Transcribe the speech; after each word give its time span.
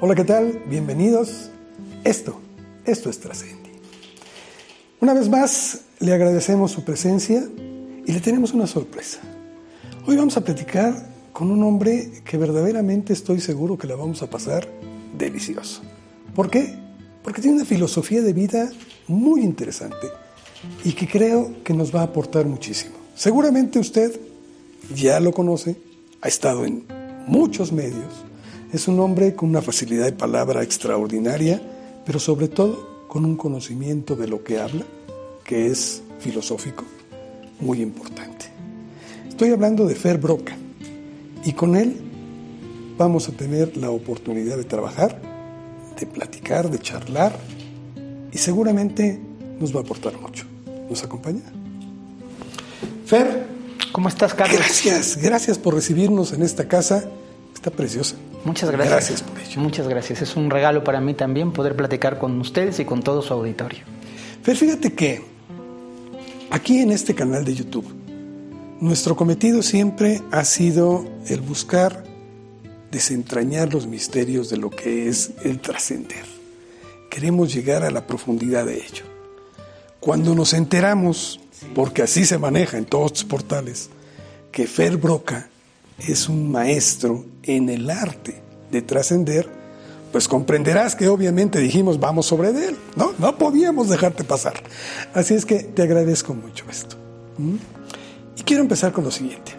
Hola, 0.00 0.14
¿qué 0.14 0.24
tal? 0.24 0.62
Bienvenidos. 0.68 1.50
Esto, 2.04 2.38
esto 2.84 3.10
es 3.10 3.18
Trascendi. 3.18 3.70
Una 5.00 5.14
vez 5.14 5.28
más, 5.28 5.80
le 5.98 6.12
agradecemos 6.12 6.70
su 6.70 6.84
presencia 6.84 7.42
y 8.04 8.12
le 8.12 8.20
tenemos 8.20 8.52
una 8.52 8.66
sorpresa. 8.66 9.18
Hoy 10.06 10.16
vamos 10.16 10.36
a 10.36 10.42
platicar 10.42 11.08
con 11.32 11.50
un 11.50 11.62
hombre 11.64 12.22
que 12.24 12.36
verdaderamente 12.36 13.12
estoy 13.12 13.40
seguro 13.40 13.76
que 13.76 13.86
la 13.86 13.96
vamos 13.96 14.22
a 14.22 14.30
pasar 14.30 14.68
delicioso. 15.16 15.82
¿Por 16.34 16.50
qué? 16.50 16.78
Porque 17.24 17.42
tiene 17.42 17.56
una 17.56 17.66
filosofía 17.66 18.22
de 18.22 18.32
vida 18.32 18.70
muy 19.08 19.42
interesante 19.42 20.06
y 20.84 20.92
que 20.92 21.08
creo 21.08 21.64
que 21.64 21.74
nos 21.74 21.94
va 21.94 22.02
a 22.02 22.04
aportar 22.04 22.46
muchísimo. 22.46 22.94
Seguramente 23.14 23.78
usted 23.78 24.20
ya 24.94 25.18
lo 25.18 25.32
conoce, 25.32 25.76
ha 26.20 26.28
estado 26.28 26.64
en 26.64 26.84
muchos 27.26 27.72
medios, 27.72 28.24
es 28.72 28.88
un 28.88 29.00
hombre 29.00 29.34
con 29.34 29.48
una 29.48 29.62
facilidad 29.62 30.06
de 30.06 30.12
palabra 30.12 30.62
extraordinaria, 30.62 31.60
pero 32.04 32.18
sobre 32.18 32.48
todo 32.48 33.06
con 33.08 33.24
un 33.24 33.36
conocimiento 33.36 34.16
de 34.16 34.28
lo 34.28 34.42
que 34.42 34.58
habla, 34.58 34.84
que 35.44 35.66
es 35.66 36.02
filosófico, 36.18 36.84
muy 37.60 37.80
importante. 37.80 38.46
Estoy 39.28 39.50
hablando 39.50 39.86
de 39.86 39.94
Fer 39.94 40.18
Broca 40.18 40.56
y 41.44 41.52
con 41.52 41.76
él 41.76 41.96
vamos 42.98 43.28
a 43.28 43.32
tener 43.32 43.76
la 43.76 43.90
oportunidad 43.90 44.56
de 44.56 44.64
trabajar, 44.64 45.20
de 45.98 46.06
platicar, 46.06 46.70
de 46.70 46.78
charlar 46.78 47.38
y 48.32 48.38
seguramente 48.38 49.20
nos 49.60 49.74
va 49.74 49.80
a 49.80 49.82
aportar 49.82 50.18
mucho. 50.20 50.44
¿Nos 50.90 51.02
acompaña? 51.02 51.42
Fer. 53.04 53.46
¿Cómo 53.92 54.08
estás, 54.08 54.34
Carlos? 54.34 54.58
Gracias, 54.58 55.16
gracias 55.16 55.58
por 55.58 55.74
recibirnos 55.74 56.32
en 56.32 56.42
esta 56.42 56.68
casa. 56.68 57.08
Está 57.54 57.70
preciosa. 57.70 58.16
Muchas 58.46 58.70
gracias. 58.70 58.92
Gracias 58.92 59.22
por 59.22 59.40
ello. 59.40 59.60
Muchas 59.60 59.88
gracias. 59.88 60.22
Es 60.22 60.36
un 60.36 60.50
regalo 60.50 60.84
para 60.84 61.00
mí 61.00 61.14
también 61.14 61.50
poder 61.50 61.74
platicar 61.74 62.20
con 62.20 62.40
ustedes 62.40 62.78
y 62.78 62.84
con 62.84 63.02
todo 63.02 63.20
su 63.20 63.34
auditorio. 63.34 63.80
Fer, 64.44 64.56
fíjate 64.56 64.94
que 64.94 65.24
aquí 66.50 66.78
en 66.78 66.92
este 66.92 67.12
canal 67.12 67.44
de 67.44 67.56
YouTube, 67.56 67.86
nuestro 68.80 69.16
cometido 69.16 69.62
siempre 69.62 70.22
ha 70.30 70.44
sido 70.44 71.04
el 71.26 71.40
buscar 71.40 72.04
desentrañar 72.92 73.72
los 73.72 73.88
misterios 73.88 74.48
de 74.48 74.58
lo 74.58 74.70
que 74.70 75.08
es 75.08 75.32
el 75.42 75.58
trascender. 75.58 76.24
Queremos 77.10 77.52
llegar 77.52 77.82
a 77.82 77.90
la 77.90 78.06
profundidad 78.06 78.64
de 78.64 78.76
ello. 78.76 79.04
Cuando 79.98 80.36
nos 80.36 80.52
enteramos, 80.52 81.40
porque 81.74 82.02
así 82.02 82.24
se 82.24 82.38
maneja 82.38 82.78
en 82.78 82.84
todos 82.84 83.10
los 83.10 83.24
portales, 83.24 83.90
que 84.52 84.68
Fer 84.68 84.98
Broca 84.98 85.50
es 85.98 86.28
un 86.28 86.50
maestro 86.50 87.24
en 87.42 87.68
el 87.68 87.90
arte 87.90 88.42
de 88.70 88.82
trascender, 88.82 89.48
pues 90.12 90.28
comprenderás 90.28 90.94
que 90.94 91.08
obviamente 91.08 91.58
dijimos 91.58 92.00
vamos 92.00 92.26
sobre 92.26 92.50
él, 92.50 92.76
¿no? 92.96 93.12
No 93.18 93.36
podíamos 93.38 93.88
dejarte 93.88 94.24
pasar. 94.24 94.62
Así 95.14 95.34
es 95.34 95.44
que 95.44 95.60
te 95.60 95.82
agradezco 95.82 96.34
mucho 96.34 96.64
esto. 96.70 96.96
Y 98.36 98.42
quiero 98.42 98.62
empezar 98.62 98.92
con 98.92 99.04
lo 99.04 99.10
siguiente. 99.10 99.52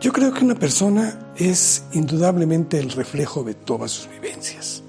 Yo 0.00 0.12
creo 0.12 0.32
que 0.32 0.44
una 0.44 0.54
persona 0.54 1.32
es 1.36 1.84
indudablemente 1.92 2.78
el 2.78 2.90
reflejo 2.90 3.44
de 3.44 3.54
todas 3.54 3.90
sus 3.90 4.08
vivencias. 4.08 4.82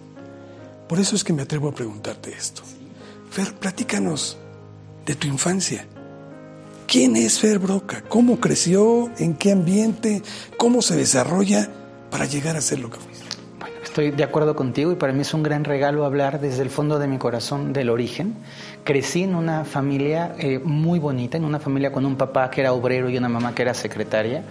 Por 0.88 1.00
eso 1.00 1.16
es 1.16 1.23
que 1.23 1.33
me 1.33 1.41
atrevo 1.41 1.67
a 1.67 1.75
preguntarte 1.75 2.31
esto. 2.31 2.61
Fer, 3.30 3.53
platícanos 3.53 4.38
de 5.06 5.16
tu 5.16 5.28
infancia. 5.28 5.85
¿Quién 6.92 7.16
es 7.16 7.39
Fer 7.39 7.58
Broca? 7.58 8.03
¿Cómo 8.09 8.42
creció? 8.42 9.09
¿En 9.17 9.36
qué 9.36 9.53
ambiente? 9.53 10.22
¿Cómo 10.58 10.81
se 10.81 10.97
desarrolla 10.97 11.70
para 12.09 12.25
llegar 12.25 12.58
a 12.58 12.61
ser 12.61 12.80
lo 12.80 12.89
que 12.89 13.00
fuiste? 13.00 13.24
Bueno, 13.62 13.75
estoy 13.81 14.12
de 14.12 14.25
acuerdo 14.25 14.57
contigo 14.57 14.91
y 14.91 14.96
para 14.96 15.13
mí 15.13 15.22
es 15.22 15.34
un 15.34 15.41
gran 15.41 15.63
regalo 15.63 16.03
hablar 16.03 16.41
desde 16.41 16.63
el 16.63 16.69
fondo 16.69 17.00
de 17.00 17.07
mi 17.07 17.18
corazón 17.18 17.72
del 17.72 17.90
origen. 17.90 18.35
Crecí 18.84 19.22
en 19.22 19.36
una 19.36 19.64
familia 19.64 20.34
eh, 20.40 20.59
muy 20.64 20.97
bonita, 20.97 21.38
en 21.38 21.46
una 21.46 21.59
familia 21.59 21.92
con 21.92 22.03
un 22.03 22.16
papá 22.16 22.50
que 22.50 22.62
era 22.62 22.74
obrero 22.74 23.12
y 23.12 23.18
una 23.18 23.30
mamá 23.30 23.53
que 23.53 23.62
era 23.62 23.75
secretaria, 23.75 24.44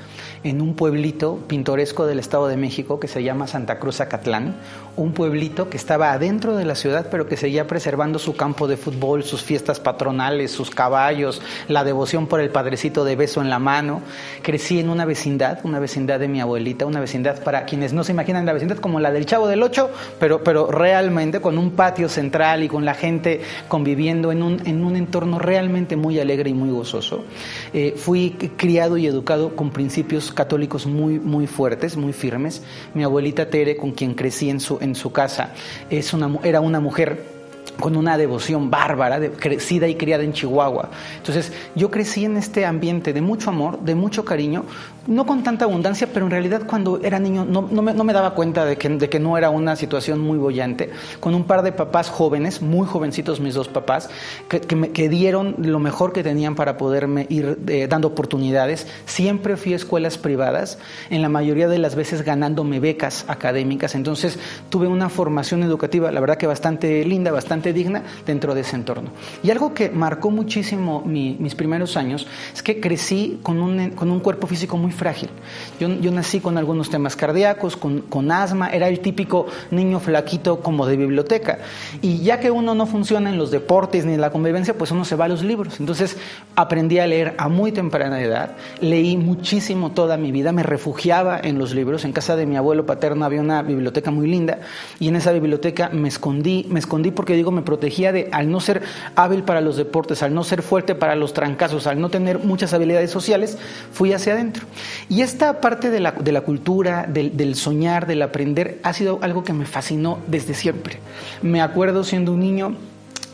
en 0.45 0.61
un 0.63 0.77
pueblito 0.77 1.41
pintoresco 1.49 2.07
del 2.07 2.21
Estado 2.21 2.47
de 2.47 2.57
México 2.57 3.01
que 3.01 3.09
se 3.09 3.25
llama 3.25 3.49
Santa 3.49 3.81
Cruz 3.81 4.01
Acatlán, 4.01 4.55
un 4.97 5.15
pueblito 5.15 5.69
que 5.69 5.77
estaba 5.77 6.13
adentro 6.13 6.55
de 6.55 6.65
la 6.65 6.77
ciudad 6.77 7.09
pero 7.11 7.27
que 7.27 7.37
seguía 7.37 7.67
preservando 7.67 8.21
su 8.21 8.37
campo 8.37 8.69
de 8.69 8.77
fútbol, 8.77 9.25
sus 9.25 9.43
fiestas 9.43 9.81
patronales, 9.81 10.53
sus 10.53 10.71
caballos, 10.71 11.43
la 11.67 11.83
devoción 11.83 12.29
por 12.29 12.41
el 12.41 12.51
padrecito 12.51 13.05
de 13.05 13.17
beso 13.17 13.41
en 13.41 13.51
la 13.51 13.59
mano. 13.59 14.01
Crecí 14.43 14.79
en 14.79 14.91
una 14.91 15.07
vecindad, 15.07 15.59
una 15.65 15.81
vecindad 15.81 16.21
de 16.21 16.29
mi 16.29 16.41
abuelita, 16.41 16.87
una 16.87 17.01
vecindad 17.01 17.43
para 17.43 17.65
quienes 17.65 17.93
no 17.93 18.05
se 18.05 18.13
imaginan 18.13 18.47
la 18.47 18.53
vecindad 18.53 18.79
como 18.79 19.01
la 19.01 19.11
del 19.11 19.27
Chavo 19.27 19.49
del 19.49 19.65
Ocho, 19.65 19.91
pero, 20.21 20.45
pero 20.45 20.71
realmente 20.71 21.41
con 21.41 21.59
un 21.59 21.73
patio 21.73 22.09
central 22.09 22.63
y 22.63 22.69
con 22.69 22.85
la 22.85 22.95
gente 22.95 23.41
conviviendo 23.67 24.20
en 24.31 24.43
un, 24.43 24.67
en 24.67 24.85
un 24.85 24.97
entorno 24.97 25.39
realmente 25.39 25.97
muy 25.97 26.21
alegre 26.21 26.51
y 26.51 26.55
muy 26.55 26.71
gozoso. 26.71 27.25
Eh, 27.73 27.95
fui 27.97 28.31
criado 28.57 28.99
y 28.99 29.07
educado 29.07 29.57
con 29.57 29.71
principios 29.71 30.31
católicos 30.33 30.87
muy, 30.87 31.19
muy 31.19 31.47
fuertes, 31.47 31.97
muy 31.97 32.13
firmes. 32.13 32.63
Mi 32.95 33.03
abuelita 33.03 33.49
Tere, 33.49 33.77
con 33.77 33.93
quien 33.93 34.15
crecí 34.15 34.51
en 34.51 34.61
su, 34.61 34.79
en 34.81 34.95
su 34.95 35.11
casa, 35.13 35.55
es 35.89 36.13
una, 36.13 36.39
era 36.45 36.61
una 36.61 36.81
mujer 36.81 37.40
con 37.79 37.97
una 37.97 38.17
devoción 38.19 38.71
bárbara, 38.71 39.21
de, 39.21 39.31
crecida 39.31 39.89
y 39.89 39.95
criada 39.95 40.25
en 40.25 40.33
Chihuahua. 40.33 40.91
Entonces, 41.17 41.53
yo 41.75 41.91
crecí 41.91 42.25
en 42.25 42.37
este 42.37 42.65
ambiente 42.65 43.13
de 43.13 43.21
mucho 43.21 43.51
amor, 43.51 43.81
de 43.81 43.95
mucho 43.95 44.25
cariño, 44.25 44.65
no 45.07 45.27
con 45.27 45.43
tanta 45.43 45.65
abundancia, 45.65 46.09
pero 46.13 46.27
en 46.27 46.31
realidad 46.31 46.63
cuando 46.67 47.01
era 47.03 47.19
niño 47.19 47.45
no, 47.45 47.69
no, 47.71 47.83
me, 47.83 47.93
no 47.95 48.05
me, 48.05 48.13
daba 48.13 48.35
cuenta 48.35 48.65
de 48.65 48.77
que, 48.77 48.89
de 48.89 49.09
que, 49.09 49.19
no 49.19 49.37
era 49.37 49.51
una 49.51 49.77
situación 49.77 50.21
muy 50.21 50.39
bollante, 50.39 50.91
con 51.21 51.35
un 51.35 51.45
par 51.45 51.63
de 51.63 51.73
papás 51.73 52.11
jóvenes, 52.11 52.63
muy 52.63 52.87
jovencitos 52.87 53.41
mis 53.41 53.55
dos 53.55 53.69
papás, 53.69 54.09
que, 54.49 54.61
que, 54.61 54.77
me, 54.77 54.91
que 54.91 55.09
dieron 55.09 55.57
lo 55.59 55.79
mejor 55.79 56.13
que 56.13 56.23
tenían 56.23 56.55
para 56.55 56.77
poderme 56.77 57.27
ir 57.29 57.59
eh, 57.67 57.87
dando 57.89 58.09
oportunidades. 58.09 58.87
Siempre 59.07 59.57
fui 59.57 59.73
a 59.73 59.77
escuelas 59.77 60.19
privadas, 60.19 60.79
en 61.11 61.23
la 61.23 61.29
mayoría 61.29 61.69
de 61.69 61.79
las 61.79 61.95
veces 61.95 62.23
ganándome 62.23 62.81
becas 62.81 63.25
académicas, 63.29 63.95
entonces 63.95 64.39
tuve 64.69 64.87
una 64.87 65.09
formación 65.09 65.63
educativa, 65.63 66.11
la 66.11 66.21
verdad 66.21 66.37
que 66.37 66.47
bastante 66.47 67.05
linda, 67.05 67.33
bastante 67.33 67.59
digna 67.60 68.03
dentro 68.26 68.54
de 68.54 68.62
ese 68.62 68.76
entorno. 68.76 69.10
Y 69.43 69.50
algo 69.50 69.75
que 69.75 69.91
marcó 69.91 70.31
muchísimo 70.31 71.03
mi, 71.04 71.37
mis 71.38 71.54
primeros 71.54 71.97
años 71.97 72.26
es 72.54 72.62
que 72.62 72.81
crecí 72.81 73.38
con 73.43 73.60
un, 73.60 73.91
con 73.91 74.10
un 74.10 74.21
cuerpo 74.21 74.47
físico 74.47 74.76
muy 74.76 74.93
frágil. 74.93 75.31
Yo, 75.78 75.88
yo, 75.88 76.10
nací 76.10 76.41
con 76.41 76.59
algunos 76.59 76.91
temas 76.91 77.16
cardíacos, 77.16 77.76
con, 77.76 78.00
con, 78.03 78.31
asma, 78.32 78.71
era 78.71 78.88
el 78.88 79.00
típico 79.00 79.47
niño 79.71 80.00
flaquito 80.00 80.60
como 80.60 80.87
de 80.87 80.97
biblioteca. 80.97 81.59
Y 82.03 82.19
ya 82.19 82.41
que 82.41 82.50
uno 82.50 82.75
no 82.75 82.87
funciona 82.87 83.31
en 83.31 83.38
los 83.38 83.50
deportes 83.50 84.04
ni 84.06 84.15
en 84.15 84.21
la 84.21 84.31
convivencia, 84.31 84.75
pues 84.75 84.91
uno 84.91 85.04
se 85.04 85.16
va 85.16 85.27
a 85.27 85.28
los 85.28 85.44
libros. 85.44 85.78
Entonces 85.81 86.16
aprendí 86.56 86.98
a 86.98 87.06
leer 87.06 87.34
a 87.38 87.48
muy 87.48 87.72
temprana 87.72 88.21
edad, 88.21 88.56
leí 88.81 89.16
muchísimo 89.16 89.91
toda 89.92 90.16
mi 90.16 90.32
vida, 90.32 90.53
me 90.53 90.62
refugiaba 90.62 91.38
en 91.42 91.59
los 91.59 91.75
libros. 91.75 92.04
En 92.04 92.12
casa 92.12 92.37
de 92.37 92.47
mi 92.47 92.56
abuelo 92.56 92.87
paterno 92.87 93.25
había 93.25 93.41
una 93.41 93.62
biblioteca 93.62 94.10
muy 94.10 94.28
linda 94.28 94.60
y 94.98 95.09
en 95.09 95.16
esa 95.16 95.32
biblioteca 95.32 95.91
me 95.92 96.09
escondí, 96.09 96.66
me 96.69 96.78
escondí 96.78 97.10
porque 97.10 97.34
digo, 97.34 97.50
me 97.50 97.62
protegía 97.62 98.12
de, 98.12 98.28
al 98.33 98.50
no 98.50 98.61
ser 98.61 98.83
hábil 99.15 99.43
para 99.43 99.61
los 99.61 99.77
deportes, 99.77 100.22
al 100.22 100.34
no 100.34 100.44
ser 100.44 100.62
fuerte 100.62 100.94
para 100.94 101.15
los 101.16 101.33
trancazos, 101.33 101.87
al 101.87 102.00
no 102.00 102.09
tener 102.09 102.38
muchas 102.38 102.72
habilidades 102.72 103.11
sociales, 103.11 103.59
fui 103.93 104.12
hacia 104.12 104.33
adentro. 104.34 104.66
Y 105.09 105.22
esta 105.22 105.60
parte 105.60 105.91
de 105.91 106.00
la, 106.00 106.12
de 106.12 106.33
la 106.33 106.41
cultura, 106.43 107.06
del, 107.09 107.37
del, 107.37 107.55
soñar, 107.55 108.06
del 108.06 108.22
aprender, 108.22 108.78
ha 108.83 108.93
sido 108.93 109.19
algo 109.22 109.44
que 109.44 109.53
me 109.53 109.66
fascinó 109.66 110.19
desde 110.27 110.55
siempre. 110.55 110.99
Me 111.43 111.60
acuerdo 111.60 112.05
siendo 112.05 112.33
un 112.33 112.41
niño 112.41 112.77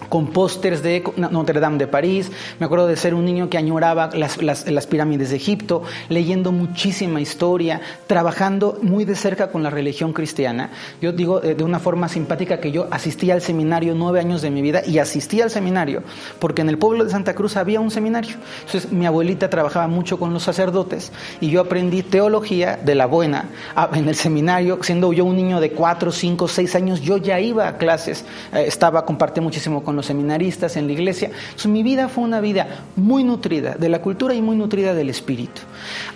con 0.08 0.28
pósters 0.28 0.82
de 0.82 1.02
Notre 1.16 1.60
Dame 1.60 1.78
de 1.78 1.86
París, 1.86 2.30
me 2.58 2.66
acuerdo 2.66 2.86
de 2.86 2.96
ser 2.96 3.14
un 3.14 3.24
niño 3.24 3.48
que 3.48 3.58
añoraba 3.58 4.10
las, 4.14 4.86
pirámides 4.86 5.30
de 5.30 5.36
Egipto, 5.36 5.82
leyendo 6.08 6.52
muchísima 6.52 7.20
historia, 7.20 7.80
trabajando 8.06 8.78
muy 8.82 9.04
de 9.04 9.16
cerca 9.16 9.48
con 9.50 9.62
la 9.62 9.70
religión 9.70 10.12
cristiana. 10.12 10.70
Yo 11.00 11.12
digo 11.12 11.42
eh, 11.42 11.54
de 11.54 11.64
una 11.64 11.78
forma 11.78 12.08
simpática 12.08 12.60
que 12.60 12.72
yo 12.72 12.86
asistí 12.90 13.30
al 13.30 13.42
seminario 13.42 13.94
nueve 13.94 14.20
años 14.20 14.42
de 14.42 14.50
mi 14.50 14.62
vida 14.62 14.82
y 14.86 14.98
asistí 14.98 15.40
al 15.40 15.50
seminario 15.50 16.02
porque 16.38 16.62
en 16.62 16.68
el 16.68 16.78
pueblo 16.78 17.04
de 17.04 17.10
Santa 17.10 17.34
Cruz 17.34 17.56
había 17.56 17.80
un 17.80 17.90
seminario. 17.90 18.36
Entonces 18.64 18.92
mi 18.92 19.06
abuelita 19.06 19.50
trabajaba 19.50 19.86
mucho 19.88 20.18
con 20.18 20.32
los 20.32 20.42
sacerdotes 20.42 21.12
y 21.40 21.50
yo 21.50 21.60
aprendí 21.60 22.02
teología 22.02 22.76
de 22.76 22.94
la 22.94 23.06
buena 23.06 23.46
en 23.92 24.08
el 24.08 24.14
seminario, 24.14 24.78
siendo 24.82 25.12
yo 25.12 25.24
un 25.24 25.36
niño 25.36 25.60
de 25.60 25.70
cuatro, 25.70 26.12
cinco, 26.12 26.48
seis 26.48 26.74
años, 26.74 27.00
yo 27.00 27.16
ya 27.16 27.40
iba 27.40 27.68
a 27.68 27.76
clases, 27.76 28.24
eh, 28.52 28.64
estaba, 28.66 29.04
compartí 29.04 29.40
muchísimo 29.40 29.82
con 29.86 29.96
los 29.96 30.06
seminaristas 30.06 30.76
en 30.76 30.88
la 30.88 30.92
iglesia. 30.92 31.30
Mi 31.66 31.82
vida 31.82 32.08
fue 32.08 32.24
una 32.24 32.40
vida 32.40 32.84
muy 32.96 33.24
nutrida 33.24 33.76
de 33.76 33.88
la 33.88 34.02
cultura 34.02 34.34
y 34.34 34.42
muy 34.42 34.56
nutrida 34.56 34.92
del 34.92 35.08
espíritu. 35.08 35.62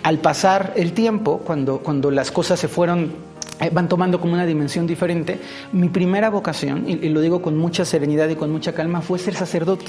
Al 0.03 0.19
pasar 0.19 0.73
el 0.75 0.91
tiempo, 0.91 1.39
cuando, 1.39 1.79
cuando 1.79 2.11
las 2.11 2.29
cosas 2.31 2.59
se 2.59 2.67
fueron 2.67 3.13
van 3.69 3.87
tomando 3.87 4.19
como 4.19 4.33
una 4.33 4.45
dimensión 4.45 4.87
diferente. 4.87 5.39
Mi 5.71 5.89
primera 5.89 6.29
vocación, 6.29 6.85
y, 6.87 7.09
lo 7.09 7.21
digo 7.21 7.41
con 7.41 7.57
mucha 7.57 7.85
serenidad 7.85 8.29
y 8.29 8.35
con 8.35 8.51
mucha 8.51 8.73
calma, 8.73 9.01
fue 9.01 9.19
ser 9.19 9.35
sacerdote. 9.35 9.85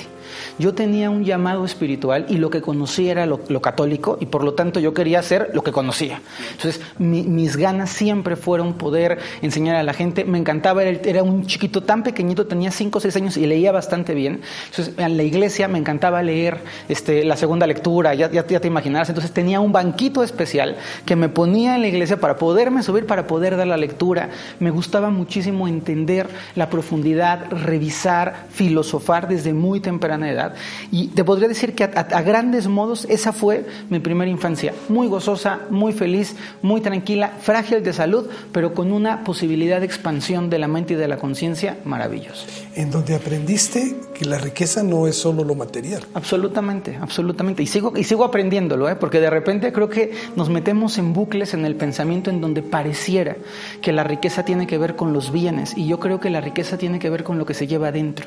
Yo 0.58 0.74
tenía 0.74 1.08
un 1.08 1.24
llamado 1.24 1.64
espiritual 1.64 2.26
y 2.28 2.36
lo 2.36 2.50
que 2.50 2.60
conocía 2.60 3.12
era 3.12 3.26
lo, 3.26 3.38
católico 3.62 4.19
y 4.20 4.26
por 4.26 4.44
lo 4.44 4.54
tanto 4.54 4.80
yo 4.80 4.92
quería 4.92 5.20
hacer 5.20 5.50
lo 5.54 5.62
que 5.62 5.72
conocía. 5.72 6.20
Entonces 6.52 6.80
mis 6.98 7.56
ganas 7.56 7.90
siempre 7.90 8.36
fueron 8.36 8.74
poder 8.74 9.19
enseñar 9.40 9.76
a 9.76 9.82
la 9.82 9.94
gente. 9.94 10.25
Me 10.25 10.38
encantaba, 10.38 10.82
era, 10.82 11.22
un 11.22 11.46
chiquito 11.46 11.82
tan 11.82 12.02
pequeñito, 12.02 12.46
tenía 12.46 12.70
5 12.70 12.98
o 12.98 13.00
6 13.00 13.16
años 13.16 13.36
y 13.36 13.46
leía 13.46 13.72
bastante 13.72 14.14
bien. 14.14 14.40
Entonces 14.70 14.94
en 14.98 15.16
la 15.16 15.22
iglesia 15.22 15.68
me 15.68 15.78
encantaba 15.78 16.22
leer 16.22 16.58
este, 16.88 17.25
la 17.25 17.36
segunda 17.36 17.66
lectura, 17.66 18.14
ya, 18.14 18.30
ya, 18.30 18.46
ya 18.46 18.60
te 18.60 18.66
imaginarás. 18.66 19.08
Entonces 19.08 19.32
tenía 19.32 19.60
un 19.60 19.72
banquito 19.72 20.22
especial 20.22 20.76
que 21.06 21.16
me 21.16 21.28
ponía 21.28 21.76
en 21.76 21.82
la 21.82 21.88
iglesia 21.88 22.18
para 22.18 22.36
poderme 22.36 22.82
subir, 22.82 23.06
para 23.06 23.26
poder 23.26 23.56
la 23.67 23.76
lectura, 23.76 24.31
me 24.61 24.70
gustaba 24.70 25.11
muchísimo 25.11 25.69
entender 25.69 26.29
la 26.55 26.70
profundidad, 26.70 27.50
revisar, 27.50 28.47
filosofar 28.50 29.29
desde 29.29 29.53
muy 29.53 29.81
temprana 29.81 30.31
edad. 30.31 30.55
Y 30.91 31.09
te 31.09 31.25
podría 31.25 31.49
decir 31.49 31.75
que 31.75 31.85
a, 31.85 32.23
grandes 32.23 32.69
modos 32.69 33.06
esa 33.09 33.32
fue 33.32 33.64
mi 33.91 34.00
primera 34.00 34.31
infancia, 34.31 34.75
muy 34.88 35.09
gozosa, 35.09 35.61
muy 35.70 35.93
feliz, 35.93 36.37
muy 36.62 36.81
tranquila, 36.81 37.32
frágil 37.41 37.82
de 37.82 37.93
salud, 37.93 38.29
pero 38.53 38.75
con 38.75 38.93
una 38.93 39.25
posibilidad 39.25 39.81
de 39.81 39.87
expansión 39.87 40.50
de 40.50 40.59
la 40.59 40.69
mente 40.69 40.94
y 40.94 40.97
de 40.97 41.09
la 41.09 41.17
conciencia 41.17 41.79
maravillosa. 41.85 42.47
En 42.75 42.91
donde 42.91 43.14
aprendiste 43.14 43.97
que 44.14 44.25
la 44.25 44.38
riqueza 44.38 44.82
no 44.82 45.06
es 45.06 45.17
solo 45.17 45.44
lo 45.44 45.55
material. 45.55 46.03
Absolutamente, 46.14 46.99
absolutamente. 47.00 47.62
Y 47.62 47.67
sigo, 47.67 47.93
y 47.97 48.05
sigo 48.05 48.25
aprendiéndolo, 48.25 48.88
¿eh? 48.88 48.97
porque 48.97 49.20
de 49.20 49.31
repente 49.31 49.73
creo 49.73 49.88
que 49.88 50.12
nos 50.37 50.49
metemos 50.49 50.99
en 50.99 51.12
bucles 51.12 51.55
en 51.55 51.64
el 51.64 51.76
pensamiento 51.76 52.31
en 52.31 52.41
donde 52.41 52.62
pareciera 52.62 53.37
que 53.81 53.93
la 53.93 54.04
riqueza 54.04 54.44
tiene 54.44 54.66
que 54.66 54.78
ver 54.78 54.96
con 54.96 55.12
los 55.12 55.32
bienes 55.32 55.76
y 55.76 55.87
yo 55.87 55.99
creo 55.99 56.20
que 56.20 56.31
la 56.31 56.40
riqueza 56.40 56.78
tiene 56.78 56.99
que 56.99 57.10
ver 57.10 57.25
con 57.25 57.38
lo 57.38 57.46
que 57.46 57.54
se 57.54 57.66
lleva 57.66 57.88
adentro 57.88 58.26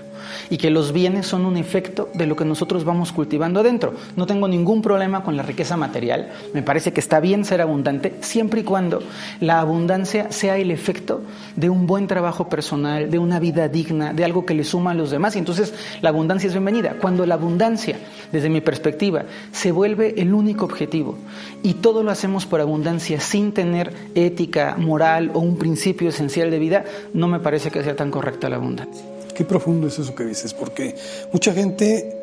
y 0.50 0.58
que 0.58 0.70
los 0.70 0.92
bienes 0.92 1.28
son 1.28 1.46
un 1.46 1.58
efecto 1.58 2.10
de 2.14 2.26
lo 2.26 2.36
que 2.36 2.46
nosotros 2.46 2.84
vamos 2.84 3.12
cultivando 3.12 3.60
adentro. 3.60 3.94
No 4.16 4.26
tengo 4.26 4.48
ningún 4.48 4.82
problema 4.82 5.24
con 5.24 5.38
la 5.38 5.44
riqueza 5.44 5.78
material, 5.78 6.32
me 6.54 6.64
parece 6.64 6.94
que 6.94 7.00
está 7.00 7.20
bien 7.20 7.46
ser 7.46 7.62
abundante 7.62 8.16
siempre 8.22 8.62
y 8.62 8.64
cuando 8.64 9.02
la 9.40 9.60
abundancia 9.60 10.32
sea 10.32 10.58
el 10.58 10.72
efecto 10.72 11.22
de 11.56 11.70
un 11.70 11.88
buen 11.88 12.08
trabajo 12.08 12.50
personal, 12.50 13.10
de 13.10 13.20
una 13.20 13.40
vida 13.40 13.68
digna, 13.68 14.14
de 14.14 14.26
algo 14.26 14.46
que 14.46 14.54
le 14.54 14.64
suma 14.64 14.92
a 14.92 14.96
los 14.96 15.12
demás 15.12 15.36
y 15.36 15.40
entonces 15.40 15.74
la 16.02 16.10
abundancia 16.10 16.48
es 16.48 16.54
bienvenida. 16.54 16.96
Cuando 17.00 17.26
la 17.26 17.36
abundancia, 17.36 17.98
desde 18.32 18.50
mi 18.50 18.62
perspectiva, 18.62 19.26
se 19.52 19.72
vuelve 19.72 20.16
el 20.18 20.34
único 20.34 20.66
objetivo 20.66 21.18
y 21.64 21.76
todo 21.76 22.04
lo 22.04 22.12
hacemos 22.12 22.46
por 22.46 22.62
abundancia 22.62 23.20
sin 23.20 23.52
tener 23.52 23.94
ética, 24.16 24.76
moral 24.78 25.15
o 25.34 25.40
un 25.40 25.58
principio 25.58 26.10
esencial 26.10 26.52
de 26.52 26.60
vida, 26.60 26.84
no 27.14 27.28
me 27.28 27.40
parece 27.40 27.72
que 27.72 27.84
sea 27.84 27.96
tan 27.96 28.12
correcta 28.12 28.50
la 28.50 28.58
abundancia. 28.58 29.04
Qué 29.34 29.44
profundo 29.44 29.88
es 29.88 30.00
eso 30.00 30.16
que 30.16 30.24
dices, 30.24 30.54
porque 30.54 30.96
mucha 31.32 31.54
gente, 31.54 32.16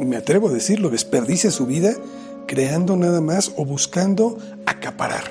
me 0.00 0.16
atrevo 0.16 0.48
a 0.48 0.52
decirlo, 0.52 0.90
desperdicia 0.90 1.50
su 1.50 1.66
vida 1.66 1.94
creando 2.46 2.96
nada 2.96 3.20
más 3.20 3.52
o 3.56 3.64
buscando 3.64 4.38
acaparar. 4.66 5.24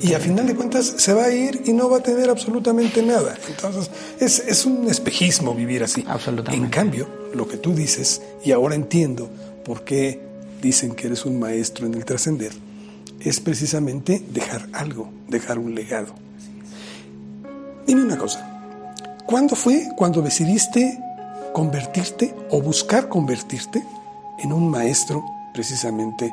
Y 0.00 0.14
a 0.14 0.20
final 0.20 0.46
de 0.46 0.54
cuentas 0.54 0.86
se 0.96 1.12
va 1.12 1.24
a 1.24 1.30
ir 1.30 1.62
y 1.66 1.72
no 1.72 1.90
va 1.90 1.98
a 1.98 2.02
tener 2.02 2.30
absolutamente 2.30 3.02
nada. 3.02 3.36
Entonces 3.48 3.90
es, 4.20 4.38
es 4.38 4.64
un 4.64 4.88
espejismo 4.88 5.54
vivir 5.54 5.82
así. 5.82 6.04
Absolutamente. 6.06 6.64
En 6.64 6.70
cambio, 6.70 7.08
lo 7.34 7.46
que 7.46 7.56
tú 7.56 7.74
dices, 7.74 8.22
y 8.44 8.52
ahora 8.52 8.76
entiendo 8.76 9.28
por 9.64 9.82
qué 9.82 10.20
dicen 10.62 10.94
que 10.94 11.08
eres 11.08 11.26
un 11.26 11.38
maestro 11.38 11.86
en 11.86 11.94
el 11.94 12.04
trascender, 12.04 12.52
es 13.20 13.40
precisamente 13.40 14.22
dejar 14.32 14.68
algo, 14.72 15.12
dejar 15.28 15.58
un 15.58 15.74
legado. 15.74 16.14
Dime 17.86 18.02
una 18.02 18.16
cosa, 18.16 18.46
¿cuándo 19.26 19.56
fue 19.56 19.88
cuando 19.96 20.22
decidiste 20.22 20.98
convertirte 21.52 22.34
o 22.50 22.60
buscar 22.60 23.08
convertirte 23.08 23.82
en 24.38 24.52
un 24.52 24.70
maestro 24.70 25.24
precisamente 25.52 26.32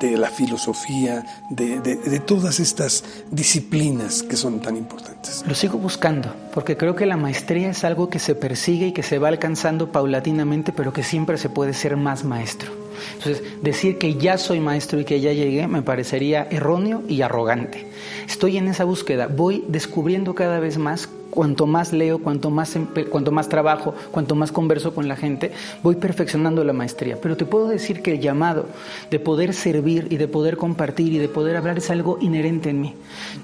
de 0.00 0.16
la 0.16 0.30
filosofía, 0.30 1.24
de, 1.50 1.80
de, 1.80 2.20
todas 2.20 2.60
estas 2.60 3.02
disciplinas 3.30 4.22
que 4.22 4.36
son 4.36 4.60
tan 4.60 4.76
importantes? 4.76 5.44
Lo 5.46 5.54
sigo 5.54 5.78
buscando, 5.78 6.34
porque 6.54 6.76
creo 6.76 6.94
que 6.94 7.06
la 7.06 7.16
maestría 7.16 7.70
es 7.70 7.84
algo 7.84 8.08
que 8.08 8.18
se 8.18 8.34
persigue 8.34 8.88
y 8.88 8.92
que 8.92 9.02
se 9.02 9.18
va 9.18 9.28
alcanzando 9.28 9.90
paulatinamente, 9.90 10.72
pero 10.72 10.92
que 10.92 11.02
siempre 11.02 11.38
se 11.38 11.48
puede 11.48 11.74
ser 11.74 11.96
más 11.96 12.24
maestro. 12.24 12.70
Entonces, 13.16 13.42
decir 13.62 13.98
que 13.98 14.14
ya 14.14 14.38
soy 14.38 14.60
maestro 14.60 15.00
y 15.00 15.04
que 15.04 15.20
ya 15.20 15.32
llegué 15.32 15.66
me 15.66 15.82
parecería 15.82 16.46
erróneo 16.50 17.02
y 17.08 17.22
arrogante. 17.22 17.87
Estoy 18.28 18.58
en 18.58 18.68
esa 18.68 18.84
búsqueda, 18.84 19.26
voy 19.26 19.64
descubriendo 19.68 20.34
cada 20.34 20.60
vez 20.60 20.76
más 20.76 21.08
cuanto 21.30 21.66
más 21.66 21.92
leo, 21.92 22.18
cuanto 22.18 22.50
más, 22.50 22.76
cuanto 23.10 23.32
más 23.32 23.48
trabajo, 23.48 23.94
cuanto 24.10 24.34
más 24.34 24.52
converso 24.52 24.94
con 24.94 25.08
la 25.08 25.16
gente, 25.16 25.52
voy 25.82 25.96
perfeccionando 25.96 26.64
la 26.64 26.72
maestría. 26.72 27.18
Pero 27.20 27.36
te 27.36 27.44
puedo 27.44 27.68
decir 27.68 28.02
que 28.02 28.12
el 28.12 28.20
llamado 28.20 28.66
de 29.10 29.20
poder 29.20 29.54
servir 29.54 30.08
y 30.10 30.16
de 30.16 30.28
poder 30.28 30.56
compartir 30.56 31.12
y 31.12 31.18
de 31.18 31.28
poder 31.28 31.56
hablar 31.56 31.78
es 31.78 31.90
algo 31.90 32.18
inherente 32.20 32.70
en 32.70 32.80
mí. 32.80 32.94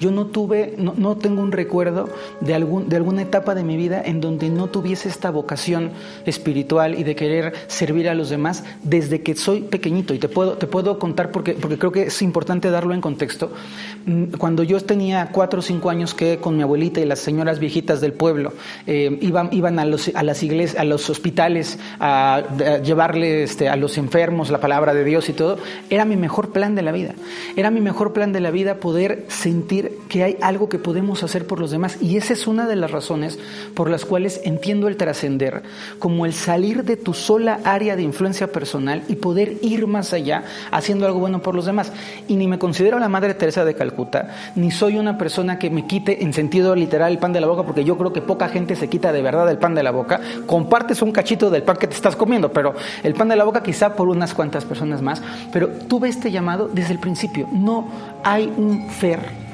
Yo 0.00 0.10
no 0.10 0.26
tuve, 0.26 0.74
no, 0.78 1.16
tengo 1.16 1.42
un 1.42 1.52
recuerdo 1.52 2.08
de, 2.40 2.54
algún, 2.54 2.88
de 2.88 2.96
alguna 2.96 3.22
etapa 3.22 3.54
de 3.54 3.64
mi 3.64 3.76
vida 3.76 4.02
en 4.04 4.20
donde 4.20 4.48
no 4.48 4.68
tuviese 4.68 5.08
esta 5.08 5.30
vocación 5.30 5.90
espiritual 6.26 6.98
y 6.98 7.04
de 7.04 7.14
querer 7.14 7.52
servir 7.66 8.08
a 8.08 8.14
los 8.14 8.30
demás 8.30 8.64
desde 8.82 9.22
que 9.22 9.34
soy 9.34 9.60
pequeñito. 9.60 10.14
Y 10.14 10.18
te 10.18 10.28
puedo, 10.28 10.54
te 10.54 10.66
puedo 10.66 10.98
contar 10.98 11.30
porque, 11.30 11.52
porque 11.52 11.78
creo 11.78 11.92
que 11.92 12.02
es 12.04 12.22
importante 12.22 12.70
darlo 12.70 12.94
en 12.94 13.00
contexto. 13.00 13.52
Mm, 14.06 14.36
cuando 14.38 14.62
yo 14.62 14.80
tenía 14.80 15.30
cuatro 15.32 15.60
o 15.60 15.62
cinco 15.62 15.90
años 15.90 16.14
que 16.14 16.38
con 16.38 16.56
mi 16.56 16.62
abuelita 16.62 17.00
y 17.00 17.04
las 17.04 17.20
señoras 17.20 17.58
viejitas 17.58 17.73
del 17.82 18.12
pueblo 18.12 18.52
eh, 18.86 19.18
iban, 19.20 19.48
iban 19.52 19.78
a, 19.78 19.84
los, 19.84 20.10
a 20.14 20.22
las 20.22 20.42
iglesias, 20.42 20.80
a 20.80 20.84
los 20.84 21.10
hospitales 21.10 21.78
a, 21.98 22.42
llevarle 22.82 23.42
este, 23.42 23.68
a 23.68 23.76
los 23.76 23.98
enfermos 23.98 24.50
la 24.50 24.60
palabra 24.60 24.94
de 24.94 25.02
Dios 25.02 25.28
y 25.28 25.32
todo, 25.32 25.58
era 25.90 26.04
mi 26.04 26.16
mejor 26.16 26.52
plan 26.52 26.74
de 26.74 26.82
la 26.82 26.92
vida. 26.92 27.14
Era 27.56 27.70
mi 27.70 27.80
mejor 27.80 28.12
plan 28.12 28.32
de 28.32 28.40
la 28.40 28.50
vida 28.50 28.76
poder 28.76 29.24
sentir 29.28 29.98
que 30.08 30.22
hay 30.22 30.36
algo 30.40 30.68
que 30.68 30.78
podemos 30.78 31.22
hacer 31.24 31.46
por 31.46 31.58
los 31.58 31.72
demás. 31.72 31.98
Y 32.00 32.16
esa 32.16 32.32
es 32.32 32.46
una 32.46 32.68
de 32.68 32.76
las 32.76 32.90
razones 32.90 33.38
por 33.74 33.90
las 33.90 34.04
cuales 34.04 34.40
entiendo 34.44 34.86
el 34.86 34.96
trascender 34.96 35.62
como 35.98 36.26
el 36.26 36.32
salir 36.32 36.84
de 36.84 36.96
tu 36.96 37.12
sola 37.12 37.60
área 37.64 37.96
de 37.96 38.02
influencia 38.02 38.52
personal 38.52 39.02
y 39.08 39.16
poder 39.16 39.56
ir 39.62 39.86
más 39.86 40.12
allá 40.12 40.44
haciendo 40.70 41.06
algo 41.06 41.18
bueno 41.18 41.42
por 41.42 41.54
los 41.54 41.66
demás. 41.66 41.92
Y 42.28 42.36
ni 42.36 42.46
me 42.46 42.58
considero 42.58 42.98
la 42.98 43.08
Madre 43.08 43.34
Teresa 43.34 43.64
de 43.64 43.74
Calcuta, 43.74 44.52
ni 44.54 44.70
soy 44.70 44.98
una 44.98 45.18
persona 45.18 45.58
que 45.58 45.70
me 45.70 45.86
quite 45.86 46.22
en 46.22 46.32
sentido 46.32 46.76
literal 46.76 47.12
el 47.12 47.18
pan 47.18 47.32
de 47.32 47.40
la 47.40 47.46
boca 47.46 47.63
porque 47.64 47.84
yo 47.84 47.96
creo 47.96 48.12
que 48.12 48.20
poca 48.20 48.48
gente 48.48 48.76
se 48.76 48.88
quita 48.88 49.12
de 49.12 49.22
verdad 49.22 49.50
el 49.50 49.58
pan 49.58 49.74
de 49.74 49.82
la 49.82 49.90
boca. 49.90 50.20
Compartes 50.46 51.02
un 51.02 51.12
cachito 51.12 51.50
del 51.50 51.62
pan 51.62 51.76
que 51.76 51.86
te 51.86 51.94
estás 51.94 52.16
comiendo, 52.16 52.52
pero 52.52 52.74
el 53.02 53.14
pan 53.14 53.28
de 53.28 53.36
la 53.36 53.44
boca 53.44 53.62
quizá 53.62 53.94
por 53.94 54.08
unas 54.08 54.34
cuantas 54.34 54.64
personas 54.64 55.02
más. 55.02 55.22
Pero 55.52 55.68
tuve 55.68 56.08
este 56.08 56.30
llamado 56.30 56.68
desde 56.72 56.92
el 56.92 56.98
principio. 56.98 57.48
No 57.52 57.88
hay 58.22 58.52
un 58.56 58.88
fer 58.90 59.44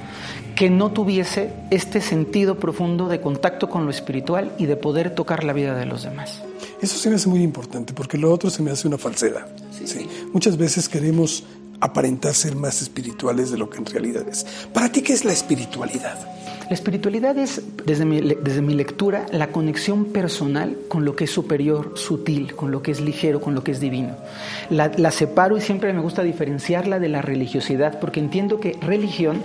que 0.55 0.69
no 0.69 0.90
tuviese 0.90 1.55
este 1.71 2.00
sentido 2.02 2.59
profundo 2.59 3.09
de 3.09 3.21
contacto 3.21 3.71
con 3.71 3.87
lo 3.87 3.90
espiritual 3.90 4.52
y 4.59 4.67
de 4.67 4.76
poder 4.76 5.14
tocar 5.14 5.43
la 5.43 5.55
vida 5.55 5.75
de 5.75 5.87
los 5.87 6.02
demás. 6.02 6.43
Eso 6.83 6.99
se 6.99 7.09
me 7.09 7.17
hace 7.17 7.29
muy 7.29 7.43
importante 7.43 7.93
porque 7.95 8.19
lo 8.19 8.33
otro 8.33 8.50
se 8.50 8.62
me 8.62 8.71
hace 8.71 8.87
una 8.87 8.99
falsedad. 8.99 9.47
Sí. 9.85 10.07
Muchas 10.33 10.59
veces 10.59 10.88
queremos 10.88 11.45
aparentar 11.81 12.35
ser 12.35 12.57
más 12.57 12.83
espirituales 12.83 13.50
de 13.50 13.59
lo 13.59 13.71
que 13.71 13.79
en 13.79 13.87
realidad 13.87 14.29
es. 14.29 14.47
¿Para 14.73 14.93
ti 14.93 15.02
qué 15.02 15.14
es 15.14 15.25
la 15.25 15.33
espiritualidad? 15.33 16.19
La 16.71 16.75
espiritualidad 16.75 17.37
es, 17.37 17.61
desde 17.85 18.05
mi, 18.05 18.75
lectura, 18.75 19.27
la 19.33 19.49
conexión 19.49 20.05
personal 20.05 20.79
con 20.87 21.05
lo 21.05 21.17
que 21.17 21.25
es 21.25 21.33
superior, 21.33 21.95
sutil, 21.97 22.55
con 22.55 22.71
lo 22.71 22.81
que 22.81 22.93
es 22.93 23.00
ligero, 23.00 23.41
con 23.41 23.57
lo 23.57 23.65
que 23.65 23.73
es 23.73 23.81
divino. 23.81 24.15
La, 24.71 25.11
separo 25.11 25.57
y 25.57 25.62
siempre 25.62 25.93
me 25.93 26.00
gusta 26.00 26.23
diferenciarla 26.23 27.00
de 27.00 27.09
la 27.09 27.23
religiosidad, 27.23 27.99
porque 27.99 28.21
entiendo 28.21 28.61
que 28.61 28.79
religión 28.81 29.43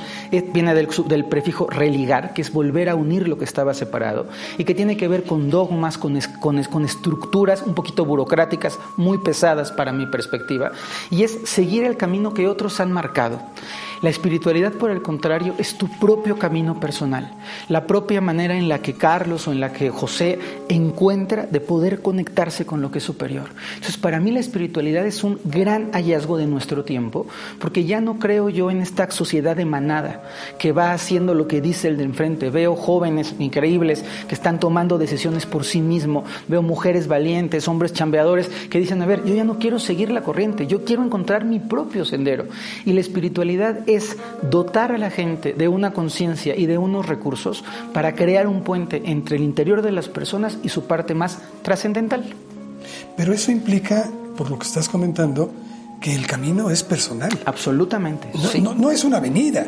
viene 0.53 0.75
del, 0.75 1.25
prefijo 1.25 1.67
religar, 1.67 2.35
que 2.35 2.43
es 2.43 2.53
volver 2.53 2.89
a 2.89 2.95
unir 2.95 3.27
lo 3.27 3.39
que 3.39 3.45
estaba 3.45 3.73
separado, 3.73 4.27
y 4.59 4.63
que 4.63 4.75
tiene 4.75 4.95
que 4.95 5.07
ver 5.07 5.23
con 5.23 5.49
dogmas, 5.49 5.97
con 5.97 6.85
estructuras 6.85 7.63
un 7.63 7.73
poquito 7.73 8.05
burocráticas, 8.05 8.77
muy 8.97 9.17
pesadas 9.17 9.71
para 9.71 9.91
mi 9.91 10.05
perspectiva, 10.05 10.73
y 11.09 11.23
es 11.23 11.39
seguir 11.45 11.85
el 11.85 11.97
camino 11.97 12.35
que 12.35 12.47
otros 12.47 12.79
han 12.79 12.91
marcado. 12.91 13.41
La 14.01 14.09
espiritualidad, 14.09 14.73
por 14.73 14.91
el 14.91 15.01
contrario, 15.01 15.55
es 15.57 15.77
tu 15.77 15.87
propio 15.99 16.37
camino 16.37 16.79
personal, 16.79 17.33
la 17.69 17.87
propia 17.87 18.21
manera 18.21 18.57
en 18.57 18.67
la 18.67 18.79
que 18.79 18.93
Carlos 18.93 19.47
o 19.47 19.51
en 19.51 19.59
la 19.59 19.71
que 19.71 19.89
José 19.89 20.37
encuentra 20.69 21.45
de 21.45 21.59
poder 21.59 22.01
conectarse 22.01 22.65
con 22.65 22.81
lo 22.81 22.91
que 22.91 22.99
es 22.99 23.03
superior. 23.03 23.49
Entonces, 23.75 23.97
para 23.97 24.19
mí 24.19 24.31
la 24.31 24.39
espiritualidad 24.39 25.05
es 25.05 25.23
un 25.23 25.39
gran 25.45 25.91
hallazgo 25.93 26.37
de 26.37 26.45
nuestro 26.45 26.83
tiempo, 26.83 27.25
porque 27.59 27.85
ya 27.85 28.01
no 28.01 28.19
creo 28.19 28.49
yo 28.49 28.69
en 28.69 28.81
esta 28.81 29.09
sociedad 29.11 29.55
de 29.55 29.65
manada 29.65 30.23
que 30.59 30.71
va 30.71 30.91
haciendo 30.91 31.33
lo 31.33 31.47
que 31.47 31.61
dice 31.61 31.87
el 31.87 31.97
de 31.97 32.03
enfrente. 32.03 32.49
Veo 32.49 32.75
jóvenes 32.75 33.35
increíbles 33.39 34.03
que 34.27 34.35
están 34.35 34.59
tomando 34.59 34.97
decisiones 34.97 35.45
por 35.45 35.63
sí 35.63 35.81
mismos, 35.81 36.25
veo 36.47 36.61
mujeres 36.61 37.07
valientes, 37.07 37.67
hombres 37.67 37.93
chambeadores 37.93 38.49
que 38.69 38.79
dicen, 38.79 39.01
a 39.01 39.05
ver, 39.05 39.23
yo 39.25 39.33
ya 39.33 39.43
no 39.43 39.59
quiero 39.59 39.79
seguir 39.79 40.11
la 40.11 40.21
corriente, 40.21 40.67
yo 40.67 40.83
quiero 40.83 41.03
encontrar 41.03 41.45
mi 41.45 41.59
propio 41.59 42.05
sendero. 42.05 42.45
Y 42.85 42.93
la 42.93 43.01
espiritualidad 43.01 43.84
es 43.87 44.15
dotar 44.49 44.91
a 44.91 44.97
la 44.97 45.09
gente 45.09 45.53
de 45.53 45.67
una 45.67 45.91
conciencia 45.91 46.55
y 46.55 46.65
de 46.65 46.77
unos 46.77 47.05
recursos 47.07 47.63
para 47.93 48.15
crear 48.15 48.47
un 48.47 48.61
puente 48.63 49.01
entre 49.05 49.37
el 49.37 49.43
interior 49.43 49.81
de 49.81 49.91
las 49.91 50.07
personas 50.09 50.57
y 50.63 50.69
su 50.69 50.85
parte 50.85 51.13
más 51.13 51.39
trascendental. 51.61 52.23
Pero 53.17 53.33
eso 53.33 53.51
implica, 53.51 54.09
por 54.37 54.49
lo 54.49 54.59
que 54.59 54.67
estás 54.67 54.89
comentando, 54.89 55.51
que 56.01 56.13
el 56.13 56.27
camino 56.27 56.69
es 56.69 56.83
personal. 56.83 57.29
Absolutamente. 57.45 58.27
No, 58.33 58.39
sí. 58.41 58.61
no- 58.61 58.73
no 58.75 58.91
es 58.91 59.03
una 59.03 59.17
avenida. 59.17 59.65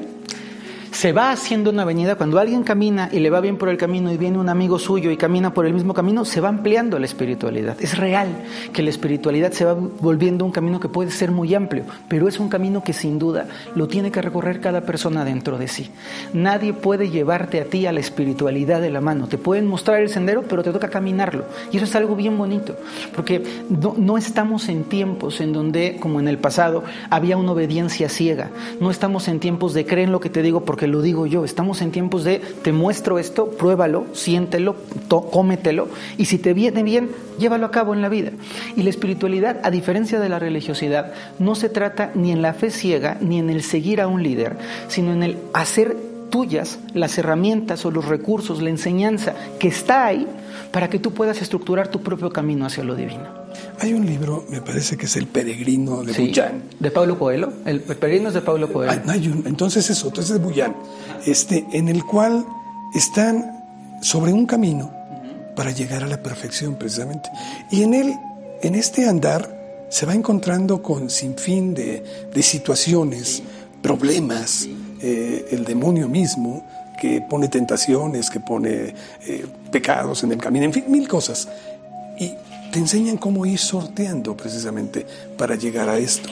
Se 0.91 1.11
va 1.11 1.31
haciendo 1.31 1.69
una 1.69 1.83
avenida, 1.83 2.15
cuando 2.15 2.39
alguien 2.39 2.63
camina 2.63 3.09
y 3.11 3.19
le 3.19 3.29
va 3.29 3.41
bien 3.41 3.57
por 3.57 3.69
el 3.69 3.77
camino 3.77 4.11
y 4.11 4.17
viene 4.17 4.39
un 4.39 4.49
amigo 4.49 4.79
suyo 4.79 5.11
y 5.11 5.17
camina 5.17 5.53
por 5.53 5.65
el 5.65 5.73
mismo 5.73 5.93
camino, 5.93 6.25
se 6.25 6.41
va 6.41 6.49
ampliando 6.49 6.97
la 6.99 7.05
espiritualidad. 7.05 7.77
Es 7.79 7.97
real 7.97 8.27
que 8.73 8.81
la 8.81 8.89
espiritualidad 8.89 9.51
se 9.51 9.65
va 9.65 9.73
volviendo 9.73 10.45
un 10.45 10.51
camino 10.51 10.79
que 10.79 10.89
puede 10.89 11.11
ser 11.11 11.31
muy 11.31 11.53
amplio, 11.53 11.83
pero 12.07 12.27
es 12.27 12.39
un 12.39 12.49
camino 12.49 12.83
que 12.83 12.93
sin 12.93 13.19
duda 13.19 13.47
lo 13.75 13.87
tiene 13.87 14.11
que 14.11 14.21
recorrer 14.21 14.59
cada 14.61 14.81
persona 14.81 15.25
dentro 15.25 15.57
de 15.57 15.67
sí. 15.67 15.89
Nadie 16.33 16.73
puede 16.73 17.09
llevarte 17.09 17.61
a 17.61 17.65
ti 17.65 17.85
a 17.85 17.91
la 17.91 17.99
espiritualidad 17.99 18.81
de 18.81 18.89
la 18.89 19.01
mano. 19.01 19.27
Te 19.27 19.37
pueden 19.37 19.67
mostrar 19.67 20.01
el 20.01 20.09
sendero, 20.09 20.43
pero 20.43 20.63
te 20.63 20.71
toca 20.71 20.89
caminarlo. 20.89 21.45
Y 21.71 21.77
eso 21.77 21.85
es 21.85 21.95
algo 21.95 22.15
bien 22.15 22.37
bonito, 22.37 22.75
porque 23.15 23.43
no, 23.69 23.95
no 23.97 24.17
estamos 24.17 24.69
en 24.69 24.83
tiempos 24.83 25.41
en 25.41 25.53
donde, 25.53 25.97
como 25.99 26.19
en 26.19 26.27
el 26.27 26.37
pasado, 26.37 26.83
había 27.09 27.37
una 27.37 27.51
obediencia 27.51 28.09
ciega. 28.09 28.49
No 28.79 28.91
estamos 28.91 29.27
en 29.27 29.39
tiempos 29.39 29.73
de 29.73 29.85
creen 29.85 30.11
lo 30.11 30.19
que 30.19 30.29
te 30.29 30.41
digo 30.41 30.61
porque 30.61 30.76
lo 30.85 31.01
digo 31.01 31.25
yo. 31.25 31.43
Estamos 31.43 31.81
en 31.81 31.89
tiempos 31.89 32.23
de 32.23 32.37
te 32.61 32.71
muestro 32.71 33.17
esto, 33.17 33.49
pruébalo, 33.49 34.05
siéntelo, 34.13 34.75
to- 35.07 35.31
cómetelo 35.31 35.87
y 36.17 36.25
si 36.25 36.37
te 36.37 36.53
viene 36.53 36.83
bien, 36.83 37.09
llévalo 37.39 37.65
a 37.65 37.71
cabo 37.71 37.95
en 37.95 38.03
la 38.03 38.09
vida. 38.09 38.31
Y 38.75 38.83
la 38.83 38.91
espiritualidad, 38.91 39.59
a 39.63 39.71
diferencia 39.71 40.19
de 40.19 40.29
la 40.29 40.37
religiosidad, 40.37 41.13
no 41.39 41.55
se 41.55 41.69
trata 41.69 42.11
ni 42.13 42.31
en 42.31 42.43
la 42.43 42.53
fe 42.53 42.69
ciega 42.69 43.17
ni 43.21 43.39
en 43.39 43.49
el 43.49 43.63
seguir 43.63 44.01
a 44.01 44.07
un 44.07 44.21
líder, 44.21 44.57
sino 44.89 45.13
en 45.13 45.23
el 45.23 45.37
hacer 45.53 45.97
tuyas 46.29 46.77
las 46.93 47.17
herramientas 47.17 47.85
o 47.85 47.91
los 47.91 48.03
recursos, 48.05 48.61
la 48.61 48.69
enseñanza 48.69 49.33
que 49.59 49.69
está 49.69 50.05
ahí 50.05 50.27
para 50.73 50.89
que 50.89 50.99
tú 50.99 51.13
puedas 51.13 51.41
estructurar 51.41 51.87
tu 51.87 52.01
propio 52.01 52.29
camino 52.31 52.65
hacia 52.65 52.83
lo 52.83 52.95
divino. 52.95 53.36
Hay 53.79 53.93
un 53.93 54.05
libro, 54.05 54.45
me 54.49 54.61
parece 54.61 54.97
que 54.97 55.05
es 55.05 55.15
El 55.15 55.27
Peregrino 55.27 56.03
de 56.03 56.13
Sí, 56.13 56.27
Bullán. 56.27 56.63
de 56.79 56.91
Pablo 56.91 57.17
Coelho. 57.19 57.53
El, 57.65 57.83
el 57.87 57.95
peregrino 57.95 58.29
es 58.29 58.33
de 58.33 58.41
Pablo 58.41 58.71
Coelho. 58.71 58.91
Ah, 58.91 59.01
no 59.05 59.11
hay 59.11 59.27
un- 59.27 59.43
entonces 59.45 59.89
es 59.89 60.03
otro, 60.03 60.23
es 60.23 60.29
de 60.29 60.39
Bullán, 60.39 60.75
este, 61.25 61.65
en 61.73 61.87
el 61.89 62.03
cual 62.03 62.45
están 62.95 63.51
sobre 64.01 64.33
un 64.33 64.45
camino 64.45 64.91
para 65.55 65.71
llegar 65.71 66.03
a 66.03 66.07
la 66.07 66.21
perfección 66.23 66.75
precisamente. 66.75 67.29
Y 67.71 67.83
en 67.83 67.93
él, 67.93 68.13
en 68.61 68.75
este 68.75 69.07
andar, 69.07 69.55
se 69.89 70.05
va 70.05 70.13
encontrando 70.13 70.81
con 70.81 71.09
sinfín 71.09 71.73
de, 71.73 72.03
de 72.33 72.43
situaciones, 72.43 73.41
problemas, 73.81 74.67
eh, 75.01 75.47
el 75.51 75.63
demonio 75.65 76.07
mismo 76.09 76.65
que 76.99 77.21
pone 77.21 77.47
tentaciones, 77.47 78.29
que 78.29 78.39
pone 78.39 78.93
eh, 79.27 79.45
pecados 79.71 80.23
en 80.23 80.31
el 80.31 80.39
camino, 80.39 80.65
en 80.65 80.73
fin, 80.73 80.85
mil 80.89 81.07
cosas. 81.07 81.47
Te 82.77 82.81
enseñan 82.81 83.17
cómo 83.17 83.43
ir 83.47 83.57
sorteando 83.57 84.37
precisamente 84.37 85.03
para 85.35 85.55
llegar 85.55 85.89
a 85.89 85.97
esto. 85.97 86.29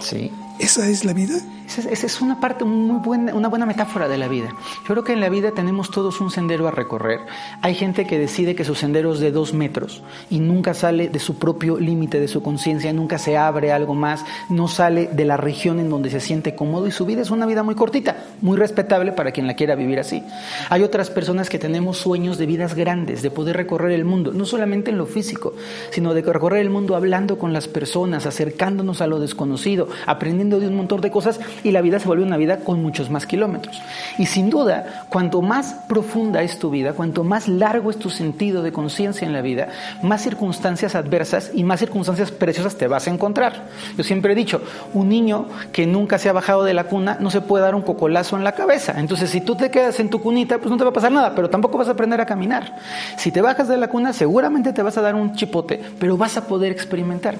¿Esa 0.57 0.87
es 0.87 1.03
la 1.03 1.11
vida? 1.11 1.35
Esa 1.67 1.81
es, 1.81 1.87
esa 1.87 2.05
es 2.05 2.21
una 2.21 2.39
parte 2.39 2.63
muy 2.63 2.99
buena, 2.99 3.33
una 3.33 3.49
buena 3.49 3.65
metáfora 3.65 4.07
de 4.07 4.17
la 4.17 4.27
vida. 4.27 4.49
Yo 4.83 4.87
creo 4.87 5.03
que 5.03 5.13
en 5.13 5.19
la 5.19 5.29
vida 5.29 5.51
tenemos 5.51 5.89
todos 5.89 6.21
un 6.21 6.31
sendero 6.31 6.67
a 6.67 6.71
recorrer. 6.71 7.21
Hay 7.61 7.73
gente 7.73 8.05
que 8.05 8.19
decide 8.19 8.55
que 8.55 8.63
su 8.63 8.75
sendero 8.75 9.11
es 9.13 9.19
de 9.19 9.31
dos 9.31 9.53
metros 9.53 10.03
y 10.29 10.39
nunca 10.39 10.73
sale 10.73 11.09
de 11.09 11.19
su 11.19 11.37
propio 11.37 11.77
límite, 11.77 12.19
de 12.19 12.27
su 12.27 12.41
conciencia, 12.41 12.93
nunca 12.93 13.17
se 13.17 13.35
abre 13.35 13.71
algo 13.71 13.95
más, 13.95 14.23
no 14.47 14.67
sale 14.67 15.07
de 15.07 15.25
la 15.25 15.37
región 15.37 15.79
en 15.79 15.89
donde 15.89 16.09
se 16.09 16.19
siente 16.19 16.55
cómodo 16.55 16.87
y 16.87 16.91
su 16.91 17.05
vida 17.05 17.21
es 17.21 17.31
una 17.31 17.47
vida 17.47 17.63
muy 17.63 17.75
cortita, 17.75 18.23
muy 18.41 18.57
respetable 18.57 19.11
para 19.11 19.31
quien 19.31 19.47
la 19.47 19.55
quiera 19.55 19.75
vivir 19.75 19.99
así. 19.99 20.23
Hay 20.69 20.83
otras 20.83 21.09
personas 21.09 21.49
que 21.49 21.59
tenemos 21.59 21.97
sueños 21.97 22.37
de 22.37 22.45
vidas 22.45 22.75
grandes, 22.75 23.23
de 23.23 23.31
poder 23.31 23.57
recorrer 23.57 23.91
el 23.91 24.05
mundo, 24.05 24.31
no 24.33 24.45
solamente 24.45 24.91
en 24.91 24.99
lo 24.99 25.07
físico, 25.07 25.53
sino 25.89 26.13
de 26.13 26.21
recorrer 26.21 26.61
el 26.61 26.69
mundo 26.69 26.95
hablando 26.95 27.39
con 27.39 27.53
las 27.53 27.67
personas, 27.67 28.25
acercándonos 28.25 29.01
a 29.01 29.07
lo 29.07 29.19
desconocido, 29.19 29.89
aprendiendo 30.05 30.44
de 30.49 30.67
un 30.67 30.75
montón 30.75 31.01
de 31.01 31.11
cosas 31.11 31.39
y 31.63 31.71
la 31.71 31.81
vida 31.81 31.99
se 31.99 32.07
vuelve 32.07 32.23
una 32.23 32.37
vida 32.37 32.57
con 32.57 32.81
muchos 32.81 33.09
más 33.09 33.25
kilómetros. 33.25 33.81
Y 34.17 34.25
sin 34.27 34.49
duda, 34.49 35.05
cuanto 35.09 35.41
más 35.41 35.75
profunda 35.87 36.41
es 36.43 36.59
tu 36.59 36.69
vida, 36.69 36.93
cuanto 36.93 37.23
más 37.23 37.47
largo 37.47 37.89
es 37.89 37.97
tu 37.97 38.09
sentido 38.09 38.63
de 38.63 38.71
conciencia 38.71 39.25
en 39.25 39.33
la 39.33 39.41
vida, 39.41 39.69
más 40.01 40.21
circunstancias 40.21 40.95
adversas 40.95 41.51
y 41.53 41.63
más 41.63 41.79
circunstancias 41.79 42.31
preciosas 42.31 42.75
te 42.75 42.87
vas 42.87 43.07
a 43.07 43.11
encontrar. 43.11 43.65
Yo 43.97 44.03
siempre 44.03 44.33
he 44.33 44.35
dicho, 44.35 44.61
un 44.93 45.09
niño 45.09 45.47
que 45.71 45.85
nunca 45.85 46.17
se 46.17 46.29
ha 46.29 46.33
bajado 46.33 46.63
de 46.63 46.73
la 46.73 46.85
cuna 46.85 47.17
no 47.19 47.29
se 47.29 47.41
puede 47.41 47.63
dar 47.63 47.75
un 47.75 47.81
cocolazo 47.81 48.37
en 48.37 48.43
la 48.43 48.53
cabeza. 48.53 48.95
Entonces, 48.97 49.29
si 49.29 49.41
tú 49.41 49.55
te 49.55 49.69
quedas 49.69 49.99
en 49.99 50.09
tu 50.09 50.21
cunita, 50.21 50.57
pues 50.57 50.69
no 50.69 50.77
te 50.77 50.83
va 50.83 50.89
a 50.91 50.93
pasar 50.93 51.11
nada, 51.11 51.33
pero 51.35 51.49
tampoco 51.49 51.77
vas 51.77 51.87
a 51.87 51.91
aprender 51.91 52.21
a 52.21 52.25
caminar. 52.25 52.77
Si 53.17 53.31
te 53.31 53.41
bajas 53.41 53.67
de 53.67 53.77
la 53.77 53.87
cuna, 53.87 54.13
seguramente 54.13 54.73
te 54.73 54.81
vas 54.81 54.97
a 54.97 55.01
dar 55.01 55.15
un 55.15 55.33
chipote, 55.33 55.81
pero 55.99 56.17
vas 56.17 56.37
a 56.37 56.47
poder 56.47 56.71
experimentar. 56.71 57.37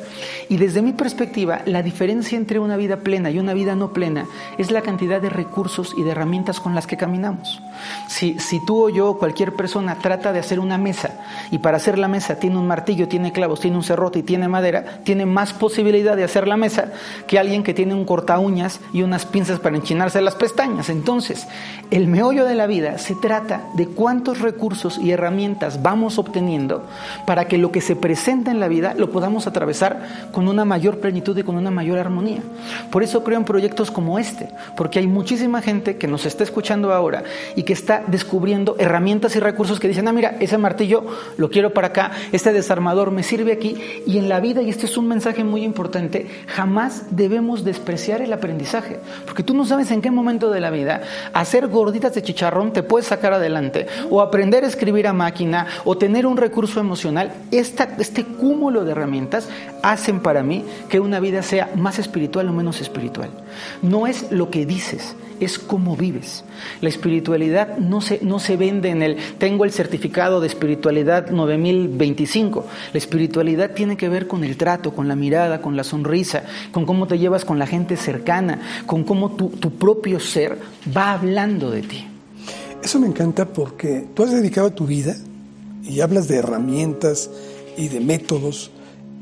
Y 0.50 0.58
desde 0.58 0.82
mi 0.82 0.94
perspectiva, 0.94 1.62
la 1.66 1.82
diferencia 1.82 2.38
entre 2.38 2.60
una 2.60 2.78
vida 2.78 2.95
plena 2.98 3.32
y 3.32 3.40
una 3.40 3.54
vida 3.54 3.76
no 3.76 3.94
plena 3.94 4.26
es 4.58 4.72
la 4.72 4.82
cantidad 4.82 5.22
de 5.22 5.30
recursos 5.30 5.94
y 5.98 6.04
de 6.04 6.12
herramientas 6.12 6.60
con 6.60 6.76
las 6.76 6.88
que 6.88 6.98
caminamos. 6.98 7.62
Si, 8.08 8.40
si 8.40 8.64
tú 8.66 8.86
o 8.86 8.90
yo 8.90 9.10
o 9.10 9.20
cualquier 9.20 9.54
persona 9.54 10.00
trata 10.00 10.34
de 10.34 10.40
hacer 10.40 10.60
una 10.60 10.78
mesa 10.78 11.12
y 11.52 11.60
para 11.60 11.78
hacer 11.78 11.98
la 11.98 12.08
mesa 12.08 12.36
tiene 12.40 12.58
un 12.58 12.68
martillo, 12.68 13.08
tiene 13.08 13.32
clavos, 13.32 13.60
tiene 13.60 13.78
un 13.78 13.84
serrote 13.84 14.20
y 14.20 14.24
tiene 14.24 14.48
madera, 14.48 15.00
tiene 15.04 15.26
más 15.26 15.54
posibilidad 15.54 16.16
de 16.16 16.24
hacer 16.24 16.48
la 16.48 16.58
mesa 16.58 16.92
que 17.28 17.40
alguien 17.40 17.64
que 17.64 17.74
tiene 17.74 17.94
un 17.94 18.06
corta 18.06 18.40
uñas 18.40 18.80
y 18.94 19.02
unas 19.02 19.26
pinzas 19.26 19.60
para 19.60 19.76
enchinarse 19.76 20.22
las 20.22 20.36
pestañas. 20.36 20.90
Entonces, 20.90 21.48
el 21.92 22.08
meollo 22.08 22.46
de 22.46 22.56
la 22.56 22.68
vida 22.68 22.98
se 22.98 23.16
trata 23.16 23.70
de 23.76 23.88
cuántos 23.88 24.40
recursos 24.40 24.98
y 24.98 25.12
herramientas 25.12 25.82
vamos 25.82 26.18
obteniendo 26.18 26.84
para 27.26 27.48
que 27.48 27.58
lo 27.58 27.72
que 27.72 27.82
se 27.82 27.96
presenta 27.96 28.52
en 28.52 28.60
la 28.60 28.68
vida 28.68 28.94
lo 28.98 29.12
podamos 29.12 29.48
atravesar 29.48 30.30
con 30.32 30.48
una 30.48 30.66
mayor 30.66 31.00
plenitud 31.00 31.38
y 31.38 31.44
con 31.44 31.56
una 31.56 31.72
mayor 31.72 31.98
armonía. 31.98 32.42
Por 32.92 33.04
eso 33.04 33.24
creo 33.24 33.38
en 33.38 33.46
proyectos 33.46 33.92
como 33.92 34.20
este, 34.20 34.50
porque 34.76 35.00
hay 35.00 35.08
muchísima 35.08 35.62
gente 35.62 35.98
que 35.98 36.08
nos 36.08 36.26
está 36.26 36.44
escuchando 36.44 36.94
ahora 36.94 37.24
y 37.56 37.64
que 37.64 37.74
está 37.74 38.04
descubriendo 38.08 38.76
herramientas 38.80 39.36
y 39.36 39.40
recursos 39.40 39.80
que 39.80 39.88
dicen, 39.88 40.08
ah, 40.08 40.14
mira, 40.14 40.38
ese 40.40 40.58
martillo 40.58 41.06
lo 41.38 41.50
quiero 41.50 41.74
para 41.74 41.88
acá, 41.88 42.12
este 42.32 42.54
desarmador 42.54 43.12
me 43.12 43.24
sirve 43.24 43.52
aquí. 43.52 43.78
Y 44.06 44.18
en 44.18 44.30
la 44.30 44.40
vida, 44.40 44.62
y 44.62 44.70
este 44.70 44.86
es 44.86 44.98
un 44.98 45.08
mensaje 45.08 45.44
muy 45.44 45.64
importante, 45.64 46.28
jamás 46.48 47.04
debemos 47.12 47.64
despreciar 47.64 48.22
el 48.22 48.34
aprendizaje, 48.34 49.00
porque 49.26 49.44
tú 49.44 49.54
no 49.54 49.66
sabes 49.66 49.92
en 49.92 50.02
qué 50.02 50.12
momento 50.12 50.52
de 50.52 50.62
la 50.62 50.70
vida 50.70 51.02
hacer 51.34 51.68
gorditas 51.68 52.14
de 52.14 52.24
chicharrón 52.24 52.74
te 52.74 52.84
puede 52.84 53.06
sacar 53.06 53.34
adelante, 53.34 53.88
o 54.10 54.22
aprender 54.22 54.64
a 54.64 54.68
escribir 54.68 55.08
a 55.08 55.14
máquina, 55.14 55.68
o 55.84 55.98
tener 55.98 56.26
un 56.26 56.38
recurso 56.38 56.80
emocional. 56.80 57.34
Esta, 57.52 57.96
este 58.00 58.24
cúmulo 58.24 58.84
de 58.84 58.92
herramientas 58.92 59.50
hacen 59.82 60.20
para 60.20 60.44
mí 60.44 60.66
que 60.90 61.00
una 61.00 61.20
vida 61.20 61.44
sea 61.44 61.70
más 61.76 62.00
espiritual 62.00 62.50
o 62.50 62.54
menos 62.54 62.75
espiritual. 62.82 63.30
No 63.82 64.08
es 64.08 64.32
lo 64.32 64.50
que 64.50 64.66
dices, 64.66 65.16
es 65.40 65.60
cómo 65.60 65.96
vives. 65.96 66.44
La 66.82 66.90
espiritualidad 66.90 67.78
no 67.78 68.02
se, 68.02 68.20
no 68.22 68.40
se 68.40 68.58
vende 68.58 68.90
en 68.90 69.02
el 69.02 69.18
tengo 69.38 69.66
el 69.66 69.72
certificado 69.72 70.42
de 70.42 70.48
espiritualidad 70.48 71.30
9025. 71.30 72.66
La 72.94 72.98
espiritualidad 72.98 73.72
tiene 73.72 73.98
que 73.98 74.10
ver 74.10 74.28
con 74.28 74.44
el 74.44 74.58
trato, 74.58 74.94
con 74.94 75.08
la 75.08 75.16
mirada, 75.16 75.62
con 75.62 75.76
la 75.76 75.84
sonrisa, 75.84 76.44
con 76.72 76.86
cómo 76.86 77.08
te 77.08 77.18
llevas 77.18 77.46
con 77.46 77.60
la 77.60 77.68
gente 77.68 77.98
cercana, 77.98 78.62
con 78.86 79.04
cómo 79.04 79.32
tu, 79.36 79.50
tu 79.50 79.72
propio 79.72 80.20
ser 80.20 80.58
va 80.96 81.14
hablando 81.14 81.72
de 81.72 81.82
ti. 81.82 82.08
Eso 82.84 83.00
me 83.00 83.08
encanta 83.08 83.46
porque 83.46 84.06
tú 84.14 84.24
has 84.24 84.32
dedicado 84.32 84.72
tu 84.72 84.86
vida 84.86 85.16
y 85.84 86.02
hablas 86.02 86.28
de 86.28 86.38
herramientas 86.38 87.30
y 87.78 87.88
de 87.88 88.00
métodos 88.00 88.72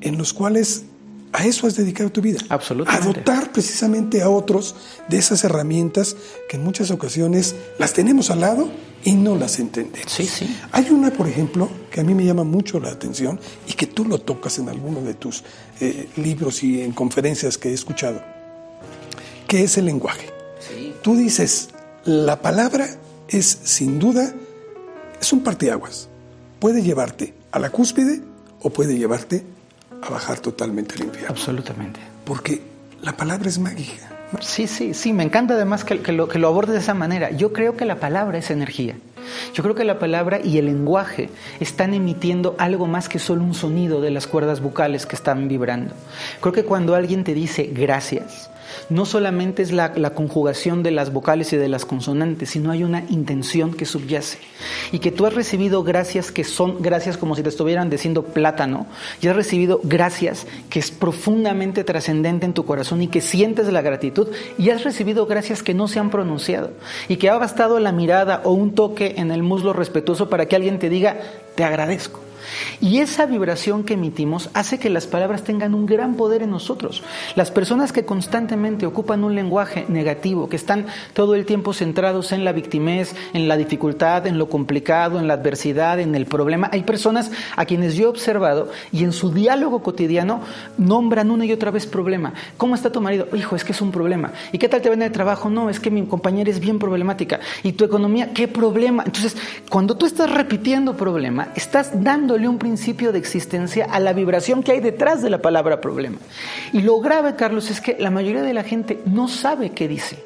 en 0.01 0.17
los 0.17 0.33
cuales 0.33 0.85
a 1.33 1.45
eso 1.45 1.67
has 1.67 1.75
dedicado 1.75 2.11
tu 2.11 2.21
vida. 2.21 2.39
Absolutamente. 2.49 3.09
A 3.09 3.13
dotar 3.13 3.51
precisamente 3.51 4.21
a 4.21 4.29
otros 4.29 4.75
de 5.09 5.17
esas 5.17 5.43
herramientas 5.43 6.15
que 6.47 6.57
en 6.57 6.63
muchas 6.63 6.91
ocasiones 6.91 7.55
las 7.79 7.93
tenemos 7.93 8.29
al 8.29 8.41
lado 8.41 8.69
y 9.03 9.13
no 9.13 9.35
las 9.35 9.59
entendemos. 9.59 10.11
Sí, 10.11 10.25
sí. 10.25 10.55
Hay 10.71 10.91
una, 10.91 11.11
por 11.11 11.27
ejemplo, 11.27 11.69
que 11.91 12.01
a 12.01 12.03
mí 12.03 12.13
me 12.13 12.23
llama 12.23 12.43
mucho 12.43 12.79
la 12.79 12.89
atención 12.89 13.39
y 13.67 13.73
que 13.73 13.87
tú 13.87 14.05
lo 14.05 14.19
tocas 14.19 14.59
en 14.59 14.69
alguno 14.69 15.01
de 15.01 15.15
tus 15.15 15.43
eh, 15.81 16.07
libros 16.17 16.63
y 16.63 16.81
en 16.81 16.93
conferencias 16.93 17.57
que 17.57 17.69
he 17.69 17.73
escuchado, 17.73 18.21
que 19.47 19.63
es 19.63 19.77
el 19.77 19.85
lenguaje. 19.85 20.29
Tú 21.01 21.15
dices, 21.15 21.69
la 22.05 22.41
palabra 22.41 22.87
es 23.27 23.59
sin 23.63 23.99
duda, 23.99 24.33
es 25.19 25.33
un 25.33 25.41
parteaguas. 25.43 26.07
Puede 26.59 26.81
llevarte 26.81 27.33
a 27.51 27.59
la 27.59 27.71
cúspide 27.71 28.21
o 28.61 28.69
puede 28.69 28.97
llevarte 28.97 29.43
a 30.03 30.09
bajar 30.09 30.39
totalmente 30.39 30.95
al 30.95 31.05
infierno. 31.05 31.29
Absolutamente. 31.29 31.99
Porque 32.25 32.61
la 33.01 33.15
palabra 33.15 33.49
es 33.49 33.59
mágica. 33.59 34.09
Sí, 34.41 34.67
sí, 34.67 34.93
sí, 34.93 35.13
me 35.13 35.23
encanta 35.23 35.53
además 35.53 35.83
que, 35.83 36.01
que, 36.01 36.11
lo, 36.11 36.27
que 36.27 36.39
lo 36.39 36.47
abordes 36.47 36.73
de 36.73 36.79
esa 36.79 36.93
manera. 36.93 37.31
Yo 37.31 37.53
creo 37.53 37.77
que 37.77 37.85
la 37.85 37.99
palabra 37.99 38.37
es 38.37 38.49
energía. 38.49 38.95
Yo 39.53 39.63
creo 39.63 39.75
que 39.75 39.83
la 39.83 39.99
palabra 39.99 40.39
y 40.43 40.57
el 40.57 40.65
lenguaje 40.65 41.29
están 41.59 41.93
emitiendo 41.93 42.55
algo 42.57 42.87
más 42.87 43.09
que 43.09 43.19
solo 43.19 43.43
un 43.43 43.53
sonido 43.53 44.01
de 44.01 44.11
las 44.11 44.27
cuerdas 44.27 44.61
vocales 44.61 45.05
que 45.05 45.15
están 45.15 45.47
vibrando. 45.47 45.93
Creo 46.41 46.53
que 46.53 46.65
cuando 46.65 46.95
alguien 46.95 47.23
te 47.23 47.33
dice 47.33 47.69
gracias, 47.73 48.49
no 48.89 49.05
solamente 49.05 49.61
es 49.61 49.71
la, 49.71 49.93
conjugación 50.13 50.83
de 50.83 50.91
las 50.91 51.11
vocales 51.11 51.53
y 51.53 51.57
de 51.57 51.67
las 51.67 51.85
consonantes, 51.85 52.49
sino 52.49 52.71
hay 52.71 52.83
una 52.83 53.03
intención 53.09 53.73
que 53.73 53.85
subyace. 53.85 54.37
Y 54.91 54.99
que 54.99 55.11
tú 55.11 55.25
has 55.25 55.33
recibido 55.33 55.83
gracias 55.83 56.31
que 56.31 56.43
son 56.43 56.81
gracias 56.81 57.17
como 57.17 57.35
si 57.35 57.43
te 57.43 57.49
estuvieran 57.49 57.89
diciendo 57.89 58.23
plátano, 58.23 58.85
y 59.21 59.27
has 59.27 59.35
recibido 59.35 59.79
gracias 59.83 60.45
que 60.69 60.79
es 60.79 60.91
profundamente 60.91 61.83
trascendente 61.83 62.45
en 62.45 62.53
tu 62.53 62.65
corazón 62.65 63.01
y 63.01 63.07
que 63.07 63.21
sientes 63.21 63.67
la 63.71 63.81
gratitud, 63.81 64.27
y 64.57 64.69
has 64.69 64.83
recibido 64.83 65.25
gracias 65.25 65.63
que 65.63 65.73
no 65.73 65.87
se 65.87 65.99
han 65.99 66.09
pronunciado, 66.09 66.71
y 67.07 67.17
que 67.17 67.29
ha 67.29 67.37
bastado 67.37 67.79
la 67.79 67.91
mirada 67.91 68.41
o 68.43 68.51
un 68.51 68.75
toque 68.75 69.15
en 69.17 69.31
el 69.31 69.43
muslo 69.43 69.73
respetuoso 69.73 70.29
para 70.29 70.47
que 70.47 70.55
alguien 70.55 70.79
te 70.79 70.89
diga, 70.89 71.17
te 71.55 71.63
agradezco. 71.63 72.19
Y 72.81 72.99
esa 72.99 73.25
vibración 73.25 73.83
que 73.83 73.93
emitimos 73.93 74.49
hace 74.53 74.79
que 74.79 74.89
las 74.89 75.07
palabras 75.07 75.43
tengan 75.43 75.73
un 75.73 75.85
gran 75.85 76.15
poder 76.15 76.43
en 76.43 76.51
nosotros. 76.51 77.03
Las 77.35 77.51
personas 77.51 77.91
que 77.91 78.05
constantemente 78.05 78.85
ocupan 78.85 79.23
un 79.23 79.35
lenguaje 79.35 79.85
negativo, 79.87 80.49
que 80.49 80.55
están 80.55 80.85
todo 81.13 81.35
el 81.35 81.45
tiempo 81.45 81.73
centrados 81.73 82.31
en 82.31 82.45
la 82.45 82.51
victimez, 82.51 83.15
en 83.33 83.47
la 83.47 83.57
dificultad, 83.57 84.27
en 84.27 84.37
lo 84.37 84.49
complicado, 84.49 85.19
en 85.19 85.27
la 85.27 85.35
adversidad, 85.35 85.99
en 85.99 86.15
el 86.15 86.25
problema, 86.25 86.69
hay 86.71 86.83
personas 86.83 87.31
a 87.55 87.65
quienes 87.65 87.95
yo 87.95 88.05
he 88.05 88.07
observado 88.07 88.69
y 88.91 89.03
en 89.03 89.11
su 89.13 89.31
diálogo 89.31 89.81
cotidiano 89.81 90.41
nombran 90.77 91.31
una 91.31 91.45
y 91.45 91.51
otra 91.51 91.71
vez 91.71 91.85
problema. 91.87 92.33
¿Cómo 92.57 92.75
está 92.75 92.91
tu 92.91 93.01
marido? 93.01 93.27
Hijo, 93.35 93.55
es 93.55 93.63
que 93.63 93.71
es 93.71 93.81
un 93.81 93.91
problema. 93.91 94.31
¿Y 94.51 94.57
qué 94.57 94.69
tal 94.69 94.81
te 94.81 94.89
va 94.89 94.95
en 94.95 95.01
el 95.01 95.11
trabajo? 95.11 95.49
No, 95.49 95.69
es 95.69 95.79
que 95.79 95.91
mi 95.91 96.05
compañera 96.05 96.49
es 96.49 96.59
bien 96.59 96.79
problemática. 96.79 97.39
¿Y 97.63 97.73
tu 97.73 97.85
economía? 97.85 98.33
¿Qué 98.33 98.47
problema? 98.47 99.03
Entonces, 99.05 99.35
cuando 99.69 99.95
tú 99.95 100.05
estás 100.05 100.31
repitiendo 100.31 100.95
problema, 100.95 101.49
estás 101.55 102.03
dándole 102.33 102.49
un 102.49 102.57
principio 102.57 103.11
de 103.11 103.19
existencia 103.19 103.85
a 103.85 103.99
la 103.99 104.11
vibración 104.11 104.63
que 104.63 104.71
hay 104.71 104.79
detrás 104.79 105.21
de 105.21 105.29
la 105.29 105.39
palabra 105.39 105.79
problema. 105.79 106.17
Y 106.71 106.81
lo 106.81 106.99
grave, 106.99 107.35
Carlos, 107.35 107.69
es 107.69 107.79
que 107.79 107.95
la 107.99 108.09
mayoría 108.09 108.41
de 108.41 108.55
la 108.55 108.63
gente 108.63 108.99
no 109.05 109.27
sabe 109.27 109.69
qué 109.69 109.87
dice. 109.87 110.17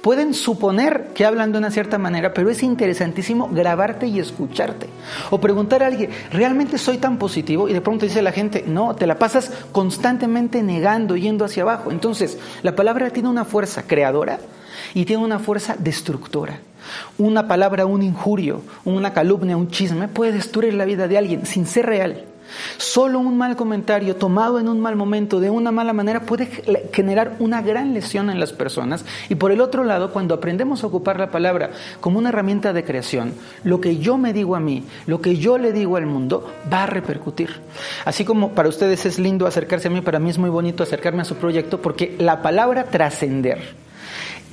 Pueden 0.00 0.32
suponer 0.32 1.08
que 1.14 1.26
hablan 1.26 1.52
de 1.52 1.58
una 1.58 1.70
cierta 1.70 1.98
manera, 1.98 2.32
pero 2.32 2.48
es 2.48 2.62
interesantísimo 2.62 3.50
grabarte 3.52 4.06
y 4.06 4.18
escucharte. 4.18 4.86
O 5.28 5.42
preguntar 5.42 5.82
a 5.82 5.88
alguien, 5.88 6.10
¿realmente 6.30 6.78
soy 6.78 6.96
tan 6.96 7.18
positivo? 7.18 7.68
Y 7.68 7.74
de 7.74 7.82
pronto 7.82 8.06
dice 8.06 8.22
la 8.22 8.32
gente, 8.32 8.64
no, 8.66 8.96
te 8.96 9.06
la 9.06 9.18
pasas 9.18 9.50
constantemente 9.72 10.62
negando, 10.62 11.16
yendo 11.16 11.44
hacia 11.44 11.64
abajo. 11.64 11.90
Entonces, 11.90 12.38
la 12.62 12.74
palabra 12.74 13.10
tiene 13.10 13.28
una 13.28 13.44
fuerza 13.44 13.82
creadora 13.82 14.38
y 14.94 15.04
tiene 15.04 15.22
una 15.22 15.38
fuerza 15.38 15.76
destructora. 15.78 16.60
Una 17.18 17.48
palabra, 17.48 17.86
un 17.86 18.02
injurio, 18.02 18.62
una 18.84 19.12
calumnia, 19.12 19.56
un 19.56 19.68
chisme 19.68 20.08
puede 20.08 20.32
destruir 20.32 20.74
la 20.74 20.84
vida 20.84 21.08
de 21.08 21.18
alguien 21.18 21.46
sin 21.46 21.66
ser 21.66 21.86
real. 21.86 22.24
Solo 22.76 23.18
un 23.18 23.36
mal 23.38 23.56
comentario 23.56 24.16
tomado 24.16 24.58
en 24.58 24.68
un 24.68 24.80
mal 24.80 24.96
momento, 24.96 25.40
de 25.40 25.50
una 25.50 25.72
mala 25.72 25.92
manera, 25.92 26.20
puede 26.20 26.46
generar 26.92 27.36
una 27.38 27.62
gran 27.62 27.94
lesión 27.94 28.30
en 28.30 28.40
las 28.40 28.52
personas. 28.52 29.04
Y 29.28 29.36
por 29.36 29.52
el 29.52 29.60
otro 29.60 29.84
lado, 29.84 30.12
cuando 30.12 30.34
aprendemos 30.34 30.82
a 30.82 30.86
ocupar 30.86 31.18
la 31.18 31.30
palabra 31.30 31.70
como 32.00 32.18
una 32.18 32.28
herramienta 32.28 32.72
de 32.72 32.84
creación, 32.84 33.34
lo 33.64 33.80
que 33.80 33.98
yo 33.98 34.18
me 34.18 34.32
digo 34.32 34.56
a 34.56 34.60
mí, 34.60 34.84
lo 35.06 35.20
que 35.20 35.36
yo 35.36 35.58
le 35.58 35.72
digo 35.72 35.96
al 35.96 36.06
mundo, 36.06 36.50
va 36.72 36.84
a 36.84 36.86
repercutir. 36.86 37.50
Así 38.04 38.24
como 38.24 38.50
para 38.50 38.68
ustedes 38.68 39.06
es 39.06 39.18
lindo 39.18 39.46
acercarse 39.46 39.88
a 39.88 39.90
mí, 39.90 40.00
para 40.00 40.18
mí 40.18 40.30
es 40.30 40.38
muy 40.38 40.50
bonito 40.50 40.82
acercarme 40.82 41.22
a 41.22 41.26
su 41.26 41.36
proyecto, 41.36 41.80
porque 41.80 42.16
la 42.18 42.42
palabra 42.42 42.84
trascender, 42.84 43.74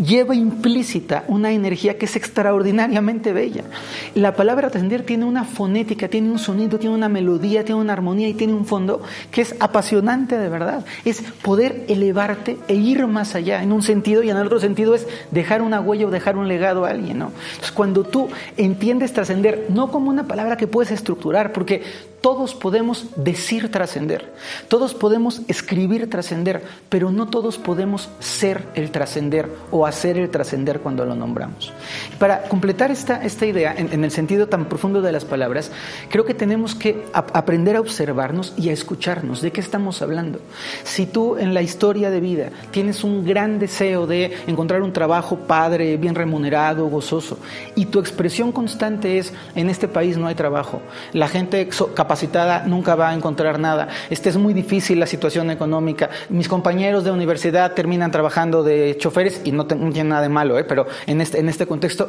lleva 0.04 0.36
implícita 0.36 1.24
una 1.28 1.52
energía 1.52 1.98
que 1.98 2.06
es 2.06 2.16
extraordinariamente 2.16 3.34
bella. 3.34 3.64
La 4.16 4.34
palabra 4.34 4.70
trascender 4.70 5.04
tiene 5.04 5.26
una 5.26 5.44
fonética, 5.44 6.08
tiene 6.08 6.32
un 6.32 6.40
sonido, 6.40 6.80
tiene 6.80 6.96
una 6.96 7.10
melodía, 7.10 7.64
tiene 7.64 7.82
una 7.82 7.94
armonía 7.94 8.28
y 8.28 8.34
tiene 8.34 8.54
un 8.54 8.66
fondo 8.66 9.02
que 9.32 9.42
es 9.42 9.56
apasionante 9.60 10.38
de 10.38 10.50
verdad. 10.50 10.86
Es 11.06 11.22
poder 11.22 11.86
elevarte 11.88 12.58
e 12.68 12.76
ir 12.76 13.06
más 13.08 13.36
allá 13.36 13.62
en 13.62 13.72
un 13.72 13.82
sentido 13.82 14.24
y 14.24 14.30
en 14.30 14.38
el 14.38 14.48
otro 14.48 14.60
sentido 14.60 14.96
es 14.96 15.08
dejar 15.32 15.62
una 15.62 15.80
huella 15.82 16.08
o 16.08 16.12
dejar 16.12 16.38
un 16.38 16.48
legado 16.48 16.86
a 16.86 16.90
alguien. 16.90 17.20
¿no? 17.20 17.32
Entonces, 17.52 17.72
cuando 17.72 18.04
tú 18.04 18.30
entiendes 18.58 19.14
trascender, 19.14 19.68
no 19.70 19.92
como 19.92 20.10
una 20.10 20.28
palabra 20.28 20.58
que 20.58 20.68
puedes 20.68 20.92
estructurar, 20.92 21.54
porque 21.54 21.84
todos 22.22 22.54
podemos 22.54 23.06
decir 23.16 23.72
trascender, 23.72 24.34
todos 24.68 24.94
podemos 24.94 25.42
escribir 25.48 26.10
trascender, 26.10 26.64
pero 26.90 27.12
no 27.12 27.28
todos 27.28 27.58
podemos 27.58 28.10
ser 28.20 28.64
el 28.76 28.92
trascender 28.92 29.50
o 29.72 29.86
hacer 29.86 30.18
el 30.18 30.30
trascender 30.30 30.80
cuando 30.82 31.06
lo 31.06 31.16
nombramos. 31.16 31.72
Para 32.18 32.44
completar 32.44 32.92
esta, 32.92 33.24
esta 33.24 33.46
idea, 33.46 33.74
en, 33.78 34.04
el 34.04 34.12
sentido 34.12 34.48
tan 34.48 34.66
profundo 34.66 35.02
de 35.02 35.12
las 35.12 35.26
palabras, 35.26 35.72
creo 36.10 36.26
que 36.26 36.34
tenemos 36.34 36.76
que 36.76 37.06
aprender 37.14 37.76
a 37.76 37.82
observarnos 37.82 38.54
y 38.58 38.70
a 38.70 38.74
escucharnos. 38.74 39.42
¿De 39.42 39.52
qué 39.52 39.62
estamos 39.62 40.02
hablando? 40.02 40.40
Si 40.84 41.06
tú 41.06 41.38
en 41.38 41.54
la 41.54 41.62
historia 41.62 42.10
de 42.10 42.20
vida 42.20 42.50
tienes 42.72 43.04
un 43.04 43.26
gran 43.26 43.60
deseo 43.60 44.08
de 44.08 44.38
encontrar 44.48 44.82
un 44.82 44.94
trabajo 44.94 45.38
padre, 45.38 45.98
bien 45.98 46.16
remunerado, 46.16 46.88
gozoso, 46.88 47.38
y 47.76 47.86
tu 47.86 48.00
expresión 48.00 48.52
constante 48.52 49.18
es, 49.18 49.34
en 49.56 49.70
este 49.70 49.88
país 49.88 50.18
no 50.18 50.28
hay 50.28 50.36
trabajo, 50.36 50.82
la 51.14 51.28
gente 51.28 51.62
nunca 52.66 52.96
va 52.96 53.10
a 53.10 53.14
encontrar 53.14 53.60
nada, 53.60 53.88
este 54.10 54.30
es 54.30 54.38
muy 54.38 54.54
difícil 54.54 55.00
la 55.00 55.06
situación 55.06 55.52
económica, 55.52 56.10
mis 56.30 56.48
compañeros 56.48 57.04
de 57.04 57.12
universidad 57.12 57.74
terminan 57.74 58.12
trabajando 58.12 58.64
de 58.64 58.96
choferes 58.98 59.42
y 59.44 59.52
no, 59.52 59.64
no 59.64 59.92
tiene 59.92 60.10
nada 60.10 60.22
de 60.22 60.30
malo, 60.30 60.58
¿eh? 60.58 60.64
pero 60.64 60.88
en 61.06 61.22
este, 61.22 61.40
en 61.40 61.50
este 61.50 61.66
contexto, 61.66 62.08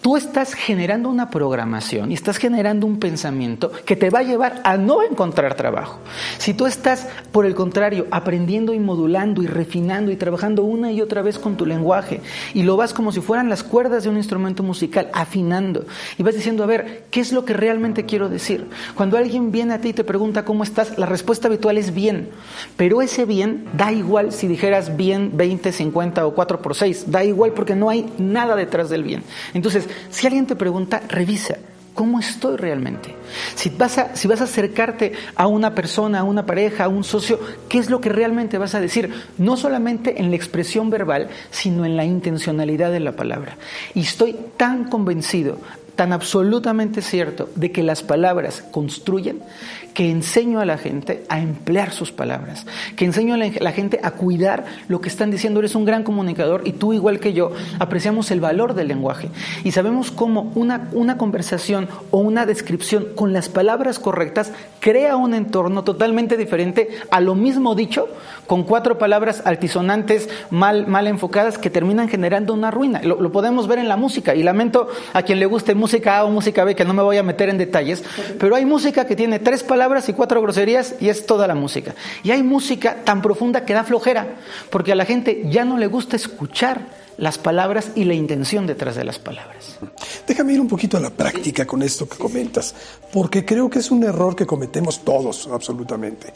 tú 0.00 0.16
estás 0.16 0.54
generando 0.54 1.08
una 1.08 1.30
programación 1.30 2.10
y 2.10 2.14
estás 2.14 2.36
generando 2.38 2.86
un 2.86 2.98
pensamiento 2.98 3.72
que 3.84 3.96
te 3.96 4.10
va 4.10 4.20
a 4.20 4.22
llevar 4.22 4.60
a 4.64 4.76
no 4.76 5.02
encontrar 5.02 5.54
trabajo. 5.54 5.98
Si 6.38 6.54
tú 6.54 6.66
estás, 6.66 7.08
por 7.32 7.46
el 7.46 7.54
contrario, 7.54 8.06
aprendiendo 8.10 8.74
y 8.74 8.78
modulando 8.78 9.42
y 9.42 9.46
refinando 9.46 10.10
y 10.10 10.16
trabajando 10.16 10.62
una 10.62 10.92
y 10.92 11.00
otra 11.00 11.22
vez 11.22 11.38
con 11.38 11.56
tu 11.56 11.66
lenguaje 11.66 12.20
y 12.54 12.62
lo 12.62 12.76
vas 12.76 12.94
como 12.94 13.12
si 13.12 13.20
fueran 13.20 13.48
las 13.48 13.62
cuerdas 13.62 14.04
de 14.04 14.10
un 14.10 14.16
instrumento 14.16 14.62
musical, 14.62 15.10
afinando 15.12 15.86
y 16.16 16.22
vas 16.22 16.34
diciendo, 16.34 16.62
a 16.62 16.66
ver, 16.66 17.04
¿qué 17.10 17.20
es 17.20 17.32
lo 17.32 17.44
que 17.44 17.52
realmente 17.52 18.04
quiero 18.04 18.28
decir? 18.28 18.66
Cuando 18.94 19.16
alguien 19.16 19.50
viene 19.50 19.74
a 19.74 19.80
ti 19.80 19.88
y 19.88 19.92
te 19.92 20.04
pregunta 20.04 20.44
cómo 20.44 20.62
estás, 20.62 20.98
la 20.98 21.06
respuesta 21.06 21.48
habitual 21.48 21.78
es 21.78 21.94
bien, 21.94 22.30
pero 22.76 23.02
ese 23.02 23.24
bien 23.24 23.66
da 23.76 23.92
igual 23.92 24.32
si 24.32 24.46
dijeras 24.46 24.96
bien 24.96 25.32
20, 25.34 25.72
50 25.72 26.26
o 26.26 26.34
4 26.34 26.62
por 26.62 26.74
6 26.74 27.10
da 27.10 27.24
igual 27.24 27.52
porque 27.52 27.74
no 27.74 27.90
hay 27.90 28.06
nada 28.18 28.54
detrás 28.56 28.88
del 28.88 29.02
bien. 29.02 29.22
Entonces, 29.54 29.87
si 30.10 30.26
alguien 30.26 30.46
te 30.46 30.56
pregunta, 30.56 31.02
revisa. 31.08 31.56
¿Cómo 31.94 32.20
estoy 32.20 32.56
realmente? 32.56 33.12
Si 33.56 33.70
vas, 33.70 33.98
a, 33.98 34.14
si 34.14 34.28
vas 34.28 34.40
a 34.40 34.44
acercarte 34.44 35.14
a 35.34 35.48
una 35.48 35.74
persona, 35.74 36.20
a 36.20 36.22
una 36.22 36.46
pareja, 36.46 36.84
a 36.84 36.88
un 36.88 37.02
socio, 37.02 37.40
¿qué 37.68 37.78
es 37.78 37.90
lo 37.90 38.00
que 38.00 38.08
realmente 38.08 38.56
vas 38.56 38.76
a 38.76 38.80
decir? 38.80 39.12
No 39.36 39.56
solamente 39.56 40.20
en 40.20 40.30
la 40.30 40.36
expresión 40.36 40.90
verbal, 40.90 41.28
sino 41.50 41.84
en 41.84 41.96
la 41.96 42.04
intencionalidad 42.04 42.92
de 42.92 43.00
la 43.00 43.16
palabra. 43.16 43.56
Y 43.94 44.02
estoy 44.02 44.36
tan 44.56 44.84
convencido, 44.84 45.58
tan 45.98 46.12
absolutamente 46.12 47.02
cierto 47.02 47.48
de 47.56 47.72
que 47.72 47.82
las 47.82 48.04
palabras 48.04 48.62
construyen, 48.70 49.40
que 49.94 50.12
enseño 50.12 50.60
a 50.60 50.64
la 50.64 50.78
gente 50.78 51.24
a 51.28 51.40
emplear 51.40 51.90
sus 51.90 52.12
palabras, 52.12 52.66
que 52.94 53.04
enseño 53.04 53.34
a 53.34 53.36
la 53.36 53.72
gente 53.72 53.98
a 54.04 54.12
cuidar 54.12 54.64
lo 54.86 55.00
que 55.00 55.08
están 55.08 55.32
diciendo. 55.32 55.58
Eres 55.58 55.74
un 55.74 55.84
gran 55.84 56.04
comunicador 56.04 56.62
y 56.64 56.70
tú, 56.70 56.92
igual 56.92 57.18
que 57.18 57.32
yo, 57.32 57.50
apreciamos 57.80 58.30
el 58.30 58.40
valor 58.40 58.74
del 58.74 58.86
lenguaje 58.86 59.28
y 59.64 59.72
sabemos 59.72 60.12
cómo 60.12 60.52
una, 60.54 60.88
una 60.92 61.18
conversación 61.18 61.88
o 62.12 62.18
una 62.18 62.46
descripción 62.46 63.08
con 63.16 63.32
las 63.32 63.48
palabras 63.48 63.98
correctas 63.98 64.52
crea 64.78 65.16
un 65.16 65.34
entorno 65.34 65.82
totalmente 65.82 66.36
diferente 66.36 66.90
a 67.10 67.20
lo 67.20 67.34
mismo 67.34 67.74
dicho 67.74 68.06
con 68.46 68.62
cuatro 68.62 68.98
palabras 68.98 69.42
altisonantes 69.44 70.28
mal, 70.50 70.86
mal 70.86 71.08
enfocadas 71.08 71.58
que 71.58 71.70
terminan 71.70 72.08
generando 72.08 72.54
una 72.54 72.70
ruina. 72.70 73.02
Lo, 73.02 73.20
lo 73.20 73.32
podemos 73.32 73.66
ver 73.66 73.80
en 73.80 73.88
la 73.88 73.96
música 73.96 74.36
y 74.36 74.44
lamento 74.44 74.88
a 75.12 75.22
quien 75.22 75.40
le 75.40 75.46
guste 75.46 75.74
música 75.74 75.87
A 76.06 76.24
o 76.24 76.30
música 76.30 76.64
B 76.64 76.74
que 76.74 76.84
no 76.84 76.94
me 76.94 77.02
voy 77.02 77.16
a 77.16 77.22
meter 77.22 77.48
en 77.48 77.58
detalles, 77.58 78.02
pero 78.38 78.54
hay 78.54 78.64
música 78.64 79.06
que 79.06 79.16
tiene 79.16 79.38
tres 79.38 79.62
palabras 79.62 80.08
y 80.08 80.12
cuatro 80.12 80.42
groserías 80.42 80.94
y 81.00 81.08
es 81.08 81.26
toda 81.26 81.46
la 81.46 81.54
música. 81.54 81.94
Y 82.22 82.30
hay 82.30 82.42
música 82.42 83.04
tan 83.04 83.22
profunda 83.22 83.64
que 83.64 83.74
da 83.74 83.84
flojera, 83.84 84.36
porque 84.70 84.92
a 84.92 84.94
la 84.94 85.04
gente 85.04 85.42
ya 85.50 85.64
no 85.64 85.78
le 85.78 85.86
gusta 85.86 86.16
escuchar 86.16 86.98
las 87.16 87.36
palabras 87.36 87.90
y 87.96 88.04
la 88.04 88.14
intención 88.14 88.66
detrás 88.66 88.94
de 88.94 89.04
las 89.04 89.18
palabras. 89.18 89.78
Déjame 90.26 90.52
ir 90.52 90.60
un 90.60 90.68
poquito 90.68 90.96
a 90.96 91.00
la 91.00 91.10
práctica 91.10 91.66
con 91.66 91.82
esto 91.82 92.08
que 92.08 92.16
comentas, 92.16 92.74
porque 93.12 93.44
creo 93.44 93.68
que 93.68 93.80
es 93.80 93.90
un 93.90 94.04
error 94.04 94.36
que 94.36 94.46
cometemos 94.46 95.04
todos, 95.04 95.48
absolutamente. 95.52 96.32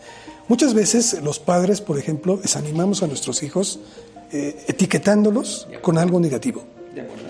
Muchas 0.48 0.74
veces 0.74 1.22
los 1.22 1.38
padres, 1.38 1.80
por 1.80 1.98
ejemplo, 1.98 2.36
desanimamos 2.36 3.02
a 3.02 3.06
nuestros 3.06 3.42
hijos 3.42 3.78
eh, 4.32 4.64
etiquetándolos 4.66 5.68
con 5.80 5.98
algo 5.98 6.18
negativo. 6.18 6.64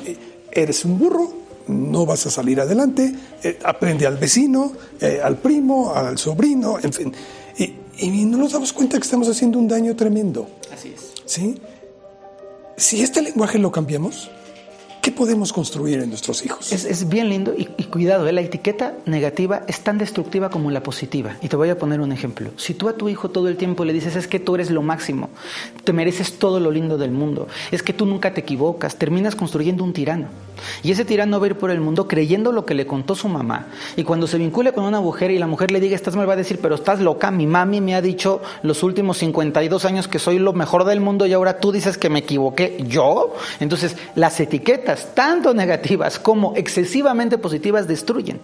Eh, 0.07 0.17
eres 0.51 0.85
un 0.85 0.99
burro, 0.99 1.42
no 1.69 2.07
vas 2.07 2.27
a 2.27 2.31
salir 2.31 2.61
adelante, 2.61 3.15
eh, 3.43 3.59
aprende 3.65 4.07
al 4.07 4.17
vecino, 4.17 4.73
eh, 5.01 5.21
al 5.23 5.37
primo, 5.39 5.95
al 5.95 6.19
sobrino, 6.19 6.79
en 6.83 6.93
fin. 6.93 7.13
Y, 7.59 8.25
no 8.25 8.39
nos 8.39 8.53
damos 8.53 8.73
cuenta 8.73 8.97
que 8.97 9.05
estamos 9.05 9.29
haciendo 9.29 9.59
un 9.59 9.69
daño 9.69 9.95
tremendo. 9.95 10.49
Así 10.73 10.93
es. 10.95 11.13
¿Sí? 11.25 11.61
Si 12.77 13.03
este 13.03 13.23
lenguaje 13.23 13.59
lo 13.59 13.71
cambiamos, 13.71 14.31
¿Qué 15.03 15.11
podemos 15.11 15.53
construir 15.53 15.99
en 15.99 16.11
nuestros 16.11 16.45
hijos? 16.45 16.71
Es, 16.71 17.09
bien 17.09 17.29
lindo 17.29 17.53
y, 17.59 17.67
cuidado, 17.87 18.29
¿eh? 18.29 18.33
la 18.33 18.41
etiqueta 18.41 18.95
negativa 19.05 19.65
es 19.67 19.81
tan 19.81 19.99
destructiva 19.99 20.49
como 20.49 20.71
la 20.71 20.85
positiva. 20.85 21.37
Y 21.43 21.49
te 21.49 21.57
voy 21.57 21.71
a 21.71 21.77
poner 21.77 22.01
un 22.01 22.13
ejemplo. 22.13 22.51
Si 22.57 22.73
tú 22.73 22.89
a 22.89 22.93
tu 22.93 23.09
hijo 23.09 23.29
todo 23.29 23.49
el 23.49 23.57
tiempo 23.57 23.85
le 23.85 23.93
dices 23.93 24.15
es 24.15 24.29
que 24.29 24.39
tú 24.39 24.55
eres 24.55 24.71
lo 24.71 24.81
máximo, 24.81 25.29
te 25.83 25.93
mereces 25.93 26.39
todo 26.39 26.61
lo 26.61 26.71
lindo 26.71 26.99
del 26.99 27.11
mundo, 27.11 27.49
es 27.73 27.83
que 27.83 27.93
tú 27.93 28.07
nunca 28.07 28.33
te 28.33 28.43
equivocas, 28.43 28.95
terminas 28.95 29.35
construyendo 29.35 29.83
un 29.83 29.93
tirano. 29.93 30.29
Y 30.85 30.93
ese 30.93 31.05
tirano 31.05 31.41
va 31.41 31.47
a 31.47 31.49
ir 31.49 31.57
por 31.57 31.73
el 31.73 31.81
mundo 31.81 32.07
creyendo 32.07 32.53
lo 32.53 32.65
que 32.65 32.75
le 32.75 32.87
contó 32.87 33.17
su 33.17 33.27
mamá. 33.27 33.67
Y 33.97 34.05
cuando 34.05 34.29
se 34.29 34.39
vincule 34.39 34.73
con 34.73 34.85
una 34.85 35.01
mujer 35.01 35.33
y 35.33 35.39
la 35.41 35.49
mujer 35.49 35.73
le 35.73 35.81
diga 35.81 35.97
estás 35.97 36.15
mal, 36.15 36.29
va 36.29 36.35
a 36.35 36.37
decir, 36.37 36.61
pero 36.63 36.77
estás 36.77 37.01
loca, 37.01 37.33
mi 37.33 37.49
mami 37.49 37.81
me 37.81 37.97
ha 37.97 38.03
dicho 38.03 38.41
los 38.63 38.85
últimos 38.85 39.19
52 39.19 39.85
años 39.85 40.07
que 40.07 40.21
soy 40.21 40.39
lo 40.39 40.53
mejor 40.53 40.85
del 40.85 41.01
mundo 41.01 41.27
y 41.27 41.33
ahora 41.33 41.59
tú 41.59 41.73
dices 41.73 41.99
que 41.99 42.09
me 42.09 42.21
equivoqué. 42.21 42.85
¿Yo? 42.87 43.35
Entonces, 43.59 43.97
las 44.15 44.39
etiquetas 44.39 44.92
tanto 45.15 45.55
negativas 45.55 46.19
como 46.19 46.55
excesivamente 46.57 47.39
positivas, 47.39 47.89
destruyen. 47.89 48.41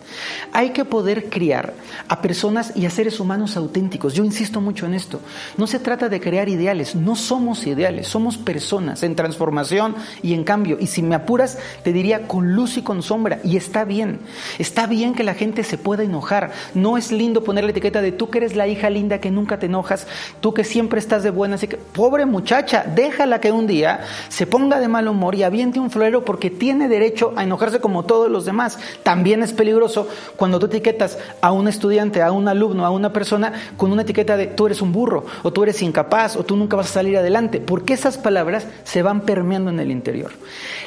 Hay 0.53 0.71
que 0.71 0.85
poder 0.85 1.29
criar 1.29 1.75
a 2.09 2.21
personas 2.21 2.73
y 2.75 2.87
a 2.87 2.91
seres 2.91 3.21
humanos 3.21 3.57
auténticos. 3.57 4.15
Yo 4.15 4.25
insisto 4.25 4.61
mucho 4.61 4.87
en 4.87 4.95
esto. 4.95 5.21
No 5.57 5.67
se 5.67 5.79
trata 5.79 6.09
de 6.09 6.21
crear 6.21 6.49
ideales, 6.49 6.95
no 6.95 7.17
somos 7.17 7.67
ideales, 7.67 8.09
somos 8.09 8.37
personas 8.37 9.03
en 9.03 9.15
transformación 9.15 9.95
y 10.23 10.35
en 10.35 10.45
cambio. 10.45 10.79
Y 10.81 10.87
si 10.87 11.03
me 11.03 11.15
apuras, 11.15 11.59
te 11.83 11.93
diría 11.93 12.27
con 12.27 12.55
luz 12.55 12.77
y 12.77 12.83
con 12.83 13.03
sombra. 13.03 13.41
Y 13.45 13.57
está 13.57 13.85
bien, 13.85 14.21
está 14.59 14.87
bien 14.87 15.15
que 15.15 15.25
la 15.25 15.35
gente 15.35 15.65
se 15.65 15.79
pueda 15.79 16.03
enojar. 16.03 16.53
No 16.75 16.97
es 16.97 17.13
lindo 17.13 17.45
poner 17.45 17.65
la 17.65 17.71
etiqueta 17.71 18.01
de 18.01 18.13
tú 18.13 18.31
que 18.31 18.39
eres 18.39 18.57
la 18.57 18.67
hija 18.67 18.91
linda 18.91 19.21
que 19.21 19.31
nunca 19.31 19.59
te 19.59 19.67
enojas, 19.67 20.07
tú 20.41 20.55
que 20.55 20.65
siempre 20.65 21.01
estás 21.01 21.23
de 21.23 21.31
buenas. 21.31 21.61
que, 21.61 21.77
pobre 21.77 22.27
muchacha, 22.27 22.85
déjala 22.95 23.41
que 23.41 23.53
un 23.53 23.67
día 23.67 24.01
se 24.29 24.47
ponga 24.47 24.81
de 24.81 24.89
mal 24.89 25.09
humor 25.09 25.35
y 25.35 25.43
aviente 25.43 25.81
un 25.81 25.91
florero 25.91 26.25
por 26.25 26.38
porque 26.39 26.51
tiene 26.51 26.87
derecho 26.87 27.33
a 27.35 27.43
enojarse 27.43 27.81
como 27.81 28.05
todos 28.05 28.31
los 28.31 28.45
demás. 28.45 28.79
También 29.03 29.43
es 29.43 29.53
peligroso 29.53 30.07
cuando 30.37 30.61
tú 30.61 30.67
etiquetas 30.67 31.19
a 31.41 31.51
un 31.51 31.67
estudiante, 31.67 32.23
a 32.23 32.31
un 32.31 32.47
alumno, 32.47 32.87
a 32.87 32.91
una 32.91 33.13
persona 33.13 33.53
con 33.77 33.91
una 33.91 34.03
etiqueta 34.03 34.37
de 34.37 34.47
tú 34.47 34.67
eres 34.67 34.81
un 34.81 34.93
burro, 34.93 35.27
o 35.43 35.53
tú 35.53 35.65
eres 35.65 35.83
incapaz, 35.83 36.37
o 36.37 36.45
tú 36.45 36.57
nunca 36.57 36.77
vas 36.77 36.91
a 36.91 36.93
salir 36.93 37.19
adelante, 37.19 37.59
porque 37.59 37.95
esas 37.95 38.19
palabras 38.19 38.69
se 38.85 39.03
van 39.03 39.23
permeando 39.23 39.71
en 39.71 39.81
el 39.81 39.91
interior. 39.91 40.31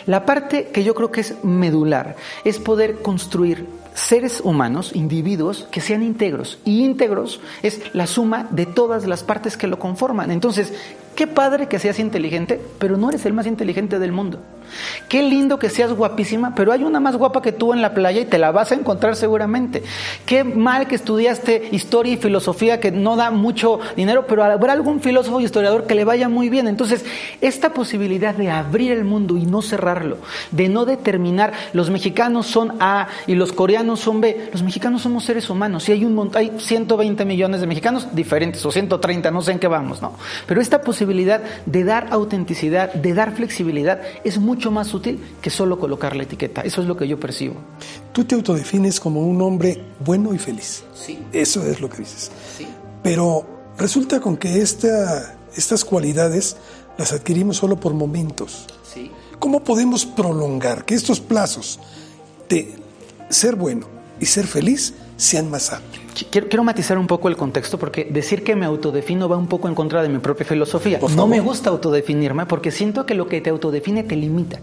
La 0.06 0.26
parte 0.26 0.70
que 0.70 0.86
yo 0.86 0.96
creo 0.96 1.12
que 1.12 1.20
es 1.20 1.44
medular 1.44 2.16
es 2.46 2.58
poder 2.58 3.02
construir 3.02 3.68
seres 3.94 4.40
humanos, 4.42 4.92
individuos 4.96 5.68
que 5.70 5.82
sean 5.82 6.02
íntegros. 6.02 6.60
Y 6.64 6.86
íntegros 6.86 7.42
es 7.62 7.82
la 7.94 8.08
suma 8.08 8.48
de 8.52 8.66
todas 8.66 9.06
las 9.06 9.26
partes 9.26 9.58
que 9.58 9.68
lo 9.68 9.80
conforman. 9.80 10.32
Entonces, 10.32 10.72
qué 11.22 11.28
padre 11.28 11.68
que 11.68 11.78
seas 11.78 12.00
inteligente, 12.00 12.60
pero 12.80 12.98
no 12.98 13.10
eres 13.10 13.28
el 13.28 13.34
más 13.34 13.46
inteligente 13.46 14.00
del 14.00 14.12
mundo. 14.12 14.40
Qué 15.08 15.22
lindo 15.22 15.60
que 15.60 15.70
seas 15.70 15.94
guapísima, 15.94 16.56
pero 16.56 16.72
hay 16.72 16.84
una 16.84 17.00
más 17.00 17.16
guapa 17.16 17.44
que 17.44 17.52
tú 17.52 17.74
en 17.74 17.82
la 17.84 17.94
playa 17.94 18.22
y 18.22 18.26
te 18.26 18.40
la 18.40 18.52
vas 18.52 18.72
a 18.72 18.76
encontrar 18.76 19.16
seguramente. 19.16 19.84
Qué 20.26 20.44
mal 20.44 20.88
que 20.88 20.96
estudiaste 20.96 21.70
historia 21.74 22.14
y 22.14 22.18
filosofía 22.18 22.80
que 22.80 22.90
no 22.90 23.18
da 23.18 23.30
mucho 23.30 23.80
dinero, 23.96 24.26
pero 24.26 24.44
habrá 24.44 24.74
algún 24.74 25.00
filósofo 25.00 25.40
y 25.40 25.44
historiador 25.44 25.86
que 25.86 25.94
le 25.94 26.06
vaya 26.06 26.28
muy 26.28 26.50
bien. 26.50 26.68
Entonces, 26.68 27.06
esta 27.40 27.72
posibilidad 27.72 28.34
de 28.34 28.50
abrir 28.50 28.92
el 28.92 29.04
mundo 29.04 29.38
y 29.38 29.46
no 29.46 29.62
cerrarlo, 29.62 30.18
de 30.50 30.70
no 30.70 30.86
determinar 30.86 31.54
los 31.74 31.92
mexicanos 31.92 32.48
son 32.48 32.74
A 32.80 33.10
y 33.28 33.36
los 33.36 33.52
coreanos 33.52 34.00
son 34.00 34.22
B, 34.22 34.50
los 34.52 34.64
mexicanos 34.64 35.04
somos 35.04 35.24
seres 35.24 35.52
humanos 35.52 35.88
y 35.88 35.92
hay 35.92 36.04
un 36.04 36.32
hay 36.34 36.54
120 36.58 37.26
millones 37.26 37.62
de 37.62 37.68
mexicanos 37.68 38.08
diferentes 38.16 38.66
o 38.66 38.72
130, 38.72 39.30
no 39.30 39.42
sé 39.42 39.52
en 39.52 39.60
qué 39.60 39.68
vamos, 39.68 40.02
¿no? 40.02 40.14
Pero 40.48 40.62
esta 40.62 40.82
posibilidad 40.82 41.11
de 41.66 41.84
dar 41.84 42.08
autenticidad, 42.12 42.94
de 42.94 43.14
dar 43.14 43.36
flexibilidad 43.36 44.02
es 44.24 44.38
mucho 44.38 44.52
mucho 44.52 44.70
más 44.70 44.94
útil 44.94 45.18
que 45.42 45.50
solo 45.50 45.80
colocar 45.80 46.14
la 46.14 46.24
etiqueta. 46.24 46.60
Eso 46.62 46.82
es 46.82 46.88
lo 46.88 46.98
que 46.98 47.08
yo 47.08 47.18
percibo. 47.18 47.56
Tú 48.12 48.26
te 48.26 48.36
autodefines 48.36 49.00
como 49.00 49.22
un 49.22 49.42
hombre 49.42 49.82
bueno 50.04 50.34
y 50.34 50.38
feliz. 50.38 50.84
Sí. 50.94 51.18
Eso 51.32 51.66
es 51.66 51.80
lo 51.80 51.90
que 51.90 52.00
dices. 52.00 52.30
Sí. 52.58 52.68
Pero 53.02 53.46
resulta 53.78 54.20
con 54.20 54.36
que 54.36 54.62
esta, 54.62 55.38
estas 55.56 55.86
cualidades 55.86 56.58
las 56.98 57.14
adquirimos 57.14 57.58
solo 57.58 57.80
por 57.80 57.94
momentos. 57.94 58.68
Sí. 58.94 59.10
¿Cómo 59.40 59.64
podemos 59.64 60.06
prolongar 60.06 60.84
que 60.84 60.96
estos 60.96 61.22
plazos 61.22 61.80
de 62.50 62.76
ser 63.30 63.56
bueno 63.56 63.88
y 64.20 64.26
ser 64.26 64.46
feliz 64.48 64.94
sean 65.16 65.50
más 65.50 65.72
amplios? 65.72 66.11
Quiero, 66.30 66.64
matizar 66.64 66.98
un 66.98 67.08
poco 67.08 67.30
el 67.30 67.38
contexto 67.38 67.78
porque 67.78 68.06
decir 68.06 68.44
que 68.44 68.56
me 68.56 68.66
autodefino 68.66 69.30
va 69.30 69.38
un 69.38 69.48
poco 69.48 69.68
en 69.68 69.76
contra 69.76 70.04
de 70.04 70.10
mi 70.10 70.20
propia 70.20 70.46
filosofía. 70.46 71.00
no 71.16 71.28
me 71.28 71.40
gusta 71.40 71.70
autodefinirme 71.70 72.46
porque 72.46 72.72
siento 72.72 73.06
que 73.06 73.16
lo 73.16 73.28
que 73.28 73.42
te 73.42 73.50
autodefine 73.50 74.04
te 74.04 74.16
limita. 74.16 74.60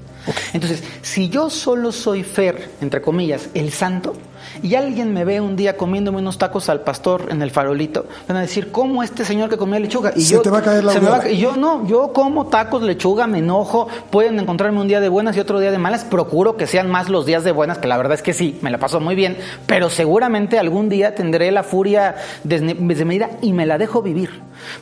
Entonces, 0.53 0.83
si 1.03 1.29
yo 1.29 1.51
solo 1.51 1.93
soy 1.93 2.23
Fer, 2.23 2.71
entre 2.81 3.01
comillas, 3.01 3.49
el 3.55 3.73
santo, 3.73 4.15
y 4.63 4.75
alguien 4.75 5.13
me 5.13 5.25
ve 5.25 5.41
un 5.41 5.57
día 5.57 5.77
comiéndome 5.77 6.19
unos 6.19 6.39
tacos 6.39 6.69
al 6.69 6.81
pastor 6.81 7.29
en 7.31 7.43
el 7.43 7.51
farolito, 7.51 8.07
van 8.27 8.37
a 8.37 8.41
decir, 8.41 8.71
¿cómo 8.71 9.03
este 9.03 9.25
señor 9.25 9.49
que 9.49 9.57
comía 9.57 9.79
lechuga? 9.79 10.13
Y 10.15 10.23
se 10.23 10.35
yo, 10.35 10.43
te 10.43 10.51
va 10.51 10.59
a 10.59 10.63
caer 10.63 10.85
la 10.85 11.29
Y 11.29 11.39
yo 11.39 11.57
no, 11.57 11.87
yo 11.87 12.13
como 12.13 12.47
tacos, 12.47 12.83
lechuga, 12.83 13.27
me 13.27 13.39
enojo, 13.39 13.89
pueden 14.11 14.39
encontrarme 14.39 14.81
un 14.81 14.89
día 14.89 15.01
de 15.01 15.09
buenas 15.09 15.37
y 15.37 15.41
otro 15.41 15.61
día 15.61 15.71
de 15.71 15.79
malas, 15.79 16.05
procuro 16.05 16.57
que 16.57 16.67
sean 16.67 16.91
más 16.91 17.09
los 17.09 17.27
días 17.27 17.45
de 17.45 17.53
buenas, 17.53 17.79
que 17.79 17.89
la 17.89 17.97
verdad 17.97 18.15
es 18.15 18.23
que 18.23 18.33
sí, 18.33 18.59
me 18.63 18.71
la 18.71 18.79
paso 18.79 19.01
muy 19.01 19.15
bien, 19.15 19.37
pero 19.67 19.91
seguramente 19.91 20.59
algún 20.59 20.89
día 20.89 21.15
tendré 21.15 21.38
la 21.53 21.63
furia 21.63 22.17
desde 22.45 23.05
medida 23.05 23.31
y 23.41 23.53
me 23.53 23.67
la 23.67 23.79
dejo 23.79 24.03
vivir, 24.03 24.31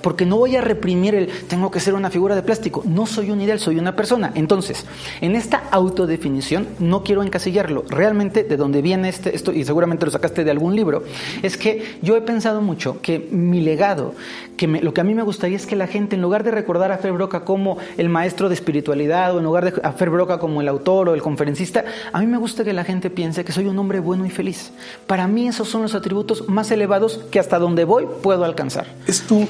porque 0.02 0.26
no 0.26 0.36
voy 0.36 0.56
a 0.56 0.60
reprimir 0.60 1.14
el, 1.14 1.28
tengo 1.48 1.70
que 1.70 1.80
ser 1.80 1.94
una 1.94 2.10
figura 2.10 2.34
de 2.34 2.42
plástico, 2.42 2.82
no 2.84 3.06
soy 3.06 3.30
un 3.30 3.40
ideal, 3.40 3.58
soy 3.60 3.78
una 3.78 3.94
persona. 3.94 4.32
Entonces, 4.34 4.86
en 5.20 5.36
esta 5.36 5.64
autodefinición 5.70 6.68
no 6.78 7.02
quiero 7.02 7.22
encasillarlo, 7.22 7.84
realmente 7.88 8.44
de 8.44 8.56
donde 8.56 8.82
viene 8.82 9.08
este, 9.08 9.34
esto, 9.34 9.52
y 9.52 9.64
seguramente 9.64 10.06
lo 10.06 10.12
sacaste 10.12 10.44
de 10.44 10.50
algún 10.50 10.74
libro, 10.74 11.04
es 11.42 11.56
que 11.56 11.98
yo 12.02 12.16
he 12.16 12.22
pensado 12.22 12.60
mucho 12.60 13.00
que 13.00 13.28
mi 13.30 13.60
legado, 13.60 14.14
que 14.56 14.66
lo 14.66 14.94
que 14.94 15.00
a 15.00 15.04
mí 15.04 15.14
me 15.14 15.22
gustaría 15.22 15.56
es 15.56 15.66
que 15.66 15.76
la 15.76 15.86
gente, 15.86 16.16
en 16.16 16.22
lugar 16.22 16.42
de 16.42 16.50
recordar 16.50 16.92
a 16.92 16.98
Fer 16.98 17.12
Broca 17.12 17.44
como 17.44 17.78
el 17.98 18.08
maestro 18.08 18.48
de 18.48 18.54
espiritualidad, 18.54 19.34
o 19.34 19.38
en 19.38 19.44
lugar 19.44 19.72
de 19.72 19.80
a 19.82 19.92
Fer 19.92 20.10
Broca 20.10 20.38
como 20.38 20.60
el 20.60 20.68
autor 20.68 21.08
o 21.08 21.14
el 21.14 21.22
conferencista, 21.22 21.84
a 22.12 22.20
mí 22.20 22.26
me 22.26 22.38
gusta 22.38 22.64
que 22.64 22.72
la 22.72 22.84
gente 22.84 23.10
piense 23.10 23.44
que 23.44 23.52
soy 23.52 23.66
un 23.66 23.78
hombre 23.78 24.00
bueno 24.00 24.26
y 24.26 24.30
feliz. 24.30 24.72
Para 25.06 25.26
mí 25.28 25.48
esos 25.48 25.68
son 25.68 25.82
los 25.82 25.94
atributos 25.94 26.45
más 26.48 26.70
elevados 26.70 27.20
que 27.30 27.38
hasta 27.38 27.58
donde 27.58 27.84
voy 27.84 28.06
puedo 28.22 28.44
alcanzar. 28.44 28.86
Es 29.06 29.22
tu 29.22 29.46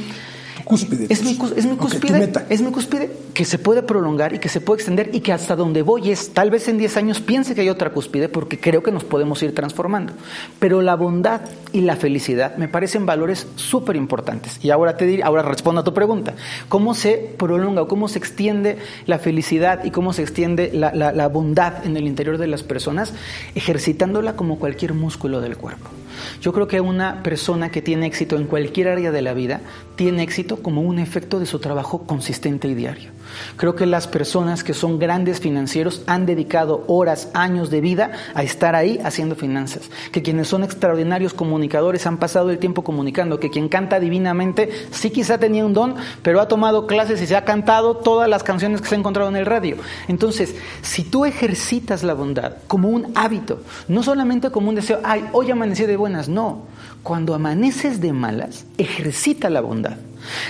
cúspide. 0.66 1.06
Es 1.08 1.22
mi, 1.22 1.38
es 1.56 1.64
mi 1.64 1.76
cúspide. 1.76 2.32
Es 2.50 2.60
mi 2.60 2.70
cúspide 2.72 3.10
que 3.32 3.44
se 3.44 3.58
puede 3.58 3.82
prolongar 3.82 4.34
y 4.34 4.38
que 4.38 4.48
se 4.48 4.60
puede 4.60 4.78
extender 4.78 5.10
y 5.14 5.20
que 5.20 5.32
hasta 5.32 5.54
donde 5.56 5.82
voy 5.82 6.10
es, 6.10 6.34
tal 6.34 6.50
vez 6.50 6.68
en 6.68 6.76
10 6.76 6.96
años 6.96 7.20
piense 7.20 7.54
que 7.54 7.60
hay 7.60 7.68
otra 7.68 7.90
cúspide 7.90 8.28
porque 8.28 8.58
creo 8.58 8.82
que 8.82 8.90
nos 8.90 9.04
podemos 9.04 9.42
ir 9.42 9.54
transformando. 9.54 10.12
Pero 10.58 10.82
la 10.82 10.96
bondad 10.96 11.42
y 11.72 11.82
la 11.82 11.96
felicidad 11.96 12.56
me 12.56 12.68
parecen 12.68 13.06
valores 13.06 13.46
súper 13.54 13.96
importantes. 13.96 14.58
Y 14.62 14.70
ahora 14.70 14.96
te 14.96 15.06
diré, 15.06 15.22
ahora 15.22 15.42
respondo 15.42 15.82
a 15.82 15.84
tu 15.84 15.94
pregunta. 15.94 16.34
¿Cómo 16.68 16.94
se 16.94 17.34
prolonga 17.38 17.82
o 17.82 17.88
cómo 17.88 18.08
se 18.08 18.18
extiende 18.18 18.78
la 19.06 19.18
felicidad 19.18 19.84
y 19.84 19.92
cómo 19.92 20.12
se 20.12 20.22
extiende 20.22 20.72
la, 20.74 20.92
la 20.92 21.28
bondad 21.28 21.86
en 21.86 21.96
el 21.96 22.06
interior 22.06 22.38
de 22.38 22.48
las 22.48 22.64
personas? 22.64 23.14
Ejercitándola 23.54 24.34
como 24.34 24.58
cualquier 24.58 24.94
músculo 24.94 25.40
del 25.40 25.56
cuerpo. 25.56 25.90
Yo 26.40 26.52
creo 26.52 26.68
que 26.68 26.80
una 26.80 27.22
persona 27.22 27.70
que 27.70 27.82
tiene 27.82 28.06
éxito 28.06 28.36
en 28.36 28.46
cualquier 28.46 28.88
área 28.88 29.10
de 29.10 29.22
la 29.22 29.34
vida 29.34 29.60
tiene 29.96 30.22
éxito 30.22 30.62
como 30.62 30.82
un 30.82 30.98
efecto 30.98 31.38
de 31.38 31.46
su 31.46 31.58
trabajo 31.58 32.06
consistente 32.06 32.68
y 32.68 32.74
diario. 32.74 33.10
Creo 33.56 33.74
que 33.74 33.86
las 33.86 34.06
personas 34.06 34.62
que 34.62 34.74
son 34.74 34.98
grandes 34.98 35.40
financieros 35.40 36.02
han 36.06 36.26
dedicado 36.26 36.84
horas, 36.86 37.28
años 37.34 37.70
de 37.70 37.80
vida 37.80 38.12
a 38.34 38.42
estar 38.42 38.74
ahí 38.74 39.00
haciendo 39.04 39.34
finanzas. 39.34 39.90
Que 40.12 40.22
quienes 40.22 40.48
son 40.48 40.64
extraordinarios 40.64 41.34
comunicadores 41.34 42.06
han 42.06 42.18
pasado 42.18 42.50
el 42.50 42.58
tiempo 42.58 42.84
comunicando. 42.84 43.40
Que 43.40 43.50
quien 43.50 43.68
canta 43.68 44.00
divinamente 44.00 44.70
sí 44.90 45.10
quizá 45.10 45.38
tenía 45.38 45.64
un 45.64 45.72
don, 45.72 45.94
pero 46.22 46.40
ha 46.40 46.48
tomado 46.48 46.86
clases 46.86 47.20
y 47.22 47.26
se 47.26 47.36
ha 47.36 47.44
cantado 47.44 47.96
todas 47.96 48.28
las 48.28 48.42
canciones 48.42 48.80
que 48.80 48.88
se 48.88 48.94
ha 48.94 48.98
encontrado 48.98 49.28
en 49.28 49.36
el 49.36 49.46
radio. 49.46 49.76
Entonces, 50.08 50.54
si 50.82 51.02
tú 51.02 51.24
ejercitas 51.24 52.02
la 52.02 52.14
bondad 52.14 52.54
como 52.66 52.88
un 52.88 53.12
hábito, 53.14 53.60
no 53.88 54.02
solamente 54.02 54.50
como 54.50 54.68
un 54.68 54.74
deseo, 54.74 55.00
ay, 55.04 55.24
hoy 55.32 55.50
amanecí 55.50 55.86
de 55.86 55.96
buenas, 56.06 56.28
no. 56.28 56.62
Cuando 57.02 57.34
amaneces 57.34 58.00
de 58.00 58.12
malas, 58.12 58.64
ejercita 58.78 59.50
la 59.50 59.60
bondad. 59.60 59.96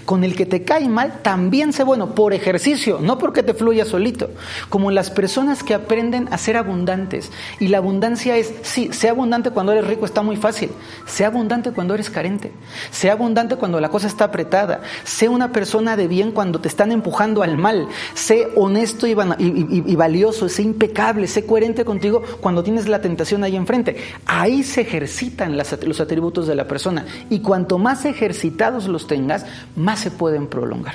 Con 0.04 0.24
el 0.24 0.34
que 0.34 0.46
te 0.46 0.64
cae 0.64 0.88
mal, 0.88 1.20
también 1.22 1.72
sé 1.72 1.84
bueno, 1.84 2.14
por 2.14 2.32
ejercicio, 2.32 2.98
no 3.00 3.18
porque 3.18 3.42
te 3.42 3.54
fluya 3.54 3.84
solito. 3.84 4.30
Como 4.68 4.90
las 4.90 5.10
personas 5.10 5.62
que 5.62 5.74
aprenden 5.74 6.28
a 6.30 6.38
ser 6.38 6.56
abundantes. 6.56 7.30
Y 7.60 7.68
la 7.68 7.78
abundancia 7.78 8.36
es, 8.36 8.52
sí, 8.62 8.90
sea 8.92 9.12
abundante 9.12 9.50
cuando 9.50 9.72
eres 9.72 9.86
rico, 9.86 10.04
está 10.04 10.22
muy 10.22 10.36
fácil. 10.36 10.70
Sea 11.06 11.28
abundante 11.28 11.72
cuando 11.72 11.94
eres 11.94 12.10
carente. 12.10 12.52
Sea 12.90 13.12
abundante 13.12 13.56
cuando 13.56 13.80
la 13.80 13.88
cosa 13.88 14.06
está 14.06 14.24
apretada. 14.24 14.80
Sé 15.04 15.28
una 15.28 15.52
persona 15.52 15.96
de 15.96 16.08
bien 16.08 16.32
cuando 16.32 16.60
te 16.60 16.68
están 16.68 16.92
empujando 16.92 17.42
al 17.42 17.56
mal. 17.56 17.88
Sé 18.14 18.48
honesto 18.56 19.06
y, 19.06 19.14
valioso, 19.14 20.48
sé 20.48 20.62
impecable, 20.62 21.26
sé 21.26 21.46
coherente 21.46 21.84
contigo 21.84 22.22
cuando 22.40 22.62
tienes 22.62 22.88
la 22.88 23.00
tentación 23.00 23.44
ahí 23.44 23.56
enfrente. 23.56 23.96
Ahí 24.26 24.62
se 24.62 24.82
ejercitan 24.82 25.56
los 25.56 26.00
atributos 26.00 26.46
de 26.46 26.54
la 26.54 26.66
persona. 26.66 27.06
Y 27.30 27.40
cuanto 27.40 27.78
más 27.78 28.04
ejercitados 28.04 28.88
los 28.88 29.06
tengas, 29.06 29.46
más 29.74 30.00
se 30.00 30.10
pueden 30.10 30.46
prolongar. 30.46 30.94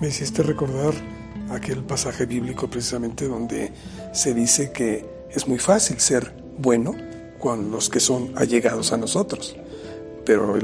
Me 0.00 0.08
hiciste 0.08 0.42
recordar 0.42 0.94
aquel 1.50 1.82
pasaje 1.82 2.26
bíblico 2.26 2.68
precisamente 2.68 3.26
donde 3.26 3.72
se 4.12 4.34
dice 4.34 4.72
que 4.72 5.04
es 5.30 5.46
muy 5.46 5.58
fácil 5.58 5.98
ser 6.00 6.34
bueno 6.58 6.94
con 7.38 7.70
los 7.70 7.88
que 7.88 8.00
son 8.00 8.32
allegados 8.36 8.92
a 8.92 8.96
nosotros, 8.96 9.56
pero 10.24 10.56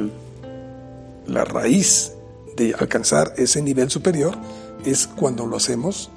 la 1.27 1.45
raíz 1.45 2.13
de 2.57 2.75
alcanzar 2.79 3.35
ese 3.37 3.63
nivel 3.63 3.91
superior 3.91 4.37
es 4.85 5.07
cuando 5.07 5.47
lo 5.47 5.57
hacemos 5.57 6.11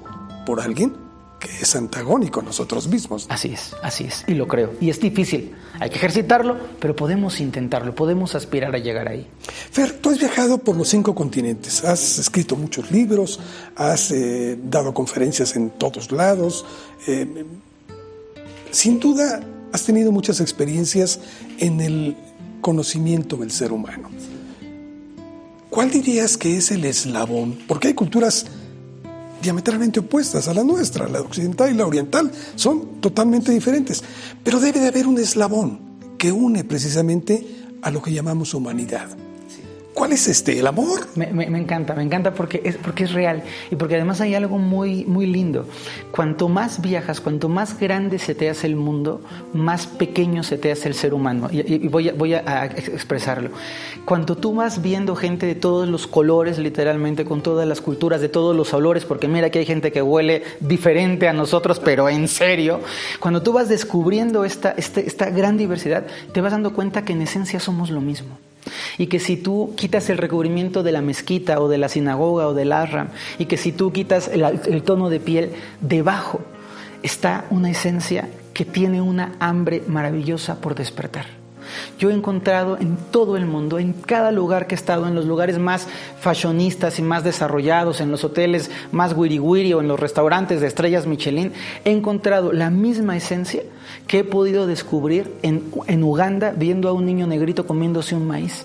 por 0.46 0.60
alguien 0.60 1.07
que 1.38 1.48
es 1.62 1.76
antagónico 1.76 2.40
a 2.40 2.42
nosotros 2.42 2.88
mismos. 2.88 3.26
Así 3.28 3.52
es, 3.52 3.74
así 3.82 4.04
es, 4.04 4.24
y 4.26 4.34
lo 4.34 4.48
creo. 4.48 4.72
Y 4.80 4.90
es 4.90 5.00
difícil, 5.00 5.54
hay 5.78 5.90
que 5.90 5.96
ejercitarlo, 5.96 6.56
pero 6.80 6.96
podemos 6.96 7.40
intentarlo, 7.40 7.94
podemos 7.94 8.34
aspirar 8.34 8.74
a 8.74 8.78
llegar 8.78 9.08
ahí. 9.08 9.26
Fer, 9.70 9.92
tú 10.00 10.10
has 10.10 10.18
viajado 10.18 10.58
por 10.58 10.76
los 10.76 10.88
cinco 10.88 11.14
continentes, 11.14 11.84
has 11.84 12.18
escrito 12.18 12.56
muchos 12.56 12.90
libros, 12.90 13.40
has 13.76 14.10
eh, 14.10 14.58
dado 14.62 14.92
conferencias 14.92 15.54
en 15.56 15.70
todos 15.70 16.10
lados. 16.10 16.64
Eh, 17.06 17.44
sin 18.70 18.98
duda, 18.98 19.40
has 19.72 19.84
tenido 19.84 20.12
muchas 20.12 20.40
experiencias 20.40 21.20
en 21.58 21.80
el 21.80 22.16
conocimiento 22.60 23.36
del 23.36 23.50
ser 23.50 23.72
humano. 23.72 24.10
¿Cuál 25.70 25.90
dirías 25.90 26.36
que 26.36 26.56
es 26.56 26.70
el 26.70 26.84
eslabón? 26.84 27.58
Porque 27.68 27.88
hay 27.88 27.94
culturas 27.94 28.46
diametralmente 29.42 30.00
opuestas 30.00 30.48
a 30.48 30.54
la 30.54 30.64
nuestra, 30.64 31.08
la 31.08 31.20
occidental 31.20 31.70
y 31.70 31.74
la 31.74 31.86
oriental, 31.86 32.30
son 32.54 33.00
totalmente 33.00 33.52
diferentes. 33.52 34.02
Pero 34.42 34.60
debe 34.60 34.80
de 34.80 34.88
haber 34.88 35.06
un 35.06 35.18
eslabón 35.18 35.80
que 36.18 36.32
une 36.32 36.64
precisamente 36.64 37.46
a 37.82 37.90
lo 37.90 38.02
que 38.02 38.12
llamamos 38.12 38.54
humanidad. 38.54 39.08
¿Cuál 39.98 40.12
es 40.12 40.28
este? 40.28 40.60
¿El 40.60 40.66
amor? 40.68 41.08
Me, 41.16 41.44
encanta, 41.58 41.92
me 41.92 42.04
encanta 42.04 42.32
porque 42.32 42.60
es, 42.64 42.76
porque 42.76 43.02
es 43.02 43.12
real 43.12 43.42
y 43.68 43.74
porque 43.74 43.96
además 43.96 44.20
hay 44.20 44.36
algo 44.36 44.56
muy, 44.56 45.04
muy 45.04 45.26
lindo. 45.26 45.66
Cuanto 46.12 46.48
más 46.48 46.80
viajas, 46.80 47.20
cuanto 47.20 47.48
más 47.48 47.76
grande 47.80 48.20
se 48.20 48.36
te 48.36 48.48
hace 48.48 48.68
el 48.68 48.76
mundo, 48.76 49.20
más 49.52 49.88
pequeño 49.88 50.44
se 50.44 50.56
te 50.56 50.70
hace 50.70 50.86
el 50.86 50.94
ser 50.94 51.14
humano. 51.14 51.48
Y, 51.50 51.88
voy, 51.88 52.10
a, 52.10 52.12
voy 52.12 52.34
a, 52.34 52.66
expresarlo. 52.66 53.50
Cuando 54.04 54.36
tú 54.36 54.54
vas 54.54 54.82
viendo 54.82 55.16
gente 55.16 55.46
de 55.46 55.56
todos 55.56 55.88
los 55.88 56.06
colores, 56.06 56.60
literalmente, 56.60 57.24
con 57.24 57.42
todas 57.42 57.66
las 57.66 57.80
culturas, 57.80 58.20
de 58.20 58.28
todos 58.28 58.54
los 58.54 58.72
olores, 58.72 59.04
porque 59.04 59.26
mira 59.26 59.50
que 59.50 59.58
hay 59.58 59.66
gente 59.66 59.90
que 59.90 60.00
huele 60.00 60.44
diferente 60.60 61.26
a 61.26 61.32
nosotros, 61.32 61.80
pero 61.80 62.08
en 62.08 62.28
serio, 62.28 62.82
cuando 63.18 63.42
tú 63.42 63.52
vas 63.52 63.68
descubriendo 63.68 64.44
esta, 64.44 64.76
este, 64.76 65.08
esta 65.08 65.28
gran 65.30 65.56
diversidad, 65.56 66.06
te 66.32 66.40
vas 66.40 66.52
dando 66.52 66.72
cuenta 66.72 67.04
que 67.04 67.14
en 67.14 67.22
esencia 67.22 67.58
somos 67.58 67.90
lo 67.90 68.00
mismo. 68.00 68.38
Y 68.98 69.06
que 69.06 69.20
si 69.20 69.36
tú 69.36 69.74
quitas 69.76 70.10
el 70.10 70.18
recubrimiento 70.18 70.82
de 70.82 70.92
la 70.92 71.00
mezquita 71.00 71.60
o 71.60 71.68
de 71.68 71.78
la 71.78 71.88
sinagoga 71.88 72.48
o 72.48 72.54
del 72.54 72.72
ashram, 72.72 73.08
y 73.38 73.46
que 73.46 73.56
si 73.56 73.72
tú 73.72 73.92
quitas 73.92 74.28
el, 74.28 74.82
tono 74.82 75.10
de 75.10 75.20
piel, 75.20 75.52
debajo 75.80 76.40
está 77.02 77.44
una 77.50 77.70
esencia 77.70 78.28
que 78.52 78.64
tiene 78.64 79.00
una 79.00 79.36
hambre 79.38 79.82
maravillosa 79.86 80.60
por 80.60 80.74
despertar. 80.74 81.37
Yo 81.98 82.10
he 82.10 82.14
encontrado 82.14 82.78
en 82.78 82.96
todo 83.10 83.36
el 83.36 83.46
mundo, 83.46 83.78
en 83.78 83.92
cada 83.92 84.32
lugar 84.32 84.66
que 84.66 84.74
he 84.74 84.78
estado, 84.78 85.06
en 85.06 85.14
los 85.14 85.24
lugares 85.24 85.58
más 85.58 85.86
fashionistas 86.20 86.98
y 86.98 87.02
más 87.02 87.24
desarrollados, 87.24 88.00
en 88.00 88.10
los 88.10 88.24
hoteles 88.24 88.70
más 88.92 89.14
wiri 89.16 89.38
wiri 89.38 89.72
o 89.72 89.80
en 89.80 89.88
los 89.88 89.98
restaurantes 89.98 90.60
de 90.60 90.66
estrellas 90.66 91.06
Michelin, 91.06 91.52
he 91.84 91.90
encontrado 91.90 92.52
la 92.52 92.70
misma 92.70 93.16
esencia 93.16 93.62
que 94.06 94.20
he 94.20 94.24
podido 94.24 94.66
descubrir 94.66 95.34
en 95.42 96.02
Uganda 96.02 96.52
viendo 96.56 96.88
a 96.88 96.92
un 96.92 97.06
niño 97.06 97.26
negrito 97.26 97.66
comiéndose 97.66 98.14
un 98.14 98.26
maíz. 98.26 98.64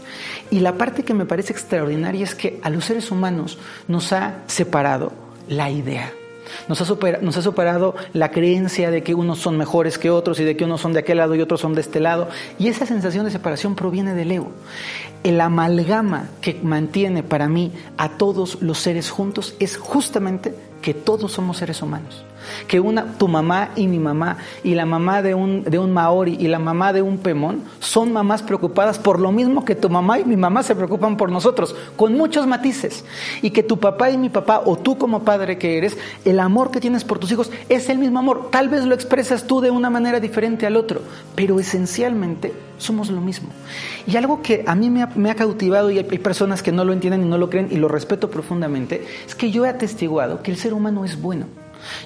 Y 0.52 0.60
la 0.60 0.78
parte 0.78 1.04
que 1.04 1.14
me 1.14 1.26
parece 1.26 1.54
extraordinaria 1.54 2.24
es 2.24 2.36
que 2.36 2.60
a 2.62 2.70
los 2.70 2.86
seres 2.86 3.12
humanos 3.12 3.58
nos 3.88 4.14
ha 4.14 4.40
separado 4.48 5.12
la 5.48 5.70
idea. 5.70 6.12
Nos 6.68 6.82
ha, 6.82 7.42
superado, 7.42 7.96
la 8.14 8.32
creencia 8.32 8.92
de 8.92 9.04
que 9.04 9.14
unos 9.14 9.40
son 9.40 9.58
mejores 9.58 9.98
que 9.98 10.10
otros 10.10 10.40
y 10.40 10.44
de 10.44 10.56
que 10.56 10.66
unos 10.66 10.82
son 10.82 10.94
de 10.94 11.00
aquel 11.00 11.18
lado 11.18 11.36
y 11.36 11.42
otros 11.42 11.62
son 11.62 11.74
de 11.76 11.82
este 11.82 12.00
lado. 12.00 12.30
Y 12.60 12.68
esa 12.68 12.86
sensación 12.86 13.26
de 13.26 13.32
separación 13.32 13.76
proviene 13.76 14.14
del 14.14 14.32
ego. 14.32 14.52
El 15.24 15.40
amalgama 15.42 16.30
que 16.42 16.60
mantiene 16.62 17.24
para 17.24 17.48
mí 17.48 17.72
a 17.98 18.18
todos 18.18 18.62
los 18.62 18.80
seres 18.80 19.10
juntos 19.10 19.56
es 19.60 19.78
justamente 19.78 20.54
que 20.84 20.94
todos 20.94 21.32
somos 21.32 21.58
seres 21.58 21.82
humanos 21.82 22.24
que 22.68 22.80
una, 22.80 23.06
tu 23.18 23.28
mamá 23.28 23.70
y 23.76 23.88
mi 23.88 24.00
mamá 24.00 24.38
y 24.64 24.76
la 24.76 24.86
mamá 24.86 25.22
de 25.22 25.36
un, 25.36 25.64
de 25.64 25.80
un 25.80 25.92
maori 25.92 26.38
y 26.40 26.48
la 26.48 26.60
mamá 26.60 26.94
de 26.94 27.02
un 27.02 27.18
pemón 27.18 27.64
son 27.80 28.12
mamás 28.12 28.42
preocupadas 28.44 29.00
por 29.00 29.20
lo 29.20 29.32
mismo 29.32 29.66
que 29.66 29.76
tu 29.76 29.90
mamá 29.90 30.20
y 30.20 30.26
mi 30.26 30.38
mamá 30.38 30.64
se 30.64 30.76
preocupan 30.76 31.18
por 31.18 31.32
nosotros, 31.32 31.76
con 31.96 32.14
muchos 32.14 32.48
matices. 32.48 33.06
Y 33.42 33.52
que 33.52 33.64
tu 33.64 33.80
papá 33.80 34.12
y 34.12 34.18
mi 34.18 34.30
papá, 34.30 34.62
o 34.66 34.78
tú 34.78 34.98
como 34.98 35.24
padre 35.24 35.58
que 35.58 35.78
eres, 35.78 35.98
el 36.26 36.40
amor 36.40 36.72
que 36.72 36.80
tienes 36.80 37.04
por 37.04 37.20
tus 37.20 37.32
hijos 37.32 37.52
es 37.70 37.90
el 37.90 37.98
mismo 37.98 38.20
amor. 38.20 38.50
Tal 38.52 38.70
vez 38.70 38.86
lo 38.86 38.96
expresas 38.96 39.46
tú 39.46 39.62
de 39.62 39.72
una 39.72 39.90
manera 39.90 40.20
diferente 40.20 40.66
al 40.66 40.76
otro, 40.76 41.02
pero 41.36 41.60
esencialmente 41.60 42.54
somos 42.78 43.10
lo 43.10 43.22
mismo. 43.22 43.50
Y 44.08 44.16
algo 44.18 44.42
que 44.42 44.64
a 44.68 44.76
mí 44.76 44.90
me 44.90 45.30
ha, 45.32 45.36
cautivado 45.36 45.92
y 45.92 45.98
hay 45.98 46.04
personas 46.20 46.62
que 46.62 46.72
no 46.72 46.86
lo 46.86 46.94
entienden 46.94 47.24
y 47.24 47.26
no 47.26 47.38
lo 47.38 47.50
creen 47.50 47.70
y 47.72 47.78
lo 47.78 47.88
respeto 47.88 48.30
profundamente, 48.30 49.06
es 49.26 49.36
que 49.36 49.52
yo 49.52 49.66
he 49.66 49.70
atestiguado 49.70 50.42
que 50.42 50.52
el 50.52 50.58
ser 50.58 50.74
humano 50.74 51.06
es 51.06 51.22
bueno. 51.22 51.46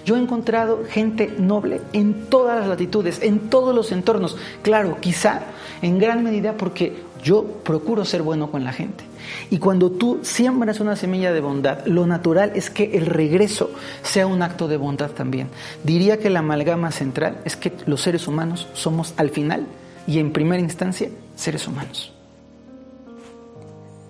Yo 0.06 0.16
he 0.16 0.20
encontrado 0.20 0.84
gente 0.90 1.34
noble 1.38 1.82
en 1.94 2.26
todas 2.30 2.60
las 2.60 2.68
latitudes, 2.68 3.22
en 3.22 3.50
todos 3.50 3.76
los 3.76 3.92
entornos. 3.92 4.38
Claro, 4.64 4.98
quizá 5.00 5.42
en 5.82 6.00
gran 6.00 6.24
medida 6.24 6.54
porque 6.58 6.96
yo 7.24 7.44
procuro 7.64 8.06
ser 8.06 8.22
bueno 8.22 8.50
con 8.50 8.64
la 8.64 8.74
gente. 8.74 9.04
Y 9.50 9.60
cuando 9.60 9.92
tú 9.92 10.20
siembras 10.22 10.80
una 10.80 10.96
semilla 10.96 11.34
de 11.34 11.42
bondad, 11.42 11.86
lo 11.86 12.08
natural 12.08 12.52
es 12.56 12.70
que 12.70 12.98
el 12.98 13.06
regreso 13.06 13.72
sea 14.02 14.28
un 14.28 14.42
acto 14.42 14.68
de 14.68 14.78
bondad 14.78 15.12
también. 15.12 15.50
Diría 15.84 16.18
que 16.18 16.30
la 16.30 16.40
amalgama 16.40 16.92
central 16.92 17.40
es 17.46 17.56
que 17.56 17.74
los 17.86 18.02
seres 18.02 18.28
humanos 18.28 18.68
somos 18.74 19.14
al 19.18 19.30
final 19.30 19.68
y 20.08 20.20
en 20.20 20.32
primera 20.32 20.62
instancia 20.62 21.10
seres 21.36 21.68
humanos. 21.68 22.14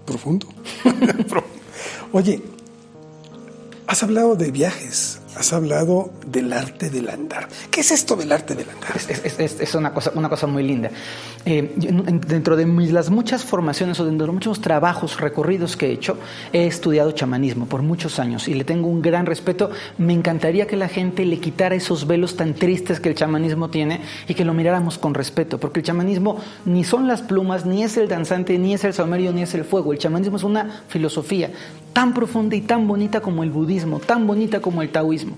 Profundo. 0.05 0.47
Oye, 2.13 2.41
has 3.87 4.03
hablado 4.03 4.35
de 4.35 4.51
viajes, 4.51 5.19
has 5.37 5.53
hablado 5.53 6.09
del 6.25 6.51
arte 6.51 6.89
del 6.89 7.09
andar. 7.09 7.47
¿Qué 7.69 7.81
es 7.81 7.91
esto 7.91 8.15
del 8.15 8.31
arte 8.31 8.55
del 8.55 8.67
andar? 8.69 8.97
Es, 8.97 9.75
una, 9.75 9.93
cosa, 9.93 10.11
una 10.15 10.29
cosa 10.29 10.47
muy 10.47 10.63
linda. 10.63 10.89
Eh, 11.45 11.73
dentro 12.27 12.55
de 12.55 12.65
las 12.91 13.09
muchas 13.09 13.43
formaciones 13.43 13.99
o 13.99 14.05
dentro 14.05 14.27
de 14.27 14.33
muchos 14.33 14.61
trabajos, 14.61 15.19
recorridos 15.19 15.77
que 15.77 15.87
he 15.87 15.91
hecho, 15.91 16.17
he 16.51 16.65
estudiado 16.65 17.11
chamanismo 17.11 17.67
por 17.67 17.83
muchos 17.83 18.19
años 18.19 18.47
y 18.47 18.55
le 18.55 18.63
tengo 18.63 18.87
un 18.87 19.01
gran 19.01 19.25
respeto. 19.25 19.69
Me 19.97 20.13
encantaría 20.13 20.65
que 20.65 20.75
la 20.75 20.87
gente 20.87 21.23
le 21.25 21.39
quitara 21.39 21.75
esos 21.75 22.07
velos 22.07 22.35
tan 22.35 22.55
tristes 22.55 22.99
que 22.99 23.09
el 23.09 23.15
chamanismo 23.15 23.69
tiene 23.69 24.01
y 24.27 24.33
que 24.33 24.43
lo 24.43 24.53
miráramos 24.53 24.97
con 24.97 25.13
respeto, 25.13 25.59
porque 25.59 25.81
el 25.81 25.85
chamanismo 25.85 26.39
ni 26.65 26.83
son 26.83 27.07
las 27.07 27.21
plumas, 27.21 27.65
ni 27.65 27.83
es 27.83 27.97
el 27.97 28.07
danzante, 28.07 28.57
ni 28.57 28.73
es 28.73 28.83
el 28.83 28.93
saumerio, 28.93 29.31
ni 29.33 29.43
es 29.43 29.53
el 29.53 29.65
fuego. 29.65 29.93
El 29.93 29.99
chamanismo 29.99 30.37
es 30.37 30.43
una 30.43 30.83
filosofía 30.87 31.51
tan 31.97 32.13
profunda 32.13 32.55
y 32.55 32.61
tan 32.61 32.87
bonita 32.87 33.21
como 33.21 33.41
el 33.41 33.49
budismo, 33.49 33.97
tan 33.97 34.27
bonita 34.27 34.59
como 34.59 34.83
el 34.83 34.89
taoísmo. 34.89 35.35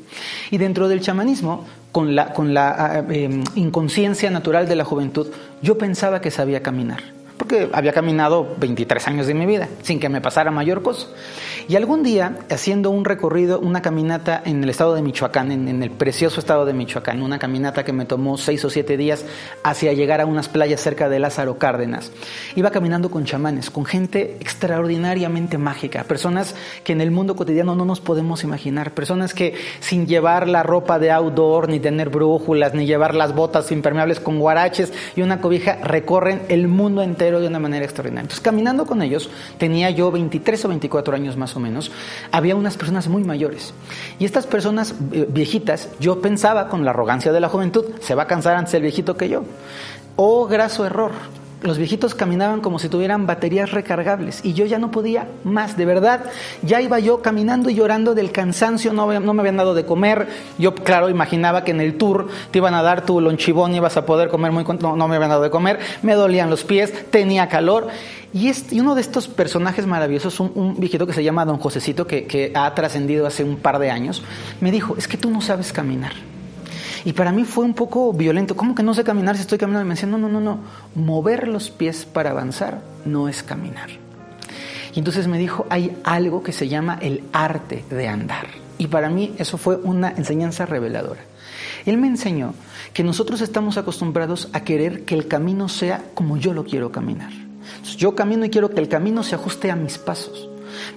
Y 0.52 0.58
dentro 0.58 0.90
del 0.90 1.00
chamanismo, 1.00 1.64
con 1.94 2.16
la, 2.16 2.34
con 2.34 2.54
la 2.54 2.76
ah, 2.78 3.06
em, 3.10 3.46
inconsciencia 3.56 4.30
natural 4.30 4.68
de 4.68 4.76
la 4.76 4.84
juventud, 4.84 5.28
yo 5.62 5.78
pensaba 5.78 6.20
que 6.20 6.32
sabía 6.32 6.62
caminar 6.62 7.19
porque 7.40 7.70
había 7.72 7.94
caminado 7.94 8.54
23 8.60 9.08
años 9.08 9.26
de 9.26 9.34
mi 9.34 9.46
vida 9.46 9.70
sin 9.82 10.00
que 10.00 10.10
me 10.10 10.20
pasara 10.20 10.52
mayor 10.52 10.84
cosa. 10.84 11.08
Y 11.70 11.78
algún 11.78 12.04
día, 12.04 12.38
haciendo 12.50 12.90
un 12.90 13.06
recorrido, 13.06 13.60
una 13.60 13.82
caminata 13.82 14.42
en 14.44 14.62
el 14.62 14.70
estado 14.70 14.94
de 14.94 15.02
Michoacán, 15.02 15.52
en, 15.52 15.82
el 15.82 15.92
precioso 15.92 16.42
estado 16.42 16.66
de 16.66 16.74
Michoacán, 16.74 17.22
una 17.22 17.40
caminata 17.40 17.86
que 17.86 17.94
me 17.94 18.06
tomó 18.06 18.38
seis 18.38 18.66
o 18.66 18.70
siete 18.70 18.98
días 18.98 19.24
hacia 19.64 19.94
llegar 19.94 20.20
a 20.20 20.26
unas 20.26 20.50
playas 20.50 20.82
cerca 20.82 21.08
de 21.08 21.20
Lázaro 21.20 21.58
Cárdenas, 21.58 22.12
iba 22.56 22.72
caminando 22.72 23.10
con 23.10 23.24
chamanes, 23.24 23.70
con 23.70 23.86
gente 23.86 24.38
extraordinariamente 24.42 25.58
mágica, 25.58 26.04
personas 26.04 26.56
que 26.84 26.92
en 26.92 27.00
el 27.00 27.12
mundo 27.12 27.38
cotidiano 27.38 27.74
no 27.74 27.86
nos 27.86 28.02
podemos 28.02 28.44
imaginar, 28.44 28.92
personas 28.94 29.34
que 29.34 29.54
sin 29.80 30.08
llevar 30.08 30.50
la 30.50 30.64
ropa 30.64 31.00
de 31.00 31.12
outdoor, 31.12 31.70
ni 31.70 31.80
tener 31.80 32.10
brújulas, 32.10 32.74
ni 32.74 32.86
llevar 32.86 33.16
las 33.16 33.34
botas 33.34 33.72
impermeables 33.72 34.20
con 34.20 34.40
guaraches 34.40 34.92
y 35.16 35.22
una 35.22 35.40
cobija, 35.40 35.76
recorren 35.84 36.42
el 36.50 36.68
mundo 36.68 37.02
entero 37.02 37.29
de 37.40 37.48
una 37.48 37.60
manera 37.60 37.86
extraordinaria. 37.86 38.24
Entonces, 38.24 38.44
caminando 38.44 38.86
con 38.86 39.02
ellos, 39.02 39.30
tenía 39.58 39.90
yo 39.90 40.12
23 40.12 40.66
o 40.66 40.68
24 40.70 41.16
años 41.16 41.38
más 41.38 41.56
o 41.56 41.60
menos, 41.60 41.92
había 42.32 42.56
unas 42.56 42.78
personas 42.78 43.08
muy 43.08 43.24
mayores. 43.24 43.74
Y 44.18 44.26
estas 44.26 44.48
personas 44.48 44.96
eh, 45.12 45.28
viejitas, 45.30 45.90
yo 46.00 46.22
pensaba 46.22 46.70
con 46.70 46.84
la 46.84 46.92
arrogancia 46.92 47.32
de 47.32 47.40
la 47.40 47.50
juventud, 47.50 47.86
se 48.02 48.16
va 48.16 48.24
a 48.24 48.28
cansar 48.28 48.56
antes 48.56 48.74
el 48.74 48.82
viejito 48.82 49.16
que 49.16 49.30
yo. 49.30 49.44
Oh, 50.16 50.48
graso 50.48 50.86
error. 50.86 51.12
Los 51.62 51.78
viejitos 51.78 52.16
caminaban 52.16 52.62
como 52.62 52.80
si 52.80 52.88
tuvieran 52.88 53.28
baterías 53.28 53.72
recargables 53.72 54.40
y 54.44 54.54
yo 54.54 54.66
ya 54.66 54.80
no 54.80 54.92
podía 54.92 55.28
más, 55.44 55.76
de 55.76 55.86
verdad. 55.86 56.26
Ya 56.62 56.82
iba 56.82 57.00
yo 57.00 57.22
caminando 57.22 57.70
y 57.70 57.76
llorando 57.76 58.16
del 58.16 58.32
cansancio, 58.32 58.94
no, 58.94 59.08
me 59.08 59.42
habían 59.42 59.58
dado 59.58 59.74
de 59.74 59.86
comer. 59.86 60.28
Yo, 60.58 60.74
claro, 60.74 61.10
imaginaba 61.10 61.64
que 61.64 61.72
en 61.72 61.82
el 61.82 61.98
tour 61.98 62.28
te 62.52 62.60
iban 62.60 62.74
a 62.74 62.82
dar 62.82 63.06
tu 63.06 63.20
lonchibón 63.20 63.74
y 63.74 63.78
ibas 63.78 63.98
a 63.98 64.06
poder 64.06 64.30
comer 64.30 64.52
muy... 64.52 64.64
No, 64.80 64.96
no 64.96 65.08
me 65.08 65.16
habían 65.16 65.32
dado 65.32 65.42
de 65.42 65.50
comer, 65.50 65.80
me 66.02 66.14
dolían 66.14 66.50
los 66.50 66.64
pies, 66.64 67.10
tenía 67.12 67.50
calor. 67.50 67.88
Y, 68.32 68.48
este, 68.48 68.80
uno 68.80 68.96
de 68.96 69.02
estos 69.02 69.28
personajes 69.28 69.86
maravillosos, 69.86 70.40
un, 70.40 70.76
viejito 70.80 71.08
que 71.08 71.14
se 71.14 71.24
llama 71.24 71.46
Don 71.46 71.58
Josecito, 71.58 72.08
que 72.08 72.52
ha 72.56 72.74
trascendido 72.74 73.26
hace 73.28 73.44
un 73.44 73.58
par 73.58 73.80
de 73.80 73.90
años, 73.90 74.24
me 74.62 74.72
dijo, 74.72 74.96
es 74.98 75.08
que 75.08 75.18
tú 75.18 75.30
no 75.30 75.42
sabes 75.42 75.74
caminar. 75.74 76.14
Y 77.06 77.14
para 77.14 77.32
mí 77.32 77.46
fue 77.46 77.66
un 77.66 77.74
poco 77.74 78.14
violento. 78.14 78.56
¿Cómo 78.56 78.76
que 78.76 78.84
no 78.84 78.94
sé 78.94 79.04
caminar 79.04 79.36
si 79.36 79.42
estoy 79.42 79.58
caminando? 79.58 79.86
Y 79.86 79.90
me 79.90 79.96
decían, 79.96 80.12
no, 80.12 80.18
no, 80.18 80.30
no, 80.30 80.40
no. 80.40 80.60
Mover 80.96 81.48
los 81.48 81.70
pies 81.70 82.06
para 82.06 82.32
avanzar 82.32 82.82
no 83.06 83.30
es 83.30 83.44
caminar. 83.44 83.90
Y 84.94 85.00
entonces 85.00 85.28
me 85.28 85.38
dijo, 85.38 85.66
hay 85.70 85.96
algo 86.04 86.44
que 86.44 86.52
se 86.52 86.68
llama 86.68 86.98
el 87.02 87.24
arte 87.32 87.86
de 87.90 88.08
andar. 88.08 88.48
Y 88.78 88.88
para 88.88 89.10
mí 89.10 89.36
eso 89.38 89.58
fue 89.58 89.78
una 89.78 90.10
enseñanza 90.12 90.66
reveladora. 90.66 91.22
Él 91.86 91.98
me 91.98 92.08
enseñó 92.08 92.54
que 92.94 93.04
nosotros 93.04 93.42
estamos 93.42 93.78
acostumbrados 93.78 94.50
a 94.54 94.62
querer 94.62 95.06
que 95.06 95.16
el 95.16 95.28
camino 95.28 95.70
sea 95.70 96.04
como 96.14 96.38
yo 96.38 96.54
lo 96.54 96.66
quiero 96.66 96.92
caminar. 96.92 97.32
yo 97.98 98.16
camino 98.16 98.46
y 98.46 98.50
quiero 98.50 98.70
que 98.70 98.80
el 98.80 98.90
camino 98.90 99.24
se 99.24 99.36
ajuste 99.36 99.72
a 99.72 99.76
mis 99.76 99.98
pasos. 99.98 100.50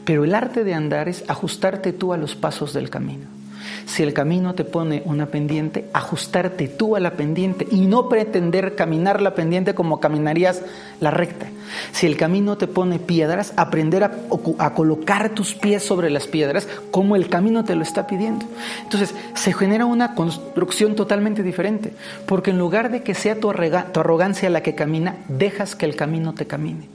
Pero 0.05 0.25
el 0.25 0.35
arte 0.35 0.65
de 0.65 0.75
andar 0.75 1.09
es 1.09 1.25
ajustarte 1.29 1.93
tú 1.93 2.12
a 2.12 2.17
los 2.17 2.35
pasos 2.35 2.73
del 2.73 2.91
camino. 2.91 3.27
Si 3.87 4.03
el 4.03 4.13
camino 4.13 4.55
te 4.55 4.65
pone 4.65 5.03
una 5.05 5.27
pendiente, 5.27 5.87
ajustarte 5.93 6.69
tú 6.69 6.97
a 6.97 7.01
la 7.01 7.13
pendiente 7.13 7.67
y 7.71 7.83
no 7.83 8.09
pretender 8.09 8.75
caminar 8.75 9.21
la 9.21 9.35
pendiente 9.35 9.75
como 9.75 10.01
caminarías 10.01 10.63
la 11.01 11.11
recta. 11.11 11.47
Si 11.93 12.07
el 12.07 12.17
camino 12.17 12.57
te 12.57 12.67
pone 12.67 12.99
piedras, 12.99 13.53
aprender 13.57 14.05
a, 14.05 14.71
colocar 14.75 15.31
tus 15.31 15.55
pies 15.55 15.83
sobre 15.83 16.11
las 16.11 16.27
piedras 16.27 16.69
como 16.91 17.17
el 17.17 17.29
camino 17.29 17.65
te 17.65 17.75
lo 17.75 17.83
está 17.83 18.07
pidiendo. 18.07 18.47
Entonces, 18.83 19.15
se 19.35 19.53
genera 19.53 19.87
una 19.87 20.15
construcción 20.15 20.95
totalmente 20.95 21.43
diferente, 21.43 21.93
porque 22.27 22.51
en 22.51 22.59
lugar 22.59 22.91
de 22.91 23.03
que 23.03 23.15
sea 23.15 23.41
tu 23.41 23.51
arrogancia 23.51 24.51
la 24.51 24.63
que 24.63 24.75
camina, 24.75 25.17
dejas 25.29 25.75
que 25.75 25.87
el 25.87 25.97
camino 25.97 26.35
te 26.35 26.47
camine. 26.47 26.89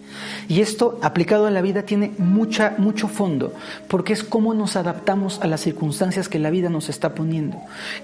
Y 0.47 0.61
esto 0.61 0.99
aplicado 1.01 1.45
a 1.45 1.51
la 1.51 1.61
vida 1.61 1.83
tiene 1.83 2.11
mucha, 2.17 2.75
mucho 2.77 3.07
fondo, 3.07 3.53
porque 3.87 4.13
es 4.13 4.23
cómo 4.23 4.53
nos 4.53 4.75
adaptamos 4.75 5.39
a 5.41 5.47
las 5.47 5.61
circunstancias 5.61 6.29
que 6.29 6.39
la 6.39 6.49
vida 6.49 6.69
nos 6.69 6.89
está 6.89 7.13
poniendo. 7.15 7.57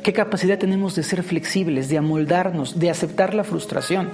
Qué 0.03 0.13
capacidad 0.13 0.57
tenemos 0.57 0.95
de 0.95 1.03
ser 1.03 1.23
flexibles, 1.23 1.89
de 1.89 1.97
amoldarnos, 1.97 2.79
de 2.79 2.89
aceptar 2.89 3.33
la 3.33 3.43
frustración. 3.43 4.09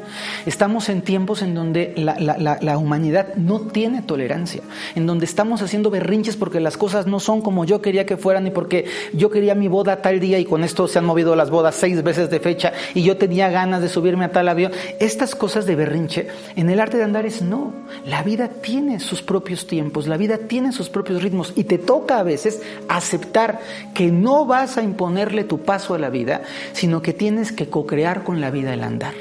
Estamos 0.45 0.89
en 0.89 1.01
tiempos 1.01 1.41
en 1.41 1.55
donde 1.55 1.93
la, 1.97 2.77
humanidad 2.77 3.35
no 3.35 3.61
tiene 3.61 4.01
tolerancia, 4.01 4.61
en 4.95 5.05
donde 5.05 5.25
estamos 5.25 5.61
haciendo 5.61 5.89
berrinches 5.89 6.37
porque 6.37 6.59
las 6.59 6.77
cosas 6.77 7.07
no 7.07 7.19
son 7.19 7.41
como 7.41 7.65
yo 7.65 7.81
quería 7.81 8.05
que 8.05 8.17
fueran 8.17 8.47
y 8.47 8.51
porque 8.51 8.85
yo 9.13 9.29
quería 9.29 9.55
mi 9.55 9.67
boda 9.67 10.01
tal 10.01 10.19
día 10.19 10.39
y 10.39 10.45
con 10.45 10.63
esto 10.63 10.87
se 10.87 10.99
han 10.99 11.05
movido 11.05 11.35
las 11.35 11.49
bodas 11.49 11.75
seis 11.75 12.01
veces 12.03 12.29
de 12.29 12.39
fecha 12.39 12.73
y 12.93 13.03
yo 13.03 13.17
tenía 13.17 13.49
ganas 13.49 13.81
de 13.81 13.89
subirme 13.89 14.25
a 14.25 14.31
tal 14.31 14.47
avión. 14.49 14.71
Estas 14.99 15.35
cosas 15.35 15.65
de 15.65 15.75
berrinche 15.75 16.27
en 16.55 16.69
el 16.69 16.79
arte 16.79 16.97
de 16.97 17.03
andar 17.03 17.25
es 17.25 17.41
no. 17.41 17.73
La 18.05 18.23
vida 18.23 18.49
tiene 18.49 18.99
sus 18.99 19.21
propios 19.21 19.67
tiempos, 19.67 20.07
la 20.07 20.17
vida 20.17 20.37
tiene 20.37 20.71
sus 20.71 20.89
propios 20.89 21.21
ritmos 21.21 21.53
y 21.55 21.63
te 21.65 21.77
toca 21.77 22.19
a 22.19 22.23
veces 22.23 22.61
aceptar 22.87 23.59
que 23.93 24.11
no 24.11 24.45
vas 24.45 24.77
a 24.77 24.83
imponerle 24.83 25.43
tu 25.43 25.59
paso 25.59 25.93
a 25.93 25.99
la 25.99 26.09
vida, 26.09 26.41
sino 26.73 27.01
que 27.01 27.13
tienes 27.13 27.51
que 27.51 27.69
co-crear 27.69 28.23
con 28.23 28.41
la 28.41 28.51
vida 28.51 28.73
el 28.73 28.83
andar. 28.83 29.13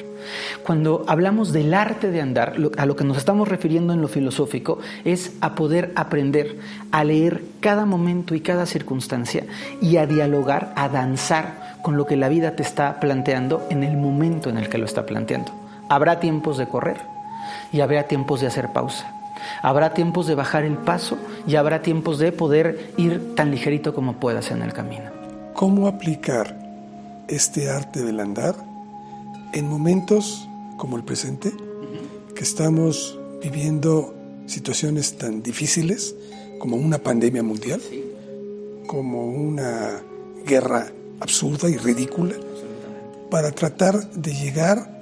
Cuando 0.62 1.04
hablamos 1.06 1.52
del 1.52 1.74
arte 1.74 2.10
de 2.10 2.20
andar, 2.20 2.54
a 2.76 2.86
lo 2.86 2.96
que 2.96 3.04
nos 3.04 3.16
estamos 3.16 3.48
refiriendo 3.48 3.92
en 3.92 4.00
lo 4.00 4.08
filosófico 4.08 4.78
es 5.04 5.32
a 5.40 5.54
poder 5.54 5.92
aprender 5.96 6.58
a 6.92 7.04
leer 7.04 7.42
cada 7.60 7.86
momento 7.86 8.34
y 8.34 8.40
cada 8.40 8.66
circunstancia 8.66 9.44
y 9.80 9.96
a 9.96 10.06
dialogar, 10.06 10.72
a 10.76 10.88
danzar 10.88 11.78
con 11.82 11.96
lo 11.96 12.06
que 12.06 12.16
la 12.16 12.28
vida 12.28 12.56
te 12.56 12.62
está 12.62 13.00
planteando 13.00 13.66
en 13.70 13.84
el 13.84 13.96
momento 13.96 14.50
en 14.50 14.58
el 14.58 14.68
que 14.68 14.78
lo 14.78 14.84
está 14.84 15.06
planteando. 15.06 15.52
Habrá 15.88 16.20
tiempos 16.20 16.58
de 16.58 16.68
correr, 16.68 16.98
y 17.72 17.80
habrá 17.80 18.04
tiempos 18.04 18.40
de 18.40 18.46
hacer 18.46 18.72
pausa. 18.72 19.14
Habrá 19.62 19.94
tiempos 19.94 20.26
de 20.26 20.34
bajar 20.34 20.64
el 20.64 20.76
paso 20.76 21.16
y 21.46 21.56
habrá 21.56 21.82
tiempos 21.82 22.18
de 22.18 22.32
poder 22.32 22.92
ir 22.96 23.34
tan 23.34 23.50
ligerito 23.50 23.94
como 23.94 24.14
puedas 24.14 24.50
en 24.50 24.62
el 24.62 24.72
camino. 24.72 25.10
¿Cómo 25.54 25.86
aplicar 25.86 26.56
este 27.28 27.70
arte 27.70 28.02
del 28.02 28.20
andar 28.20 28.56
en 29.52 29.68
momentos 29.68 30.48
como 30.76 30.96
el 30.96 31.04
presente, 31.04 31.52
que 32.34 32.42
estamos 32.42 33.18
viviendo 33.42 34.14
situaciones 34.46 35.18
tan 35.18 35.42
difíciles 35.42 36.14
como 36.58 36.76
una 36.76 36.98
pandemia 36.98 37.42
mundial, 37.42 37.80
como 38.86 39.26
una 39.26 40.00
guerra 40.46 40.86
absurda 41.20 41.68
y 41.68 41.76
ridícula, 41.76 42.34
para 43.30 43.50
tratar 43.52 44.10
de 44.12 44.32
llegar 44.32 44.97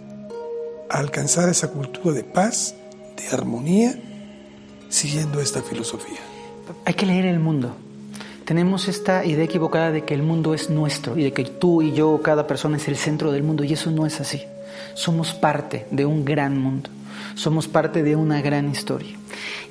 alcanzar 0.90 1.48
esa 1.48 1.68
cultura 1.68 2.14
de 2.14 2.24
paz, 2.24 2.74
de 3.16 3.36
armonía, 3.36 3.94
siguiendo 4.88 5.40
esta 5.40 5.62
filosofía. 5.62 6.18
Hay 6.84 6.94
que 6.94 7.06
leer 7.06 7.26
el 7.26 7.38
mundo. 7.38 7.74
Tenemos 8.44 8.86
esta 8.86 9.24
idea 9.24 9.44
equivocada 9.44 9.90
de 9.90 10.04
que 10.04 10.14
el 10.14 10.22
mundo 10.22 10.54
es 10.54 10.70
nuestro 10.70 11.18
y 11.18 11.24
de 11.24 11.32
que 11.32 11.44
tú 11.44 11.82
y 11.82 11.92
yo, 11.92 12.20
cada 12.22 12.46
persona 12.46 12.76
es 12.76 12.86
el 12.86 12.96
centro 12.96 13.32
del 13.32 13.42
mundo 13.42 13.64
y 13.64 13.72
eso 13.72 13.90
no 13.90 14.06
es 14.06 14.20
así. 14.20 14.42
Somos 14.94 15.34
parte 15.34 15.86
de 15.90 16.06
un 16.06 16.24
gran 16.24 16.56
mundo, 16.58 16.90
somos 17.34 17.66
parte 17.66 18.02
de 18.02 18.14
una 18.14 18.40
gran 18.40 18.70
historia. 18.70 19.16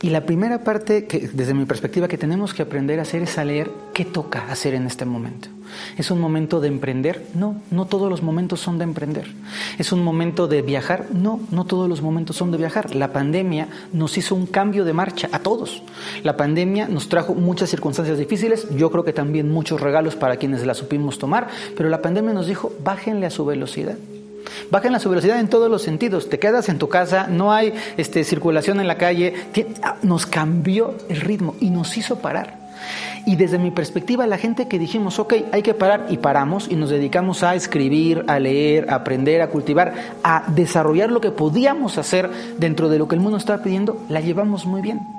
Y 0.01 0.10
la 0.10 0.25
primera 0.25 0.63
parte, 0.63 1.06
que 1.06 1.30
desde 1.32 1.54
mi 1.54 1.65
perspectiva, 1.65 2.08
que 2.08 2.17
tenemos 2.17 2.54
que 2.54 2.63
aprender 2.63 2.99
a 2.99 3.04
hacer 3.04 3.21
es 3.23 3.38
a 3.38 3.45
leer 3.45 3.71
qué 3.93 4.06
toca 4.06 4.51
hacer 4.51 4.73
en 4.73 4.86
este 4.86 5.06
momento. 5.06 5.49
¿Es 5.97 6.12
un 6.12 6.19
momento 6.19 6.60
de 6.62 6.67
emprender? 6.67 7.25
No, 7.34 7.62
no 7.71 7.86
todos 7.86 8.10
los 8.10 8.21
momentos 8.21 8.60
son 8.60 8.78
de 8.78 8.84
emprender. 8.84 9.34
¿Es 9.78 9.91
un 9.91 10.04
momento 10.04 10.47
de 10.47 10.62
viajar? 10.62 11.08
No, 11.12 11.39
no 11.51 11.65
todos 11.65 11.89
los 11.89 12.01
momentos 12.01 12.36
son 12.36 12.51
de 12.51 12.58
viajar. 12.58 12.95
La 12.95 13.12
pandemia 13.12 13.67
nos 13.93 14.17
hizo 14.17 14.36
un 14.36 14.45
cambio 14.45 14.86
de 14.86 14.93
marcha 14.93 15.30
a 15.32 15.39
todos. 15.39 15.84
La 16.23 16.38
pandemia 16.38 16.88
nos 16.88 17.10
trajo 17.10 17.34
muchas 17.34 17.69
circunstancias 17.69 18.17
difíciles, 18.17 18.67
yo 18.75 18.91
creo 18.91 19.04
que 19.04 19.13
también 19.13 19.51
muchos 19.51 19.82
regalos 19.82 20.15
para 20.15 20.38
quienes 20.38 20.65
la 20.65 20.73
supimos 20.73 21.17
tomar, 21.17 21.47
pero 21.75 21.89
la 21.89 22.01
pandemia 22.01 22.34
nos 22.34 22.47
dijo, 22.47 22.71
bájenle 22.84 23.25
a 23.25 23.32
su 23.32 23.45
velocidad. 23.45 23.97
Bájenle 24.71 24.97
a 24.97 24.99
su 24.99 25.09
velocidad 25.09 25.39
en 25.39 25.49
todos 25.49 25.69
los 25.69 25.81
sentidos. 25.81 26.29
Te 26.29 26.39
quedas 26.39 26.69
en 26.69 26.79
tu 26.79 26.89
casa, 26.89 27.27
no 27.27 27.53
hay 27.53 27.73
este, 27.97 28.23
circulación 28.23 28.79
en 28.79 28.87
la 28.87 28.97
calle. 28.97 29.33
Nos 30.01 30.25
cambió 30.25 30.95
el 31.09 31.21
ritmo 31.21 31.55
y 31.59 31.69
nos 31.69 31.97
hizo 31.97 32.17
parar. 32.17 32.65
Y 33.25 33.35
desde 33.37 33.57
mi 33.57 33.71
perspectiva, 33.71 34.27
la 34.27 34.37
gente 34.37 34.67
que 34.67 34.77
dijimos, 34.77 35.17
ok, 35.17 35.33
hay 35.51 35.63
que 35.63 35.73
parar 35.73 36.05
y 36.09 36.17
paramos 36.17 36.67
y 36.69 36.75
nos 36.75 36.91
dedicamos 36.91 37.41
a 37.41 37.55
escribir, 37.55 38.23
a 38.27 38.39
leer, 38.39 38.89
a 38.89 38.95
aprender, 38.95 39.41
a 39.41 39.49
cultivar, 39.49 39.93
a 40.23 40.43
desarrollar 40.49 41.11
lo 41.11 41.21
que 41.21 41.31
podíamos 41.31 41.97
hacer 41.97 42.29
dentro 42.59 42.87
de 42.87 42.99
lo 42.99 43.07
que 43.07 43.15
el 43.15 43.21
mundo 43.21 43.37
estaba 43.37 43.63
pidiendo, 43.63 43.99
la 44.09 44.21
llevamos 44.21 44.67
muy 44.67 44.81
bien. 44.81 45.14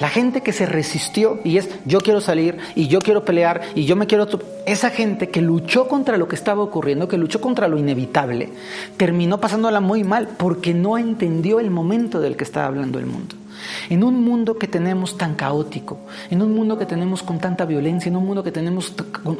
La 0.00 0.08
gente 0.08 0.42
que 0.42 0.52
se 0.52 0.66
resistió 0.66 1.40
y 1.44 1.58
es 1.58 1.68
yo 1.84 2.00
quiero 2.00 2.20
salir 2.20 2.58
y 2.74 2.88
yo 2.88 3.00
quiero 3.00 3.24
pelear 3.24 3.62
y 3.74 3.84
yo 3.84 3.96
me 3.96 4.06
quiero... 4.06 4.28
Esa 4.66 4.90
gente 4.90 5.30
que 5.30 5.40
luchó 5.40 5.88
contra 5.88 6.18
lo 6.18 6.28
que 6.28 6.36
estaba 6.36 6.62
ocurriendo, 6.62 7.08
que 7.08 7.18
luchó 7.18 7.40
contra 7.40 7.68
lo 7.68 7.78
inevitable, 7.78 8.50
terminó 8.96 9.40
pasándola 9.40 9.80
muy 9.80 10.04
mal 10.04 10.28
porque 10.36 10.74
no 10.74 10.98
entendió 10.98 11.60
el 11.60 11.70
momento 11.70 12.20
del 12.20 12.36
que 12.36 12.44
estaba 12.44 12.66
hablando 12.66 12.98
el 12.98 13.06
mundo. 13.06 13.34
En 13.90 14.04
un 14.04 14.24
mundo 14.24 14.58
que 14.58 14.68
tenemos 14.68 15.16
tan 15.16 15.34
caótico, 15.34 15.98
en 16.30 16.42
un 16.42 16.54
mundo 16.54 16.78
que 16.78 16.86
tenemos 16.86 17.22
con 17.22 17.38
tanta 17.38 17.64
violencia, 17.64 18.08
en 18.08 18.16
un 18.16 18.26
mundo 18.26 18.42
que 18.42 18.52
tenemos 18.52 18.94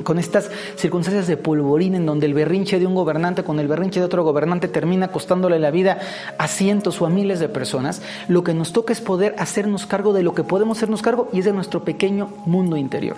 con, 0.05 0.19
estas 0.19 0.51
circunstancias 0.77 1.27
de 1.27 1.37
polvorín, 1.37 1.95
en 1.95 2.07
donde 2.07 2.27
el 2.27 2.35
berrinche 2.35 2.79
de 2.79 2.87
un 2.87 2.95
gobernante 2.95 3.45
con 3.45 3.61
el 3.61 3.69
berrinche 3.69 4.01
de 4.01 4.07
otro 4.07 4.25
gobernante 4.25 4.69
termina 4.69 5.09
costándole 5.09 5.59
la 5.59 5.71
vida 5.71 5.99
a 6.39 6.49
cientos 6.49 7.01
o 7.01 7.07
a 7.07 7.11
miles 7.11 7.41
de 7.41 7.49
personas, 7.49 8.03
lo 8.29 8.45
que 8.45 8.55
nos 8.55 8.73
toca 8.73 8.93
es 8.93 9.01
poder 9.01 9.35
hacernos 9.39 9.87
cargo 9.87 10.13
de 10.13 10.23
lo 10.23 10.35
que 10.35 10.45
podemos 10.45 10.79
hacernos 10.79 11.03
cargo 11.03 11.29
y 11.33 11.41
es 11.41 11.45
de 11.45 11.53
nuestro 11.53 11.85
pequeño 11.85 12.31
mundo 12.47 12.77
interior. 12.77 13.17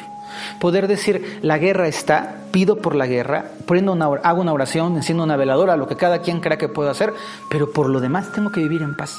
Poder 0.61 0.89
decir, 0.89 1.39
la 1.43 1.59
guerra 1.59 1.89
está, 1.89 2.37
pido 2.51 2.77
por 2.77 2.95
la 2.95 3.07
guerra, 3.07 3.47
prendo 3.67 3.93
una, 3.93 4.07
hago 4.07 4.41
una 4.41 4.53
oración, 4.53 4.97
enciendo 4.97 5.25
una 5.25 5.37
veladora, 5.37 5.77
lo 5.77 5.87
que 5.87 5.97
cada 5.97 6.21
quien 6.21 6.41
crea 6.41 6.59
que 6.59 6.69
pueda 6.69 6.91
hacer, 6.91 7.13
pero 7.49 7.71
por 7.71 7.89
lo 7.89 8.01
demás 8.01 8.33
tengo 8.33 8.51
que 8.51 8.61
vivir 8.61 8.83
en 8.83 8.97
paz. 8.97 9.19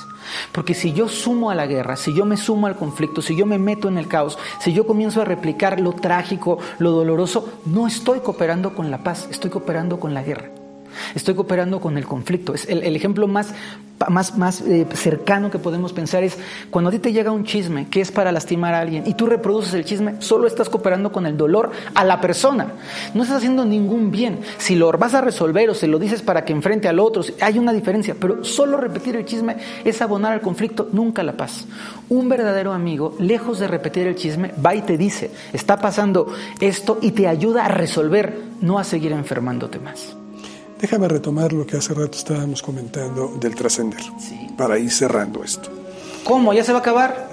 Porque 0.51 0.73
si 0.73 0.93
yo 0.93 1.07
sumo 1.07 1.49
a 1.49 1.55
la 1.55 1.67
guerra, 1.67 1.95
si 1.95 2.13
yo 2.13 2.25
me 2.25 2.37
sumo 2.37 2.67
al 2.67 2.75
conflicto, 2.75 3.21
si 3.21 3.35
yo 3.35 3.45
me 3.45 3.59
meto 3.59 3.87
en 3.87 3.97
el 3.97 4.07
caos, 4.07 4.37
si 4.59 4.73
yo 4.73 4.85
comienzo 4.85 5.21
a 5.21 5.25
replicar 5.25 5.79
lo 5.79 5.93
trágico, 5.93 6.59
lo 6.79 6.91
doloroso, 6.91 7.49
no 7.65 7.87
estoy 7.87 8.19
cooperando 8.19 8.75
con 8.75 8.91
la 8.91 8.99
paz, 8.99 9.27
estoy 9.31 9.49
cooperando 9.49 9.99
con 9.99 10.13
la 10.13 10.23
guerra. 10.23 10.60
Estoy 11.15 11.35
cooperando 11.35 11.79
con 11.79 11.97
el 11.97 12.05
conflicto. 12.05 12.53
Es 12.53 12.67
el, 12.67 12.95
ejemplo 12.95 13.27
más, 13.27 13.53
más, 14.09 14.37
más 14.37 14.61
eh, 14.61 14.87
cercano 14.93 15.51
que 15.51 15.59
podemos 15.59 15.93
pensar 15.93 16.23
es 16.23 16.37
cuando 16.69 16.89
a 16.89 16.91
ti 16.91 16.99
te 16.99 17.13
llega 17.13 17.31
un 17.31 17.43
chisme 17.43 17.87
que 17.89 18.01
es 18.01 18.11
para 18.11 18.31
lastimar 18.31 18.73
a 18.73 18.79
alguien 18.79 19.03
y 19.05 19.13
tú 19.13 19.25
reproduces 19.25 19.73
el 19.73 19.85
chisme, 19.85 20.15
solo 20.19 20.47
estás 20.47 20.69
cooperando 20.69 21.11
con 21.11 21.25
el 21.25 21.37
dolor 21.37 21.71
a 21.95 22.03
la 22.03 22.21
persona. 22.21 22.67
No 23.13 23.23
estás 23.23 23.37
haciendo 23.37 23.65
ningún 23.65 24.11
bien. 24.11 24.39
Si 24.57 24.75
lo 24.75 24.91
vas 24.91 25.13
a 25.13 25.21
resolver 25.21 25.69
o 25.69 25.73
se 25.73 25.87
lo 25.87 25.99
dices 25.99 26.21
para 26.21 26.45
que 26.45 26.53
enfrente 26.53 26.87
al 26.87 26.99
otro, 26.99 27.23
hay 27.41 27.59
una 27.59 27.73
diferencia, 27.73 28.15
pero 28.19 28.43
solo 28.43 28.77
repetir 28.77 29.15
el 29.15 29.25
chisme 29.25 29.57
es 29.83 30.01
abonar 30.01 30.33
al 30.33 30.41
conflicto, 30.41 30.89
nunca 30.91 31.23
la 31.23 31.33
paz. 31.33 31.65
Un 32.09 32.29
verdadero 32.29 32.73
amigo, 32.73 33.15
lejos 33.19 33.59
de 33.59 33.67
repetir 33.67 34.07
el 34.07 34.15
chisme, 34.15 34.53
va 34.63 34.75
y 34.75 34.81
te 34.81 34.97
dice, 34.97 35.31
está 35.53 35.77
pasando 35.77 36.27
esto 36.59 36.99
y 37.01 37.11
te 37.11 37.27
ayuda 37.27 37.65
a 37.65 37.69
resolver, 37.69 38.37
no 38.61 38.79
a 38.79 38.83
seguir 38.83 39.11
enfermándote 39.11 39.79
más. 39.79 40.20
Déjame 40.81 41.07
retomar 41.07 41.53
lo 41.53 41.65
que 41.67 41.77
hace 41.77 41.93
rato 41.93 42.17
estábamos 42.17 42.63
comentando 42.63 43.37
del 43.39 43.53
trascender, 43.53 44.01
para 44.57 44.79
ir 44.79 44.91
cerrando 44.91 45.43
esto. 45.43 45.69
¿Cómo? 46.23 46.53
¿Ya 46.53 46.63
se 46.63 46.71
va 46.71 46.79
a 46.79 46.81
acabar? 46.81 47.29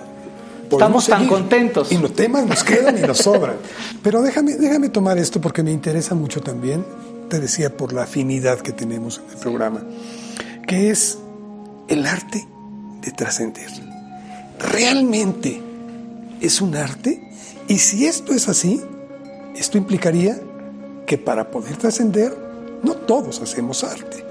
Estamos 0.71 1.07
tan 1.07 1.27
contentos. 1.27 1.91
Y 1.91 1.97
los 1.97 2.13
temas 2.13 2.45
nos 2.45 2.63
quedan 2.63 2.99
y 2.99 3.01
nos 3.01 3.19
sobran. 3.19 3.57
Pero 4.03 4.21
déjame, 4.21 4.57
déjame 4.57 4.91
tomar 4.91 5.17
esto 5.17 5.41
porque 5.41 5.63
me 5.63 5.73
interesa 5.73 6.15
mucho 6.15 6.43
también, 6.43 6.85
te 7.31 7.41
decía, 7.41 7.75
por 7.75 7.95
la 7.95 8.03
afinidad 8.03 8.59
que 8.59 8.73
tenemos 8.73 9.23
en 9.25 9.31
el 9.31 9.39
programa, 9.39 9.83
que 10.67 10.91
es 10.91 11.19
el 11.89 12.07
arte 12.07 12.47
de 13.01 13.11
trascender. 13.13 13.71
¿Realmente 14.59 15.63
es 16.43 16.61
un 16.61 16.77
arte? 16.77 17.31
Y 17.67 17.79
si 17.79 18.05
esto 18.05 18.35
es 18.35 18.47
así, 18.49 18.83
esto 19.57 19.79
implicaría 19.79 20.39
que 21.07 21.17
para 21.17 21.51
poder 21.51 21.77
trascender 21.79 22.48
no 22.83 22.95
todos 22.95 23.41
hacemos 23.41 23.85
arte. 23.85 24.25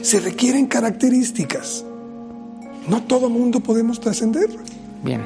Se 0.00 0.20
requieren 0.20 0.66
características. 0.66 1.84
No 2.88 3.02
todo 3.02 3.28
mundo 3.28 3.60
podemos 3.60 4.00
trascender. 4.00 4.48
Bien, 5.02 5.22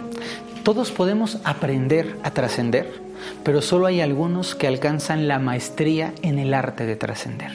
todos 0.63 0.91
podemos 0.91 1.39
aprender 1.45 2.19
a 2.23 2.31
trascender, 2.33 2.93
pero 3.45 3.63
solo 3.63 3.87
hay 3.87 4.01
algunos 4.01 4.55
que 4.55 4.67
alcanzan 4.67 5.29
la 5.29 5.39
maestría 5.39 6.13
en 6.23 6.39
el 6.39 6.53
arte 6.55 6.87
de 6.87 6.97
trascender. 6.97 7.53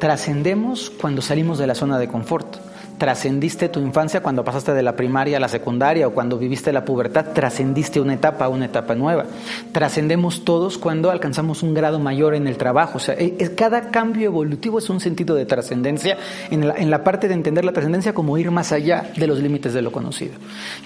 Trascendemos 0.00 0.90
cuando 0.90 1.22
salimos 1.22 1.58
de 1.58 1.66
la 1.66 1.74
zona 1.74 1.98
de 1.98 2.08
confort 2.08 2.56
trascendiste 2.98 3.68
tu 3.68 3.80
infancia 3.80 4.22
cuando 4.22 4.44
pasaste 4.44 4.74
de 4.74 4.82
la 4.82 4.96
primaria 4.96 5.36
a 5.36 5.40
la 5.40 5.48
secundaria 5.48 6.06
o 6.06 6.10
cuando 6.12 6.36
viviste 6.36 6.72
la 6.72 6.84
pubertad, 6.84 7.26
trascendiste 7.32 8.00
una 8.00 8.14
etapa, 8.14 8.48
una 8.48 8.66
etapa 8.66 8.94
nueva. 8.94 9.24
Trascendemos 9.72 10.44
todos 10.44 10.78
cuando 10.78 11.10
alcanzamos 11.10 11.62
un 11.62 11.74
grado 11.74 11.98
mayor 12.00 12.34
en 12.34 12.46
el 12.46 12.56
trabajo. 12.56 12.98
O 12.98 13.00
sea, 13.00 13.14
eh, 13.14 13.54
cada 13.56 13.90
cambio 13.90 14.26
evolutivo 14.26 14.78
es 14.78 14.90
un 14.90 15.00
sentido 15.00 15.36
de 15.36 15.46
trascendencia 15.46 16.18
en 16.50 16.66
la, 16.66 16.74
en 16.74 16.90
la 16.90 17.04
parte 17.04 17.28
de 17.28 17.34
entender 17.34 17.64
la 17.64 17.72
trascendencia 17.72 18.12
como 18.12 18.36
ir 18.36 18.50
más 18.50 18.72
allá 18.72 19.10
de 19.16 19.26
los 19.26 19.38
límites 19.38 19.72
de 19.72 19.82
lo 19.82 19.92
conocido. 19.92 20.34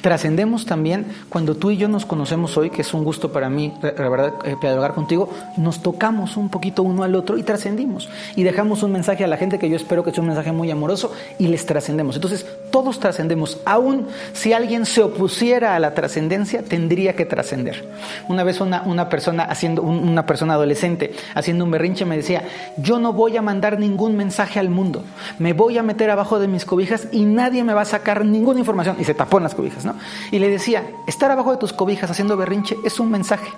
Trascendemos 0.02 0.66
también 0.66 1.06
cuando 1.28 1.56
tú 1.56 1.70
y 1.70 1.78
yo 1.78 1.88
nos 1.88 2.04
conocemos 2.04 2.56
hoy, 2.58 2.70
que 2.70 2.82
es 2.82 2.92
un 2.94 3.04
gusto 3.04 3.32
para 3.32 3.48
mí, 3.48 3.72
la 3.82 4.08
verdad, 4.08 4.34
eh, 4.44 4.56
dialogar 4.60 4.92
contigo, 4.92 5.30
nos 5.56 5.82
tocamos 5.82 6.36
un 6.36 6.50
poquito 6.50 6.82
uno 6.82 7.04
al 7.04 7.14
otro 7.14 7.38
y 7.38 7.42
trascendimos. 7.42 8.10
Y 8.36 8.42
dejamos 8.42 8.82
un 8.82 8.92
mensaje 8.92 9.24
a 9.24 9.26
la 9.26 9.38
gente 9.38 9.58
que 9.58 9.70
yo 9.70 9.76
espero 9.76 10.04
que 10.04 10.10
sea 10.10 10.20
un 10.20 10.28
mensaje 10.28 10.52
muy 10.52 10.70
amoroso 10.70 11.12
y 11.38 11.46
les 11.46 11.64
trascendemos 11.64 12.01
entonces, 12.10 12.44
todos 12.70 12.98
trascendemos. 12.98 13.58
Aún 13.64 14.08
si 14.32 14.52
alguien 14.52 14.86
se 14.86 15.02
opusiera 15.02 15.76
a 15.76 15.78
la 15.78 15.94
trascendencia, 15.94 16.62
tendría 16.62 17.14
que 17.14 17.24
trascender. 17.24 17.84
Una 18.28 18.44
vez 18.44 18.60
una, 18.60 18.82
una, 18.82 19.08
persona 19.08 19.44
haciendo, 19.44 19.82
una 19.82 20.26
persona 20.26 20.54
adolescente 20.54 21.14
haciendo 21.34 21.64
un 21.64 21.70
berrinche 21.70 22.04
me 22.04 22.16
decía, 22.16 22.42
yo 22.78 22.98
no 22.98 23.12
voy 23.12 23.36
a 23.36 23.42
mandar 23.42 23.78
ningún 23.78 24.16
mensaje 24.16 24.58
al 24.58 24.70
mundo. 24.70 25.04
Me 25.38 25.52
voy 25.52 25.78
a 25.78 25.82
meter 25.82 26.10
abajo 26.10 26.38
de 26.38 26.48
mis 26.48 26.64
cobijas 26.64 27.08
y 27.12 27.24
nadie 27.24 27.62
me 27.62 27.74
va 27.74 27.82
a 27.82 27.86
sacar 27.86 28.24
ninguna 28.24 28.58
información. 28.58 28.96
Y 28.98 29.04
se 29.04 29.14
tapó 29.14 29.36
en 29.36 29.44
las 29.44 29.54
cobijas, 29.54 29.84
¿no? 29.84 29.94
Y 30.30 30.38
le 30.38 30.48
decía, 30.48 30.84
estar 31.06 31.30
abajo 31.30 31.52
de 31.52 31.58
tus 31.58 31.72
cobijas 31.72 32.10
haciendo 32.10 32.36
berrinche 32.36 32.76
es 32.84 32.98
un 32.98 33.10
mensaje. 33.10 33.50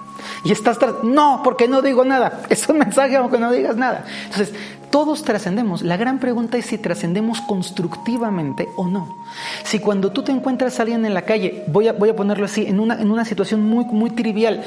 Y 0.44 0.52
estás 0.52 0.78
tras... 0.78 1.02
No, 1.04 1.40
porque 1.44 1.68
no 1.68 1.82
digo 1.82 2.04
nada. 2.04 2.42
Es 2.48 2.68
un 2.68 2.78
mensaje 2.78 3.16
aunque 3.16 3.38
no 3.38 3.52
digas 3.52 3.76
nada. 3.76 4.04
Entonces, 4.24 4.52
todos 4.90 5.22
trascendemos. 5.22 5.82
La 5.82 5.96
gran 5.96 6.20
pregunta 6.20 6.56
es 6.56 6.66
si 6.66 6.78
trascendemos 6.78 7.40
constructivamente 7.40 8.33
o 8.76 8.88
no. 8.88 9.16
Si 9.64 9.78
cuando 9.78 10.10
tú 10.12 10.22
te 10.22 10.32
encuentras 10.32 10.78
a 10.78 10.82
alguien 10.82 11.04
en 11.04 11.14
la 11.14 11.22
calle, 11.22 11.64
voy 11.68 11.88
a, 11.88 11.92
voy 11.92 12.08
a 12.08 12.16
ponerlo 12.16 12.44
así, 12.44 12.66
en 12.66 12.80
una, 12.80 13.00
en 13.00 13.10
una 13.10 13.24
situación 13.24 13.62
muy, 13.62 13.84
muy 13.86 14.10
trivial, 14.10 14.62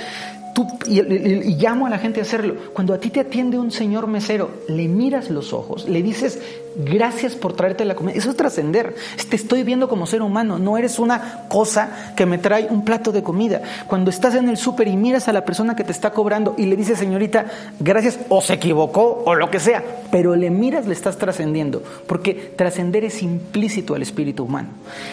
y, 0.88 1.00
y, 1.00 1.56
llamo 1.56 1.86
a 1.86 1.90
la 1.90 2.00
gente 2.00 2.20
a 2.20 2.24
hacerlo. 2.24 2.56
Cuando 2.74 2.94
a 2.94 3.00
ti 3.00 3.10
te 3.10 3.20
atiende 3.20 3.60
un 3.60 3.72
señor 3.72 4.08
mesero, 4.08 4.50
le 4.68 4.88
miras 4.88 5.30
los 5.30 5.54
ojos, 5.54 5.88
le 5.88 6.02
dices 6.02 6.40
gracias 6.78 7.36
por 7.36 7.54
traerte 7.54 7.86
la 7.86 7.96
comida. 7.96 8.16
Eso 8.16 8.30
es 8.30 8.38
trascender. 8.38 8.96
Te 9.30 9.36
estoy 9.36 9.64
viendo 9.64 9.90
como 9.90 10.06
ser 10.06 10.22
humano, 10.22 10.60
no 10.60 10.78
eres 10.78 11.00
una 11.00 11.48
cosa 11.50 12.14
que 12.16 12.26
me 12.26 12.38
trae 12.38 12.68
un 12.70 12.84
plato 12.86 13.12
de 13.12 13.24
comida. 13.24 13.62
Cuando 13.88 14.10
estás 14.10 14.36
en 14.36 14.50
el 14.50 14.58
súper 14.58 14.88
y 14.88 14.96
miras 14.96 15.28
a 15.28 15.34
la 15.34 15.46
persona 15.46 15.76
que 15.76 15.84
te 15.84 15.92
está 15.92 16.12
cobrando 16.12 16.56
y 16.58 16.66
le 16.66 16.76
dices, 16.76 17.00
señorita, 17.00 17.46
gracias, 17.80 18.20
o 18.30 18.42
se 18.42 18.54
equivocó, 18.54 19.24
o 19.26 19.36
lo 19.36 19.50
que 19.50 19.60
sea, 19.60 19.84
pero 20.12 20.36
le 20.36 20.50
miras, 20.50 20.88
le 20.88 20.94
estás 20.94 21.18
trascendiendo, 21.18 21.82
porque 22.08 22.54
trascender 22.56 23.04
es 23.04 23.22
implícito 23.22 23.96
al 23.96 24.02
espíritu 24.02 24.44
humano. 24.44 24.70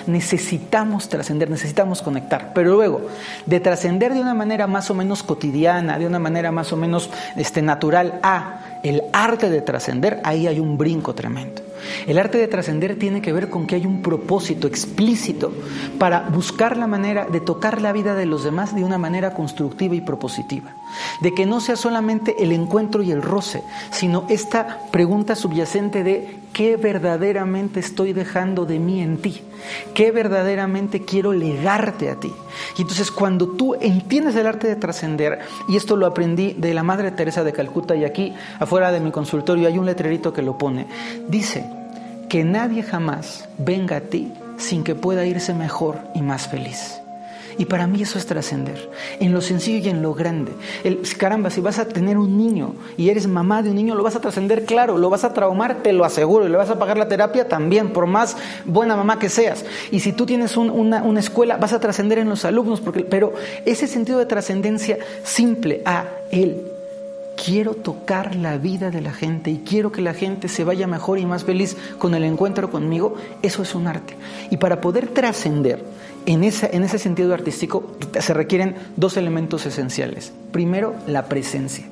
Necesitamos 0.07 1.09
trascender, 1.09 1.51
necesitamos 1.51 2.03
conectar, 2.03 2.53
pero 2.55 2.75
luego, 2.75 3.03
de 3.47 3.61
trascender 3.61 4.15
de 4.15 4.21
una 4.21 4.35
manera 4.35 4.67
más 4.67 4.91
o 4.91 4.95
menos 4.95 5.23
cotidiana, 5.23 5.99
de 5.99 6.07
una 6.07 6.19
manera 6.19 6.53
más 6.53 6.73
o 6.73 6.77
menos 6.77 7.11
este, 7.37 7.63
natural 7.63 8.21
a 8.23 8.74
el 8.85 9.03
arte 9.13 9.51
de 9.51 9.63
trascender, 9.63 10.21
ahí 10.23 10.47
hay 10.47 10.61
un 10.61 10.79
brinco 10.79 11.15
tremendo. 11.15 11.63
El 12.07 12.19
arte 12.19 12.39
de 12.39 12.49
trascender 12.49 12.99
tiene 12.99 13.23
que 13.23 13.33
ver 13.33 13.49
con 13.49 13.67
que 13.67 13.77
hay 13.77 13.87
un 13.87 14.03
propósito 14.03 14.67
explícito 14.67 15.53
para 15.99 16.29
buscar 16.29 16.77
la 16.77 16.87
manera 16.87 17.27
de 17.27 17.41
tocar 17.41 17.81
la 17.81 17.93
vida 17.93 18.15
de 18.15 18.27
los 18.27 18.45
demás 18.45 18.75
de 18.75 18.85
una 18.85 18.99
manera 18.99 19.35
constructiva 19.35 19.95
y 19.95 20.01
propositiva. 20.01 20.75
De 21.21 21.35
que 21.35 21.47
no 21.47 21.61
sea 21.61 21.77
solamente 21.77 22.37
el 22.43 22.53
encuentro 22.53 23.03
y 23.03 23.11
el 23.11 23.23
roce, 23.23 23.63
sino 23.91 24.25
esta 24.29 24.81
pregunta 24.91 25.35
subyacente 25.35 26.05
de 26.05 26.39
¿qué 26.53 26.77
verdaderamente 26.77 27.81
estoy 27.81 28.13
dejando 28.13 28.65
de 28.65 28.79
mí 28.79 29.03
en 29.03 29.19
ti? 29.19 29.43
¿Qué 29.93 30.13
verdaderamente 30.13 31.05
quiero 31.05 31.33
legarte 31.33 32.11
a 32.11 32.21
ti? 32.21 32.33
Y 32.79 32.83
entonces 32.83 33.11
cuando 33.11 33.49
tú 33.49 33.75
entiendes 33.75 34.37
el 34.37 34.47
arte 34.47 34.69
de 34.69 34.77
trascender, 34.77 35.41
y 35.69 35.77
esto 35.77 35.97
lo 35.97 36.07
aprendí 36.07 36.55
de 36.55 36.73
la 36.73 36.83
Madre 36.83 37.11
Teresa 37.11 37.45
de 37.45 37.53
Calcuta, 37.53 37.97
y 37.97 38.05
aquí 38.05 38.35
afuera 38.59 38.93
de 38.93 39.01
mi 39.01 39.11
consultorio 39.11 39.69
hay 39.69 39.79
un 39.79 39.87
letrerito 39.87 40.33
que 40.33 40.43
lo 40.43 40.57
pone, 40.57 40.87
dice, 41.29 41.69
que 42.29 42.45
nadie 42.45 42.83
jamás 42.83 43.49
venga 43.59 43.97
a 43.97 44.01
ti 44.01 44.33
sin 44.59 44.85
que 44.85 44.95
pueda 44.95 45.27
irse 45.27 45.55
mejor 45.55 45.99
y 46.15 46.23
más 46.23 46.49
feliz. 46.49 47.01
Y 47.57 47.67
para 47.67 47.87
mí 47.87 48.03
eso 48.03 48.19
es 48.19 48.27
trascender, 48.27 48.91
en 49.21 49.33
lo 49.33 49.41
sencillo 49.41 49.79
y 49.79 49.89
en 49.89 50.03
lo 50.03 50.13
grande. 50.13 50.53
El, 50.83 51.01
caramba, 51.17 51.51
si 51.51 51.61
vas 51.61 51.79
a 51.79 51.87
tener 51.87 52.19
un 52.19 52.37
niño 52.37 52.75
y 52.97 53.11
eres 53.11 53.29
mamá 53.29 53.63
de 53.63 53.71
un 53.71 53.77
niño, 53.77 53.95
lo 53.95 54.03
vas 54.03 54.17
a 54.17 54.21
trascender, 54.21 54.65
claro, 54.65 54.99
lo 54.99 55.09
vas 55.09 55.25
a 55.25 55.33
traumar, 55.33 55.77
te 55.77 55.93
lo 55.93 56.05
aseguro, 56.05 56.47
y 56.47 56.49
le 56.49 56.57
vas 56.57 56.71
a 56.71 56.79
pagar 56.79 56.99
la 56.99 57.07
terapia 57.07 57.49
también, 57.49 57.93
por 57.93 58.07
más 58.07 58.37
buena 58.65 58.97
mamá 58.97 59.19
que 59.19 59.29
seas. 59.29 59.65
Y 59.93 60.01
si 60.01 60.13
tú 60.13 60.27
tienes 60.27 60.57
una, 60.57 61.03
una, 61.03 61.21
escuela, 61.21 61.57
vas 61.57 61.73
a 61.73 61.81
trascender 61.81 62.19
en 62.19 62.29
los 62.29 62.45
alumnos, 62.45 62.83
pero 63.09 63.35
ese 63.65 63.87
sentido 63.87 64.19
de 64.19 64.27
trascendencia 64.27 64.99
simple 65.23 65.83
a 65.85 66.07
él 66.33 66.74
quiero 67.43 67.75
tocar 67.75 68.35
la 68.35 68.59
vida 68.59 68.91
de 68.91 69.01
la 69.01 69.13
gente 69.13 69.51
y 69.51 69.59
quiero 69.59 69.93
que 69.93 70.03
la 70.03 70.15
gente 70.15 70.49
se 70.49 70.65
vaya 70.65 70.87
mejor 70.87 71.19
y 71.19 71.27
más 71.27 71.45
feliz 71.45 71.77
con 71.99 72.15
el 72.15 72.25
encuentro 72.25 72.71
conmigo, 72.71 73.17
eso 73.43 73.63
es 73.63 73.75
un 73.75 73.87
arte. 73.87 74.17
Y 74.51 74.57
para 74.57 74.81
poder 74.81 75.09
trascender 75.09 75.85
en, 76.27 76.45
ese 76.45 76.99
sentido 76.99 77.35
artístico 77.35 77.93
se 78.19 78.35
requieren 78.35 78.77
dos 78.97 79.17
elementos 79.17 79.67
esenciales. 79.67 80.33
Primero, 80.53 80.95
la 81.07 81.27
presencia 81.27 81.85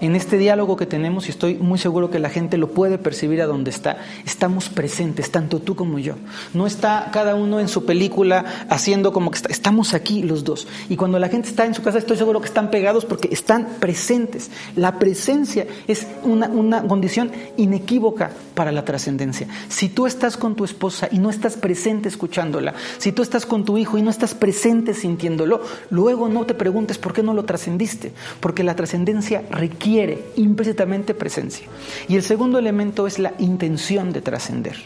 en 0.00 0.16
este 0.16 0.38
diálogo 0.38 0.76
que 0.76 0.86
tenemos, 0.86 1.26
y 1.26 1.30
estoy 1.30 1.54
muy 1.56 1.78
seguro 1.78 2.10
que 2.10 2.18
la 2.18 2.30
gente 2.30 2.56
lo 2.56 2.68
puede 2.68 2.98
percibir 2.98 3.42
a 3.42 3.46
donde 3.46 3.70
está, 3.70 3.98
estamos 4.24 4.68
presentes, 4.68 5.30
tanto 5.30 5.58
tú 5.60 5.76
como 5.76 5.98
yo. 5.98 6.14
No 6.54 6.66
está 6.66 7.10
cada 7.12 7.34
uno 7.34 7.60
en 7.60 7.68
su 7.68 7.84
película 7.84 8.44
haciendo 8.70 9.12
como 9.12 9.30
que 9.30 9.40
estamos 9.50 9.92
aquí 9.92 10.22
los 10.22 10.44
dos. 10.44 10.66
Y 10.88 10.96
cuando 10.96 11.18
la 11.18 11.28
gente 11.28 11.48
está 11.48 11.66
en 11.66 11.74
su 11.74 11.82
casa, 11.82 11.98
estoy 11.98 12.16
seguro 12.16 12.40
que 12.40 12.46
están 12.46 12.70
pegados 12.70 13.04
porque 13.04 13.28
están 13.30 13.66
presentes. 13.78 14.50
La 14.74 14.98
presencia 14.98 15.66
es 15.86 16.06
una, 16.22 16.48
una 16.48 16.82
condición 16.82 17.30
inequívoca 17.58 18.30
para 18.54 18.72
la 18.72 18.84
trascendencia. 18.84 19.48
Si 19.68 19.90
tú 19.90 20.06
estás 20.06 20.36
con 20.36 20.56
tu 20.56 20.64
esposa 20.64 21.08
y 21.12 21.18
no 21.18 21.28
estás 21.28 21.56
presente 21.56 22.08
escuchándola, 22.08 22.74
si 22.98 23.12
tú 23.12 23.22
estás 23.22 23.44
con 23.44 23.64
tu 23.64 23.76
hijo 23.76 23.98
y 23.98 24.02
no 24.02 24.10
estás 24.10 24.34
presente 24.34 24.94
sintiéndolo, 24.94 25.60
luego 25.90 26.28
no 26.28 26.46
te 26.46 26.54
preguntes 26.54 26.96
por 26.96 27.12
qué 27.12 27.22
no 27.22 27.34
lo 27.34 27.44
trascendiste, 27.44 28.12
porque 28.40 28.64
la 28.64 28.76
trascendencia 28.76 29.42
requiere 29.50 29.89
quiere 29.90 30.22
implícitamente 30.36 31.14
presencia. 31.14 31.66
Y 32.06 32.14
el 32.14 32.22
segundo 32.22 32.60
elemento 32.60 33.08
es 33.08 33.18
la 33.18 33.34
intención 33.40 34.12
de 34.12 34.20
trascender. 34.20 34.76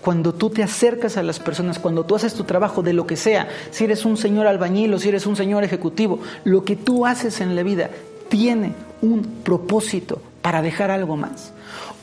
Cuando 0.00 0.32
tú 0.32 0.50
te 0.50 0.62
acercas 0.62 1.16
a 1.16 1.24
las 1.24 1.40
personas, 1.40 1.80
cuando 1.80 2.04
tú 2.04 2.14
haces 2.14 2.34
tu 2.34 2.44
trabajo 2.44 2.80
de 2.80 2.92
lo 2.92 3.04
que 3.04 3.16
sea, 3.16 3.48
si 3.72 3.82
eres 3.82 4.04
un 4.04 4.16
señor 4.16 4.46
albañil 4.46 4.94
o 4.94 5.00
si 5.00 5.08
eres 5.08 5.26
un 5.26 5.34
señor 5.34 5.64
ejecutivo, 5.64 6.20
lo 6.44 6.64
que 6.64 6.76
tú 6.76 7.04
haces 7.04 7.40
en 7.40 7.56
la 7.56 7.64
vida 7.64 7.90
tiene 8.28 8.74
un 9.02 9.24
propósito 9.42 10.22
para 10.40 10.62
dejar 10.62 10.92
algo 10.92 11.16
más. 11.16 11.53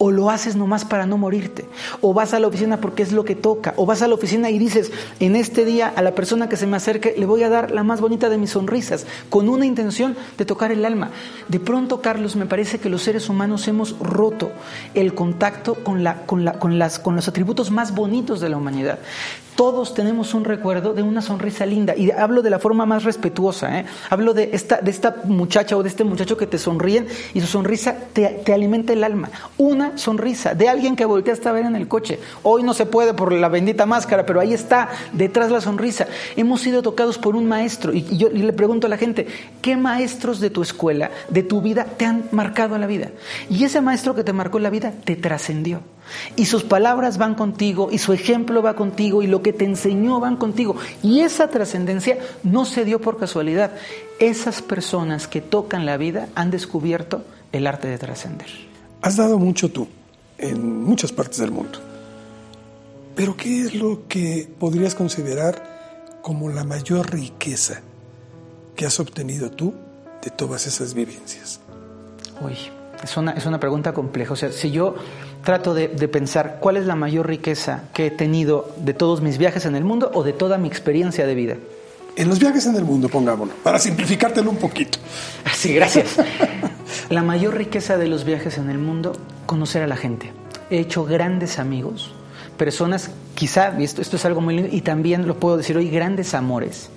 O 0.03 0.09
lo 0.09 0.31
haces 0.31 0.55
nomás 0.55 0.83
para 0.83 1.05
no 1.05 1.19
morirte. 1.19 1.65
O 2.01 2.11
vas 2.11 2.33
a 2.33 2.39
la 2.39 2.47
oficina 2.47 2.81
porque 2.81 3.03
es 3.03 3.11
lo 3.11 3.23
que 3.23 3.35
toca. 3.35 3.75
O 3.77 3.85
vas 3.85 4.01
a 4.01 4.07
la 4.07 4.15
oficina 4.15 4.49
y 4.49 4.57
dices, 4.57 4.91
en 5.19 5.35
este 5.35 5.63
día 5.63 5.93
a 5.95 6.01
la 6.01 6.15
persona 6.15 6.49
que 6.49 6.57
se 6.57 6.65
me 6.65 6.75
acerque 6.75 7.13
le 7.15 7.27
voy 7.27 7.43
a 7.43 7.49
dar 7.49 7.69
la 7.69 7.83
más 7.83 8.01
bonita 8.01 8.27
de 8.27 8.39
mis 8.39 8.49
sonrisas, 8.49 9.05
con 9.29 9.47
una 9.47 9.67
intención 9.67 10.17
de 10.39 10.45
tocar 10.45 10.71
el 10.71 10.85
alma. 10.85 11.11
De 11.49 11.59
pronto, 11.59 12.01
Carlos, 12.01 12.35
me 12.35 12.47
parece 12.47 12.79
que 12.79 12.89
los 12.89 13.03
seres 13.03 13.29
humanos 13.29 13.67
hemos 13.67 13.99
roto 13.99 14.51
el 14.95 15.13
contacto 15.13 15.75
con, 15.75 16.03
la, 16.03 16.25
con, 16.25 16.45
la, 16.45 16.53
con, 16.53 16.79
las, 16.79 16.97
con 16.97 17.15
los 17.15 17.27
atributos 17.27 17.69
más 17.69 17.93
bonitos 17.93 18.39
de 18.39 18.49
la 18.49 18.57
humanidad 18.57 18.97
todos 19.55 19.93
tenemos 19.93 20.33
un 20.33 20.45
recuerdo 20.45 20.93
de 20.93 21.01
una 21.01 21.21
sonrisa 21.21 21.65
linda. 21.65 21.95
Y 21.95 22.11
hablo 22.11 22.41
de 22.41 22.49
la 22.49 22.59
forma 22.59 22.85
más 22.85 23.03
respetuosa. 23.03 23.79
¿eh? 23.79 23.85
Hablo 24.09 24.33
de 24.33 24.49
esta, 24.53 24.77
de 24.77 24.91
esta 24.91 25.17
muchacha 25.25 25.77
o 25.77 25.83
de 25.83 25.89
este 25.89 26.03
muchacho 26.03 26.37
que 26.37 26.47
te 26.47 26.57
sonríen 26.57 27.07
y 27.33 27.41
su 27.41 27.47
sonrisa 27.47 27.95
te, 28.13 28.41
te 28.43 28.53
alimenta 28.53 28.93
el 28.93 29.03
alma. 29.03 29.29
Una 29.57 29.97
sonrisa 29.97 30.53
de 30.53 30.69
alguien 30.69 30.95
que 30.95 31.05
volteaste 31.05 31.49
a 31.49 31.51
ver 31.51 31.65
en 31.65 31.75
el 31.75 31.87
coche. 31.87 32.19
Hoy 32.43 32.63
no 32.63 32.73
se 32.73 32.85
puede 32.85 33.13
por 33.13 33.33
la 33.33 33.49
bendita 33.49 33.85
máscara, 33.85 34.25
pero 34.25 34.39
ahí 34.39 34.53
está, 34.53 34.89
detrás 35.13 35.51
la 35.51 35.61
sonrisa. 35.61 36.07
Hemos 36.35 36.61
sido 36.61 36.81
tocados 36.81 37.17
por 37.17 37.35
un 37.35 37.47
maestro. 37.47 37.93
Y, 37.93 38.17
yo 38.17 38.29
le 38.29 38.53
pregunto 38.53 38.87
a 38.87 38.89
la 38.89 38.97
gente, 38.97 39.27
¿qué 39.61 39.77
maestros 39.77 40.39
de 40.39 40.49
tu 40.49 40.61
escuela, 40.61 41.11
de 41.29 41.43
tu 41.43 41.61
vida, 41.61 41.85
te 41.85 42.05
han 42.05 42.25
marcado 42.31 42.77
la 42.77 42.87
vida? 42.87 43.09
Y 43.49 43.63
ese 43.63 43.81
maestro 43.81 44.15
que 44.15 44.23
te 44.23 44.33
marcó 44.33 44.59
la 44.59 44.69
vida 44.69 44.91
te 45.03 45.15
trascendió. 45.15 45.81
Y 46.35 46.45
sus 46.45 46.63
palabras 46.63 47.17
van 47.17 47.35
contigo, 47.35 47.89
y 47.91 47.97
su 47.97 48.13
ejemplo 48.13 48.61
va 48.61 48.75
contigo, 48.75 49.21
y 49.21 49.27
lo 49.27 49.41
que 49.41 49.53
te 49.53 49.65
enseñó 49.65 50.19
van 50.19 50.37
contigo. 50.37 50.75
Y 51.03 51.21
esa 51.21 51.49
trascendencia 51.49 52.17
no 52.43 52.65
se 52.65 52.85
dio 52.85 53.01
por 53.01 53.17
casualidad. 53.17 53.71
Esas 54.19 54.61
personas 54.61 55.27
que 55.27 55.41
tocan 55.41 55.85
la 55.85 55.97
vida 55.97 56.29
han 56.35 56.51
descubierto 56.51 57.23
el 57.51 57.67
arte 57.67 57.87
de 57.87 57.97
trascender. 57.97 58.47
Has 59.01 59.17
dado 59.17 59.39
mucho 59.39 59.71
tú 59.71 59.87
en 60.37 60.83
muchas 60.83 61.11
partes 61.11 61.39
del 61.39 61.51
mundo. 61.51 61.79
Pero 63.15 63.35
¿qué 63.35 63.61
es 63.61 63.75
lo 63.75 64.07
que 64.07 64.49
podrías 64.59 64.95
considerar 64.95 66.19
como 66.21 66.49
la 66.49 66.63
mayor 66.63 67.11
riqueza 67.11 67.81
que 68.75 68.85
has 68.85 68.99
obtenido 68.99 69.51
tú 69.51 69.73
de 70.23 70.29
todas 70.31 70.65
esas 70.67 70.93
vivencias? 70.93 71.59
Uy, 72.41 72.55
es 73.03 73.17
una, 73.17 73.31
es 73.33 73.45
una 73.45 73.59
pregunta 73.59 73.93
compleja. 73.93 74.33
O 74.33 74.35
sea, 74.35 74.51
si 74.51 74.71
yo 74.71 74.95
trato 75.43 75.73
de, 75.73 75.89
pensar 76.07 76.57
cuál 76.59 76.77
es 76.77 76.85
la 76.85 76.95
mayor 76.95 77.27
riqueza 77.27 77.83
que 77.93 78.07
he 78.07 78.11
tenido 78.11 78.73
de 78.77 78.93
todos 78.93 79.21
mis 79.21 79.37
viajes 79.37 79.65
en 79.65 79.75
el 79.75 79.83
mundo 79.83 80.11
o 80.13 80.23
de 80.23 80.33
toda 80.33 80.57
mi 80.57 80.67
experiencia 80.67 81.25
de 81.25 81.35
vida. 81.35 81.55
En 82.15 82.27
los 82.27 82.39
viajes 82.39 82.65
en 82.65 82.75
el 82.75 82.83
mundo, 82.83 83.07
pongámoslo, 83.09 83.53
para 83.63 83.79
simplificártelo 83.79 84.49
un 84.49 84.57
poquito. 84.57 84.99
Sí, 85.53 85.73
gracias. 85.73 86.17
la 87.09 87.21
mayor 87.21 87.55
riqueza 87.55 87.97
de 87.97 88.07
los 88.07 88.25
viajes 88.25 88.57
en 88.57 88.69
el 88.69 88.77
mundo, 88.77 89.13
conocer 89.45 89.83
a 89.83 89.87
la 89.87 89.95
gente. 89.95 90.33
He 90.69 90.79
hecho 90.79 91.05
grandes 91.05 91.59
amigos, 91.59 92.13
personas, 92.57 93.11
quizá, 93.35 93.75
y 93.79 93.83
esto, 93.83 94.01
esto 94.01 94.15
es 94.17 94.25
algo 94.25 94.41
muy 94.41 94.55
lindo, 94.55 94.75
y 94.75 94.81
también 94.81 95.27
lo 95.27 95.39
puedo 95.39 95.57
decir 95.57 95.77
hoy, 95.77 95.89
grandes 95.89 96.33
amores. 96.33 96.89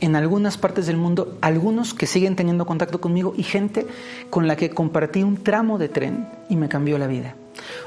En 0.00 0.16
algunas 0.16 0.56
partes 0.56 0.86
del 0.86 0.96
mundo, 0.96 1.36
algunos 1.40 1.94
que 1.94 2.06
siguen 2.06 2.36
teniendo 2.36 2.66
contacto 2.66 3.00
conmigo 3.00 3.34
y 3.36 3.42
gente 3.42 3.86
con 4.30 4.46
la 4.46 4.56
que 4.56 4.70
compartí 4.70 5.22
un 5.22 5.36
tramo 5.42 5.78
de 5.78 5.88
tren 5.88 6.28
y 6.48 6.56
me 6.56 6.68
cambió 6.68 6.98
la 6.98 7.06
vida. 7.06 7.36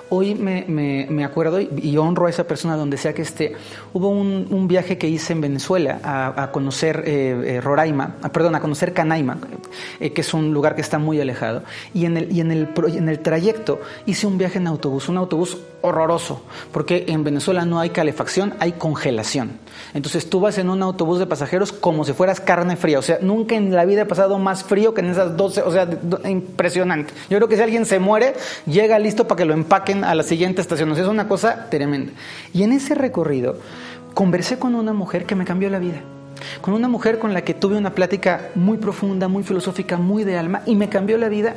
Hoy 0.09 0.35
me, 0.35 0.65
me, 0.67 1.25
acuerdo 1.25 1.59
y, 1.59 1.97
honro 1.97 2.27
a 2.27 2.29
esa 2.29 2.43
persona 2.43 2.75
donde 2.75 2.95
sea 2.97 3.13
que 3.13 3.23
esté. 3.23 3.55
Hubo 3.91 4.09
un, 4.09 4.47
un 4.51 4.67
viaje 4.67 4.99
que 4.99 5.07
hice 5.07 5.33
en 5.33 5.41
Venezuela 5.41 5.99
a, 6.03 6.51
conocer 6.51 7.03
eh, 7.07 7.55
eh, 7.55 7.61
Roraima, 7.61 8.15
ah, 8.21 8.31
perdón, 8.31 8.53
a 8.53 8.59
conocer 8.59 8.93
Canaima, 8.93 9.37
eh, 9.99 10.13
que 10.13 10.21
es 10.21 10.33
un 10.33 10.53
lugar 10.53 10.75
que 10.75 10.81
está 10.81 10.99
muy 10.99 11.19
alejado. 11.19 11.63
Y, 11.93 12.05
en 12.05 12.17
el, 12.17 12.31
y 12.31 12.41
en, 12.41 12.51
el, 12.51 12.69
en 12.87 13.09
el 13.09 13.19
trayecto 13.19 13.81
hice 14.05 14.27
un 14.27 14.37
viaje 14.37 14.59
en 14.59 14.67
autobús, 14.67 15.09
un 15.09 15.17
autobús 15.17 15.57
horroroso, 15.81 16.41
porque 16.71 17.05
en 17.07 17.23
Venezuela 17.23 17.65
no 17.65 17.79
hay 17.79 17.89
calefacción, 17.89 18.53
hay 18.59 18.73
congelación. 18.73 19.59
Entonces 19.93 20.29
tú 20.29 20.39
vas 20.39 20.57
en 20.57 20.69
un 20.69 20.83
autobús 20.83 21.19
de 21.19 21.25
pasajeros 21.25 21.71
como 21.71 22.05
si 22.05 22.13
fueras 22.13 22.39
carne 22.39 22.75
fría. 22.75 22.99
O 22.99 23.01
sea, 23.01 23.19
nunca 23.21 23.55
en 23.55 23.73
la 23.73 23.85
vida 23.85 24.01
he 24.01 24.05
pasado 24.05 24.37
más 24.39 24.63
frío 24.63 24.93
que 24.93 25.01
en 25.01 25.09
esas 25.09 25.35
12, 25.35 25.61
o 25.61 25.71
sea, 25.71 25.87
impresionante. 26.25 27.13
Yo 27.29 27.37
creo 27.37 27.47
que 27.47 27.55
si 27.55 27.63
alguien 27.63 27.85
se 27.85 27.99
muere, 27.99 28.33
llega 28.65 28.99
listo 28.99 29.27
para 29.27 29.37
que 29.39 29.45
lo 29.45 29.53
empaquen 29.53 29.94
a 30.03 30.15
la 30.15 30.23
siguiente 30.23 30.61
estación. 30.61 30.91
O 30.91 30.95
sea, 30.95 31.03
es 31.03 31.09
una 31.09 31.27
cosa 31.27 31.69
tremenda. 31.69 32.11
Y 32.53 32.63
en 32.63 32.71
ese 32.71 32.95
recorrido 32.95 33.57
conversé 34.13 34.59
con 34.59 34.75
una 34.75 34.93
mujer 34.93 35.25
que 35.25 35.35
me 35.35 35.45
cambió 35.45 35.69
la 35.69 35.79
vida 35.79 36.01
con 36.61 36.73
una 36.73 36.87
mujer 36.87 37.19
con 37.19 37.33
la 37.33 37.43
que 37.43 37.53
tuve 37.53 37.77
una 37.77 37.93
plática 37.93 38.49
muy 38.55 38.77
profunda, 38.77 39.27
muy 39.27 39.43
filosófica, 39.43 39.97
muy 39.97 40.23
de 40.23 40.37
alma 40.37 40.61
y 40.65 40.75
me 40.75 40.89
cambió 40.89 41.17
la 41.17 41.29
vida. 41.29 41.55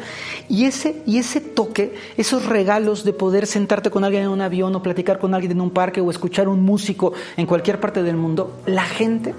Y 0.48 0.64
ese, 0.64 1.02
y 1.06 1.18
ese 1.18 1.40
toque, 1.40 1.94
esos 2.16 2.46
regalos 2.46 3.04
de 3.04 3.12
poder 3.12 3.46
sentarte 3.46 3.90
con 3.90 4.04
alguien 4.04 4.24
en 4.24 4.28
un 4.28 4.40
avión 4.40 4.74
o 4.74 4.82
platicar 4.82 5.18
con 5.18 5.34
alguien 5.34 5.52
en 5.52 5.60
un 5.60 5.70
parque 5.70 6.00
o 6.00 6.10
escuchar 6.10 6.48
un 6.48 6.62
músico 6.62 7.12
en 7.36 7.46
cualquier 7.46 7.80
parte 7.80 8.02
del 8.02 8.16
mundo, 8.16 8.60
la 8.66 8.84
gente, 8.84 9.34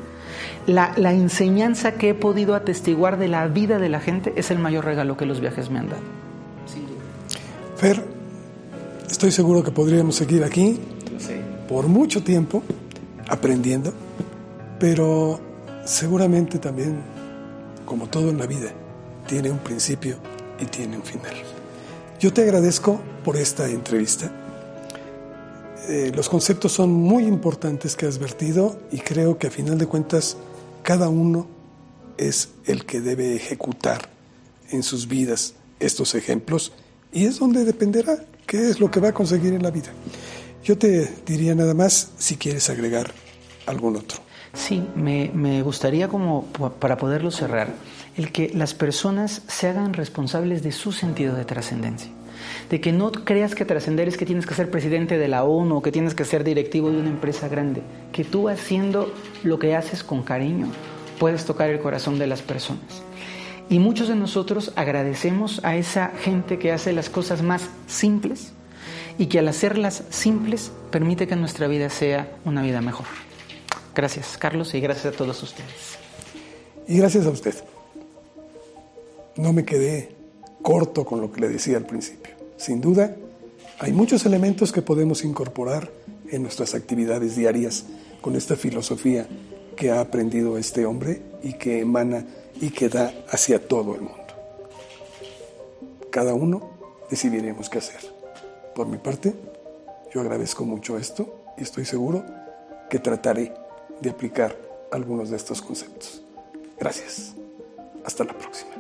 la, 0.68 0.94
la 0.98 1.14
enseñanza 1.14 1.94
que 1.94 2.10
he 2.10 2.14
podido 2.14 2.56
atestiguar 2.56 3.18
de 3.18 3.28
la 3.28 3.48
vida 3.48 3.80
de 3.80 3.90
la 3.90 4.00
gente 4.00 4.34
es 4.36 4.52
el 4.52 4.60
mayor 4.60 4.86
regalo 4.86 5.18
que 5.18 5.26
los 5.26 5.40
viajes 5.40 5.70
me 5.70 5.80
han 5.80 5.90
dado. 5.90 6.02
Sin 6.66 6.88
duda. 6.88 7.02
Fer, 7.78 8.04
estoy 9.20 9.34
seguro 9.34 9.62
que 9.62 9.72
podríamos 9.72 10.16
seguir 10.16 10.46
aquí 10.46 10.80
por 11.68 11.90
mucho 11.90 12.24
tiempo 12.24 12.64
aprendiendo 13.28 13.94
pero 14.80 15.42
seguramente 15.84 16.58
también, 16.58 17.02
como 17.86 18.08
todo 18.08 18.30
en 18.30 18.38
la 18.38 18.46
vida, 18.46 18.72
tiene 19.28 19.52
un 19.52 19.58
principio 19.58 20.16
y 20.58 20.68
tiene 20.68 20.96
un 20.96 21.04
final. 21.04 21.34
Yo 22.18 22.32
te 22.32 22.44
agradezco 22.44 23.02
por 23.26 23.36
esta 23.36 23.68
entrevista. 23.68 24.32
Eh, 25.90 26.14
los 26.16 26.30
conceptos 26.30 26.72
son 26.72 26.90
muy 26.94 27.26
importantes 27.26 27.98
que 27.98 28.06
has 28.06 28.20
vertido 28.20 28.80
y 28.90 29.00
creo 29.00 29.38
que 29.38 29.48
a 29.48 29.52
final 29.52 29.78
de 29.78 29.86
cuentas 29.86 30.38
cada 30.82 31.10
uno 31.10 31.46
es 32.18 32.52
el 32.64 32.86
que 32.86 33.02
debe 33.02 33.36
ejecutar 33.36 34.08
en 34.70 34.82
sus 34.82 35.10
vidas 35.10 35.56
estos 35.82 36.16
ejemplos 36.16 36.72
y 37.12 37.26
es 37.26 37.40
donde 37.40 37.66
dependerá 37.66 38.24
qué 38.50 38.68
es 38.68 38.80
lo 38.80 38.90
que 38.90 39.00
va 39.00 39.10
a 39.10 39.14
conseguir 39.14 39.54
en 39.54 39.62
la 39.62 39.70
vida. 39.70 39.90
Yo 40.64 40.76
te 40.76 41.08
diría 41.26 41.54
nada 41.54 41.76
más 41.76 42.12
si 42.18 42.36
quieres 42.36 42.68
agregar 42.72 43.12
algún 43.68 43.96
otro. 43.96 44.18
Sí, 44.54 44.84
me, 44.96 45.62
gustaría 45.62 46.08
como 46.08 46.46
para 46.80 46.98
poderlo 46.98 47.30
cerrar, 47.30 47.70
el 48.18 48.32
que 48.32 48.50
las 48.50 48.74
personas 48.74 49.44
se 49.48 49.68
hagan 49.68 49.94
responsables 49.94 50.64
de 50.64 50.72
su 50.72 50.92
sentido 50.92 51.36
de 51.36 51.46
trascendencia. 51.46 52.12
De 52.72 52.82
que 52.82 52.92
no 52.92 53.12
creas 53.12 53.54
que 53.54 53.66
trascender 53.66 54.08
es 54.08 54.18
que 54.18 54.26
tienes 54.26 54.48
que 54.48 54.56
ser 54.56 54.72
presidente 54.72 55.20
de 55.20 55.28
la 55.28 55.44
ONU 55.44 55.78
o 55.78 55.82
que 55.84 55.92
tienes 55.92 56.16
que 56.16 56.26
ser 56.26 56.44
directivo 56.44 56.90
de 56.90 56.98
una 56.98 57.10
empresa 57.10 57.48
grande. 57.48 57.84
Que 58.12 58.24
tú 58.24 58.50
haciendo 58.50 59.14
lo 59.44 59.60
que 59.60 59.76
haces 59.76 60.04
con 60.04 60.24
cariño 60.24 60.68
puedes 61.20 61.46
tocar 61.46 61.70
el 61.70 61.80
corazón 61.80 62.18
de 62.18 62.26
las 62.26 62.42
personas. 62.42 63.04
Y 63.70 63.78
muchos 63.78 64.08
de 64.08 64.16
nosotros 64.16 64.74
agradecemos 64.76 65.62
a 65.64 65.76
esa 65.76 66.08
gente 66.08 66.58
que 66.58 66.72
hace 66.72 66.92
las 66.92 67.10
cosas 67.10 67.44
más 67.44 67.70
simples 67.88 68.52
y 69.20 69.28
que 69.28 69.38
al 69.38 69.48
hacerlas 69.48 70.04
simples 70.10 70.72
permite 70.90 71.28
que 71.28 71.36
nuestra 71.36 71.68
vida 71.68 71.90
sea 71.90 72.32
una 72.46 72.64
vida 72.64 72.82
mejor. 72.82 73.06
Gracias, 73.94 74.38
Carlos, 74.40 74.74
y 74.74 74.80
gracias 74.80 75.14
a 75.14 75.18
todos 75.18 75.44
ustedes. 75.44 75.98
Y 76.88 76.98
gracias 76.98 77.28
a 77.28 77.30
usted. 77.30 77.54
No 79.36 79.54
me 79.54 79.66
quedé 79.66 80.16
corto 80.64 81.06
con 81.06 81.22
lo 81.22 81.32
que 81.32 81.42
le 81.42 81.50
decía 81.50 81.78
al 81.78 81.86
principio. 81.86 82.34
Sin 82.58 82.82
duda, 82.82 83.16
hay 83.78 83.94
muchos 83.94 84.26
elementos 84.26 84.72
que 84.72 84.82
podemos 84.82 85.24
incorporar 85.24 85.92
en 86.32 86.42
nuestras 86.42 86.74
actividades 86.74 87.36
diarias 87.36 87.86
con 88.22 88.36
esta 88.36 88.56
filosofía 88.56 89.28
que 89.78 89.92
ha 89.92 90.02
aprendido 90.02 90.58
este 90.58 90.86
hombre 90.86 91.22
y 91.44 91.54
que 91.54 91.80
emana 91.80 92.26
y 92.62 92.72
que 92.72 92.90
da 92.90 93.14
hacia 93.30 93.66
todo 93.68 93.96
el 93.96 94.02
mundo. 94.02 94.34
Cada 96.10 96.34
uno 96.34 96.72
decidiremos 97.10 97.70
qué 97.70 97.78
hacer. 97.78 98.02
Por 98.76 98.88
mi 98.88 98.98
parte, 98.98 99.34
yo 100.14 100.22
agradezco 100.22 100.66
mucho 100.66 100.98
esto 100.98 101.44
y 101.58 101.64
estoy 101.64 101.86
seguro 101.86 102.24
que 102.90 103.00
trataré 103.00 103.54
de 104.02 104.10
aplicar 104.10 104.56
algunos 104.92 105.30
de 105.30 105.38
estos 105.38 105.62
conceptos. 105.62 106.24
Gracias. 106.80 107.34
Hasta 108.04 108.24
la 108.24 108.34
próxima. 108.34 108.79